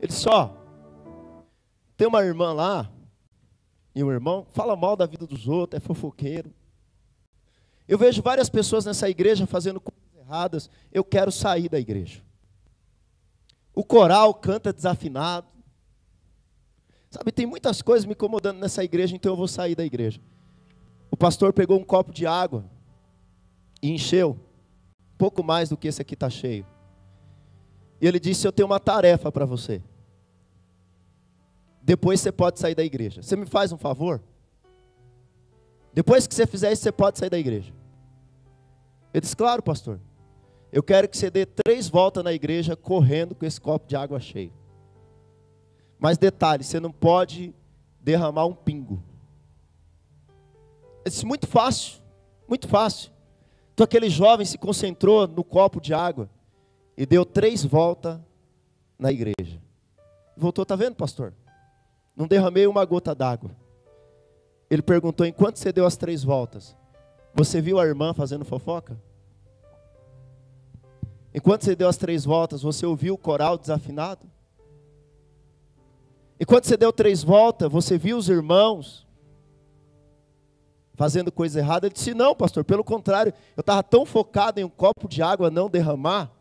Ele 0.00 0.12
só 0.12 0.58
tem 1.98 2.06
uma 2.06 2.24
irmã 2.24 2.52
lá 2.52 2.88
e 3.92 4.04
um 4.04 4.12
irmão 4.12 4.46
fala 4.52 4.76
mal 4.76 4.94
da 4.94 5.04
vida 5.04 5.26
dos 5.26 5.48
outros, 5.48 5.82
é 5.82 5.84
fofoqueiro. 5.84 6.54
Eu 7.88 7.98
vejo 7.98 8.22
várias 8.22 8.48
pessoas 8.48 8.84
nessa 8.84 9.10
igreja 9.10 9.48
fazendo 9.48 9.80
coisas 9.80 10.14
erradas. 10.16 10.70
Eu 10.92 11.02
quero 11.02 11.32
sair 11.32 11.68
da 11.68 11.80
igreja. 11.80 12.22
O 13.74 13.82
coral 13.82 14.32
canta 14.32 14.72
desafinado. 14.72 15.48
Sabe, 17.10 17.32
tem 17.32 17.46
muitas 17.46 17.82
coisas 17.82 18.06
me 18.06 18.12
incomodando 18.12 18.58
nessa 18.58 18.84
igreja, 18.84 19.16
então 19.16 19.32
eu 19.32 19.36
vou 19.36 19.48
sair 19.48 19.74
da 19.74 19.84
igreja. 19.84 20.20
O 21.10 21.16
pastor 21.16 21.52
pegou 21.52 21.80
um 21.80 21.84
copo 21.84 22.12
de 22.12 22.26
água 22.26 22.64
e 23.82 23.90
encheu 23.90 24.38
pouco 25.16 25.42
mais 25.42 25.68
do 25.68 25.76
que 25.76 25.88
esse 25.88 26.00
aqui 26.00 26.14
está 26.14 26.30
cheio. 26.30 26.64
E 28.00 28.06
ele 28.06 28.20
disse: 28.20 28.46
Eu 28.46 28.52
tenho 28.52 28.66
uma 28.66 28.78
tarefa 28.78 29.32
para 29.32 29.44
você. 29.44 29.82
Depois 31.88 32.20
você 32.20 32.30
pode 32.30 32.60
sair 32.60 32.74
da 32.74 32.84
igreja. 32.84 33.22
Você 33.22 33.34
me 33.34 33.46
faz 33.46 33.72
um 33.72 33.78
favor? 33.78 34.20
Depois 35.90 36.26
que 36.26 36.34
você 36.34 36.46
fizer 36.46 36.70
isso, 36.70 36.82
você 36.82 36.92
pode 36.92 37.18
sair 37.18 37.30
da 37.30 37.38
igreja. 37.38 37.72
Ele 39.14 39.22
disse: 39.22 39.34
Claro, 39.34 39.62
pastor. 39.62 39.98
Eu 40.70 40.82
quero 40.82 41.08
que 41.08 41.16
você 41.16 41.30
dê 41.30 41.46
três 41.46 41.88
voltas 41.88 42.22
na 42.22 42.30
igreja 42.30 42.76
correndo 42.76 43.34
com 43.34 43.46
esse 43.46 43.58
copo 43.58 43.88
de 43.88 43.96
água 43.96 44.20
cheio. 44.20 44.52
Mas 45.98 46.18
detalhe: 46.18 46.62
você 46.62 46.78
não 46.78 46.92
pode 46.92 47.54
derramar 48.02 48.44
um 48.44 48.54
pingo. 48.54 49.02
Ele 51.06 51.06
disse: 51.06 51.24
Muito 51.24 51.46
fácil, 51.46 52.02
muito 52.46 52.68
fácil. 52.68 53.10
Então 53.72 53.84
aquele 53.84 54.10
jovem 54.10 54.44
se 54.44 54.58
concentrou 54.58 55.26
no 55.26 55.42
copo 55.42 55.80
de 55.80 55.94
água 55.94 56.28
e 56.98 57.06
deu 57.06 57.24
três 57.24 57.64
voltas 57.64 58.20
na 58.98 59.10
igreja. 59.10 59.58
Voltou, 60.36 60.66
tá 60.66 60.76
vendo, 60.76 60.94
pastor? 60.94 61.32
Não 62.18 62.26
derramei 62.26 62.66
uma 62.66 62.84
gota 62.84 63.14
d'água. 63.14 63.52
Ele 64.68 64.82
perguntou: 64.82 65.24
enquanto 65.24 65.56
você 65.56 65.70
deu 65.70 65.86
as 65.86 65.96
três 65.96 66.24
voltas, 66.24 66.76
você 67.32 67.60
viu 67.60 67.78
a 67.78 67.86
irmã 67.86 68.12
fazendo 68.12 68.44
fofoca? 68.44 69.00
Enquanto 71.32 71.64
você 71.64 71.76
deu 71.76 71.88
as 71.88 71.96
três 71.96 72.24
voltas, 72.24 72.60
você 72.60 72.84
ouviu 72.84 73.14
o 73.14 73.18
coral 73.18 73.56
desafinado? 73.56 74.26
Enquanto 76.40 76.64
você 76.64 76.76
deu 76.76 76.92
três 76.92 77.22
voltas, 77.22 77.70
você 77.70 77.96
viu 77.96 78.18
os 78.18 78.28
irmãos 78.28 79.06
fazendo 80.94 81.30
coisa 81.30 81.60
errada. 81.60 81.86
Ele 81.86 81.94
disse: 81.94 82.14
Não, 82.14 82.34
pastor, 82.34 82.64
pelo 82.64 82.82
contrário, 82.82 83.32
eu 83.56 83.60
estava 83.60 83.84
tão 83.84 84.04
focado 84.04 84.58
em 84.58 84.64
um 84.64 84.68
copo 84.68 85.06
de 85.06 85.22
água 85.22 85.52
não 85.52 85.70
derramar, 85.70 86.32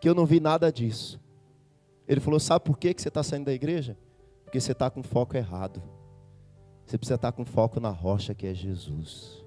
que 0.00 0.08
eu 0.08 0.14
não 0.14 0.26
vi 0.26 0.40
nada 0.40 0.72
disso. 0.72 1.20
Ele 2.08 2.20
falou: 2.20 2.40
Sabe 2.40 2.64
por 2.64 2.76
que 2.76 2.92
você 2.96 3.06
está 3.06 3.22
saindo 3.22 3.44
da 3.44 3.52
igreja? 3.52 3.96
Porque 4.54 4.60
você 4.60 4.70
está 4.70 4.88
com 4.88 5.02
foco 5.02 5.36
errado. 5.36 5.82
Você 6.86 6.96
precisa 6.96 7.16
estar 7.16 7.32
tá 7.32 7.36
com 7.36 7.44
foco 7.44 7.80
na 7.80 7.90
rocha 7.90 8.32
que 8.36 8.46
é 8.46 8.54
Jesus. 8.54 9.42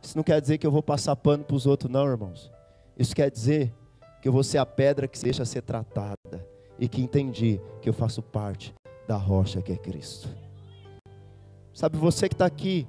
Isso 0.00 0.16
não 0.16 0.24
quer 0.24 0.40
dizer 0.40 0.56
que 0.56 0.66
eu 0.66 0.70
vou 0.70 0.82
passar 0.82 1.14
pano 1.14 1.44
para 1.44 1.54
os 1.54 1.66
outros, 1.66 1.92
não, 1.92 2.06
irmãos. 2.06 2.50
Isso 2.96 3.14
quer 3.14 3.30
dizer 3.30 3.70
que 4.22 4.26
eu 4.26 4.32
vou 4.32 4.42
ser 4.42 4.56
a 4.56 4.64
pedra 4.64 5.06
que 5.06 5.20
deixa 5.20 5.44
ser 5.44 5.60
tratada 5.60 6.16
e 6.78 6.88
que 6.88 7.02
entendi 7.02 7.60
que 7.82 7.88
eu 7.90 7.92
faço 7.92 8.22
parte 8.22 8.74
da 9.06 9.18
rocha 9.18 9.60
que 9.60 9.72
é 9.72 9.76
Cristo. 9.76 10.30
Sabe, 11.74 11.98
você 11.98 12.30
que 12.30 12.34
está 12.34 12.46
aqui 12.46 12.88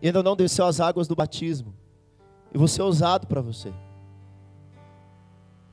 e 0.00 0.06
ainda 0.06 0.22
não 0.22 0.34
desceu 0.34 0.64
as 0.64 0.80
águas 0.80 1.06
do 1.06 1.14
batismo, 1.14 1.74
e 2.50 2.56
você 2.56 2.80
é 2.80 2.84
ousado 2.84 3.26
para 3.26 3.42
você. 3.42 3.70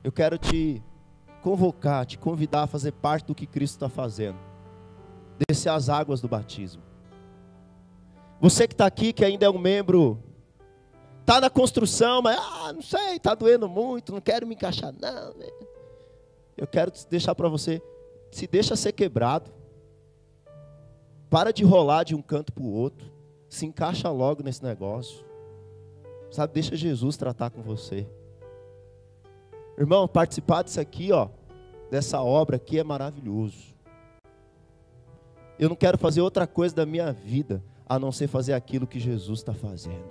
Eu 0.02 0.12
quero 0.12 0.36
te 0.36 0.82
convocar, 1.44 2.06
te 2.06 2.16
convidar 2.16 2.62
a 2.62 2.66
fazer 2.66 2.92
parte 2.92 3.26
do 3.26 3.34
que 3.34 3.46
Cristo 3.46 3.74
está 3.74 3.88
fazendo. 3.90 4.38
Descer 5.46 5.68
as 5.68 5.90
águas 5.90 6.22
do 6.22 6.26
batismo. 6.26 6.82
Você 8.40 8.66
que 8.66 8.72
está 8.72 8.86
aqui, 8.86 9.12
que 9.12 9.22
ainda 9.22 9.44
é 9.44 9.50
um 9.50 9.58
membro, 9.58 10.18
está 11.20 11.42
na 11.42 11.50
construção, 11.50 12.22
mas 12.22 12.38
ah, 12.38 12.72
não 12.72 12.80
sei, 12.80 13.16
está 13.16 13.34
doendo 13.34 13.68
muito, 13.68 14.10
não 14.10 14.22
quero 14.22 14.46
me 14.46 14.54
encaixar, 14.54 14.90
não. 14.98 15.34
Né? 15.34 15.46
Eu 16.56 16.66
quero 16.66 16.90
deixar 17.10 17.34
para 17.34 17.48
você, 17.48 17.82
se 18.30 18.46
deixa 18.46 18.74
ser 18.74 18.92
quebrado. 18.92 19.52
Para 21.28 21.52
de 21.52 21.62
rolar 21.62 22.04
de 22.04 22.14
um 22.14 22.22
canto 22.22 22.54
para 22.54 22.62
o 22.62 22.72
outro. 22.72 23.12
Se 23.50 23.66
encaixa 23.66 24.08
logo 24.08 24.42
nesse 24.42 24.62
negócio. 24.62 25.26
Sabe, 26.30 26.54
deixa 26.54 26.74
Jesus 26.74 27.18
tratar 27.18 27.50
com 27.50 27.60
você. 27.60 28.08
Irmão, 29.76 30.06
participar 30.06 30.62
disso 30.62 30.80
aqui, 30.80 31.10
ó, 31.12 31.28
dessa 31.90 32.20
obra 32.22 32.56
aqui 32.56 32.78
é 32.78 32.84
maravilhoso. 32.84 33.74
Eu 35.58 35.68
não 35.68 35.76
quero 35.76 35.98
fazer 35.98 36.20
outra 36.20 36.46
coisa 36.46 36.74
da 36.74 36.86
minha 36.86 37.12
vida 37.12 37.62
a 37.86 37.98
não 37.98 38.10
ser 38.10 38.28
fazer 38.28 38.52
aquilo 38.52 38.86
que 38.86 38.98
Jesus 38.98 39.40
está 39.40 39.52
fazendo. 39.52 40.10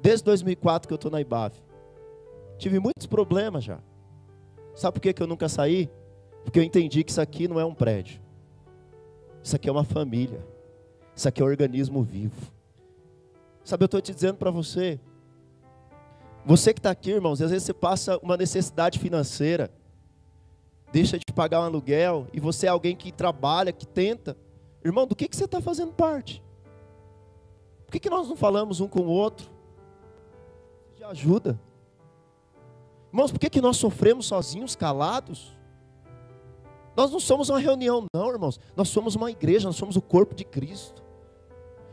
Desde 0.00 0.24
2004 0.24 0.88
que 0.88 0.94
eu 0.94 0.96
estou 0.96 1.10
na 1.10 1.20
IBAV, 1.20 1.54
tive 2.56 2.78
muitos 2.78 3.06
problemas 3.06 3.64
já. 3.64 3.80
Sabe 4.74 4.94
por 4.94 5.00
que, 5.00 5.12
que 5.12 5.22
eu 5.22 5.26
nunca 5.26 5.48
saí? 5.48 5.90
Porque 6.44 6.58
eu 6.58 6.62
entendi 6.62 7.02
que 7.02 7.10
isso 7.10 7.20
aqui 7.20 7.48
não 7.48 7.58
é 7.58 7.64
um 7.64 7.74
prédio. 7.74 8.20
Isso 9.42 9.56
aqui 9.56 9.68
é 9.68 9.72
uma 9.72 9.84
família. 9.84 10.44
Isso 11.14 11.28
aqui 11.28 11.42
é 11.42 11.44
um 11.44 11.48
organismo 11.48 12.02
vivo. 12.02 12.52
Sabe, 13.64 13.82
eu 13.82 13.86
estou 13.86 14.00
te 14.00 14.14
dizendo 14.14 14.36
para 14.36 14.50
você. 14.50 15.00
Você 16.48 16.72
que 16.72 16.80
está 16.80 16.90
aqui, 16.90 17.10
irmãos, 17.10 17.42
às 17.42 17.50
vezes 17.50 17.66
você 17.66 17.74
passa 17.74 18.18
uma 18.22 18.34
necessidade 18.34 18.98
financeira, 18.98 19.70
deixa 20.90 21.18
de 21.18 21.26
pagar 21.34 21.60
um 21.60 21.64
aluguel, 21.64 22.26
e 22.32 22.40
você 22.40 22.64
é 22.64 22.70
alguém 22.70 22.96
que 22.96 23.12
trabalha, 23.12 23.70
que 23.70 23.86
tenta. 23.86 24.34
Irmão, 24.82 25.06
do 25.06 25.14
que, 25.14 25.28
que 25.28 25.36
você 25.36 25.44
está 25.44 25.60
fazendo 25.60 25.92
parte? 25.92 26.42
Por 27.84 27.92
que, 27.92 28.00
que 28.00 28.08
nós 28.08 28.26
não 28.26 28.34
falamos 28.34 28.80
um 28.80 28.88
com 28.88 29.00
o 29.00 29.10
outro? 29.10 29.46
De 30.96 31.04
ajuda. 31.04 31.60
Irmãos, 33.12 33.30
por 33.30 33.38
que, 33.38 33.50
que 33.50 33.60
nós 33.60 33.76
sofremos 33.76 34.24
sozinhos, 34.24 34.74
calados? 34.74 35.54
Nós 36.96 37.12
não 37.12 37.20
somos 37.20 37.50
uma 37.50 37.58
reunião, 37.58 38.06
não, 38.14 38.30
irmãos. 38.30 38.58
Nós 38.74 38.88
somos 38.88 39.14
uma 39.14 39.30
igreja, 39.30 39.68
nós 39.68 39.76
somos 39.76 39.96
o 39.96 40.00
corpo 40.00 40.34
de 40.34 40.46
Cristo. 40.46 41.04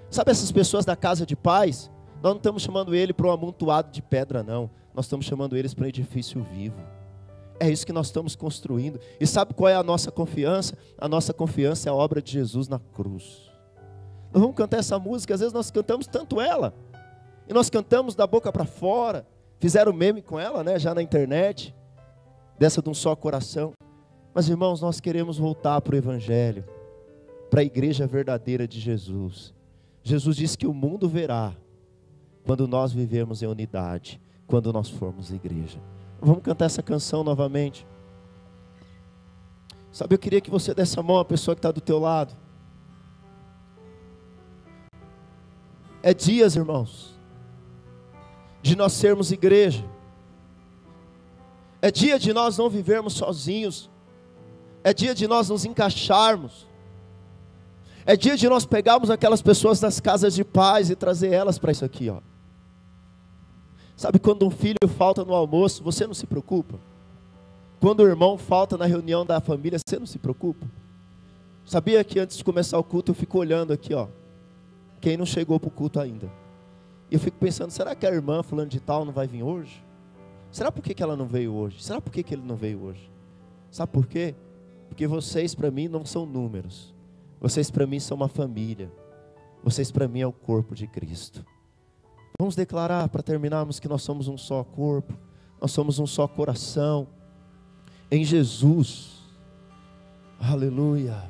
Sabe 0.10 0.32
essas 0.32 0.50
pessoas 0.50 0.86
da 0.86 0.96
casa 0.96 1.26
de 1.26 1.36
paz? 1.36 1.92
Nós 2.26 2.34
não 2.34 2.38
estamos 2.38 2.64
chamando 2.64 2.96
ele 2.96 3.14
para 3.14 3.28
um 3.28 3.32
amontoado 3.32 3.92
de 3.92 4.02
pedra, 4.02 4.42
não. 4.42 4.68
Nós 4.96 5.06
estamos 5.06 5.28
chamando 5.28 5.56
eles 5.56 5.76
para 5.76 5.86
um 5.86 5.88
edifício 5.88 6.42
vivo. 6.42 6.82
É 7.60 7.70
isso 7.70 7.86
que 7.86 7.94
nós 7.94 8.08
estamos 8.08 8.36
construindo. 8.36 9.00
E 9.20 9.28
sabe 9.28 9.54
qual 9.54 9.70
é 9.70 9.76
a 9.76 9.84
nossa 9.84 10.12
confiança? 10.12 10.76
A 10.98 11.08
nossa 11.08 11.36
confiança 11.36 11.88
é 11.88 11.92
a 11.92 11.94
obra 11.94 12.24
de 12.24 12.32
Jesus 12.32 12.68
na 12.68 12.80
cruz. 12.80 13.52
Nós 14.34 14.42
vamos 14.42 14.56
cantar 14.56 14.78
essa 14.78 14.98
música, 14.98 15.36
às 15.36 15.40
vezes 15.40 15.54
nós 15.54 15.70
cantamos 15.70 16.08
tanto 16.08 16.42
ela, 16.42 16.74
E 17.48 17.54
nós 17.54 17.70
cantamos 17.70 18.16
da 18.16 18.26
boca 18.26 18.52
para 18.52 18.66
fora. 18.66 19.24
Fizeram 19.60 19.94
meme 19.94 20.24
com 20.24 20.40
ela, 20.40 20.64
né, 20.64 20.80
já 20.80 20.96
na 20.96 21.04
internet, 21.04 21.76
dessa 22.58 22.82
de 22.82 22.90
um 22.90 22.94
só 22.96 23.16
coração. 23.16 23.74
Mas 24.34 24.50
irmãos, 24.50 24.82
nós 24.82 25.00
queremos 25.00 25.38
voltar 25.38 25.80
para 25.80 25.94
o 25.94 25.98
evangelho, 26.00 26.66
para 27.52 27.62
a 27.62 27.64
igreja 27.64 28.08
verdadeira 28.08 28.68
de 28.68 28.80
Jesus. 28.80 29.54
Jesus 30.02 30.36
disse 30.36 30.58
que 30.58 30.66
o 30.66 30.74
mundo 30.74 31.08
verá 31.08 31.56
quando 32.46 32.68
nós 32.68 32.94
vivemos 32.94 33.42
em 33.42 33.48
unidade, 33.48 34.22
quando 34.46 34.72
nós 34.72 34.90
formos 34.90 35.32
igreja. 35.32 35.80
Vamos 36.22 36.44
cantar 36.44 36.66
essa 36.66 36.84
canção 36.84 37.24
novamente. 37.24 37.86
Sabe, 39.92 40.14
eu 40.14 40.20
queria 40.20 40.40
que 40.40 40.52
você 40.52 40.74
desse 40.74 41.00
a 41.00 41.04
mão 41.04 41.18
à 41.18 41.26
pessoa 41.26 41.56
que 41.56 41.60
está 41.60 41.72
do 41.72 41.82
teu 41.82 41.98
lado. 41.98 42.36
É 46.04 46.14
dias, 46.14 46.56
irmãos, 46.56 47.18
de 48.62 48.76
nós 48.76 48.94
sermos 48.94 49.32
igreja. 49.32 49.84
É 51.82 51.90
dia 51.90 52.20
de 52.20 52.32
nós 52.32 52.58
não 52.58 52.70
vivermos 52.70 53.14
sozinhos. 53.14 53.90
É 54.84 54.94
dia 54.94 55.16
de 55.16 55.28
nós 55.28 55.50
nos 55.50 55.66
encaixarmos. 55.66 56.68
É 58.06 58.16
dia 58.16 58.38
de 58.38 58.48
nós 58.48 58.66
pegarmos 58.66 59.10
aquelas 59.10 59.42
pessoas 59.42 59.80
das 59.80 60.00
casas 60.00 60.36
de 60.36 60.44
paz 60.44 60.92
e 60.92 60.96
trazer 60.96 61.34
elas 61.34 61.58
para 61.58 61.72
isso 61.72 61.84
aqui, 61.84 62.08
ó. 62.10 62.20
Sabe 63.96 64.20
quando 64.20 64.46
um 64.46 64.50
filho 64.50 64.78
falta 64.98 65.24
no 65.24 65.34
almoço, 65.34 65.84
você 65.84 66.06
não 66.06 66.14
se 66.14 66.28
preocupa? 66.28 66.80
Quando 67.80 68.02
o 68.02 68.08
irmão 68.08 68.38
falta 68.38 68.78
na 68.78 68.86
reunião 68.86 69.26
da 69.26 69.40
família, 69.40 69.80
você 69.86 69.98
não 69.98 70.06
se 70.06 70.20
preocupa? 70.20 70.66
Sabia 71.66 72.04
que 72.04 72.20
antes 72.20 72.38
de 72.38 72.44
começar 72.44 72.78
o 72.78 72.84
culto 72.84 73.12
eu 73.12 73.16
fico 73.16 73.38
olhando 73.38 73.72
aqui, 73.72 73.94
ó, 73.94 74.08
quem 75.00 75.18
não 75.18 75.26
chegou 75.26 75.60
para 75.60 75.68
o 75.68 75.72
culto 75.72 76.00
ainda. 76.00 76.30
E 77.10 77.16
eu 77.16 77.20
fico 77.20 77.38
pensando, 77.38 77.72
será 77.72 77.96
que 77.96 78.06
a 78.06 78.12
irmã 78.12 78.44
fulano 78.44 78.70
de 78.70 78.80
tal 78.80 79.06
não 79.06 79.14
vai 79.14 79.28
vir 79.28 79.44
hoje? 79.44 79.84
Será 80.52 80.72
por 80.72 80.82
que, 80.82 80.94
que 80.94 81.04
ela 81.04 81.16
não 81.16 81.28
veio 81.28 81.54
hoje? 81.54 81.84
Será 81.84 82.02
por 82.02 82.12
que, 82.12 82.24
que 82.24 82.34
ele 82.34 82.44
não 82.44 82.56
veio 82.56 82.82
hoje? 82.82 83.10
Sabe 83.72 83.92
por 83.92 84.08
quê? 84.08 84.36
Porque 84.88 85.08
vocês 85.08 85.54
para 85.54 85.70
mim 85.70 85.88
não 85.88 86.06
são 86.06 86.26
números. 86.26 86.94
Vocês 87.40 87.70
para 87.70 87.86
mim 87.86 88.00
são 88.00 88.16
uma 88.16 88.28
família. 88.28 88.92
Vocês 89.64 89.92
para 89.92 90.08
mim 90.08 90.22
é 90.22 90.28
o 90.28 90.32
corpo 90.32 90.74
de 90.74 90.88
Cristo. 90.88 91.46
Vamos 92.40 92.56
declarar 92.56 93.08
para 93.10 93.24
terminarmos 93.24 93.80
que 93.80 93.88
nós 93.88 94.02
somos 94.02 94.28
um 94.28 94.38
só 94.38 94.64
corpo, 94.64 95.14
nós 95.62 95.72
somos 95.72 96.00
um 96.00 96.06
só 96.06 96.28
coração 96.28 97.08
em 98.12 98.24
Jesus. 98.24 99.22
Aleluia. 100.40 101.30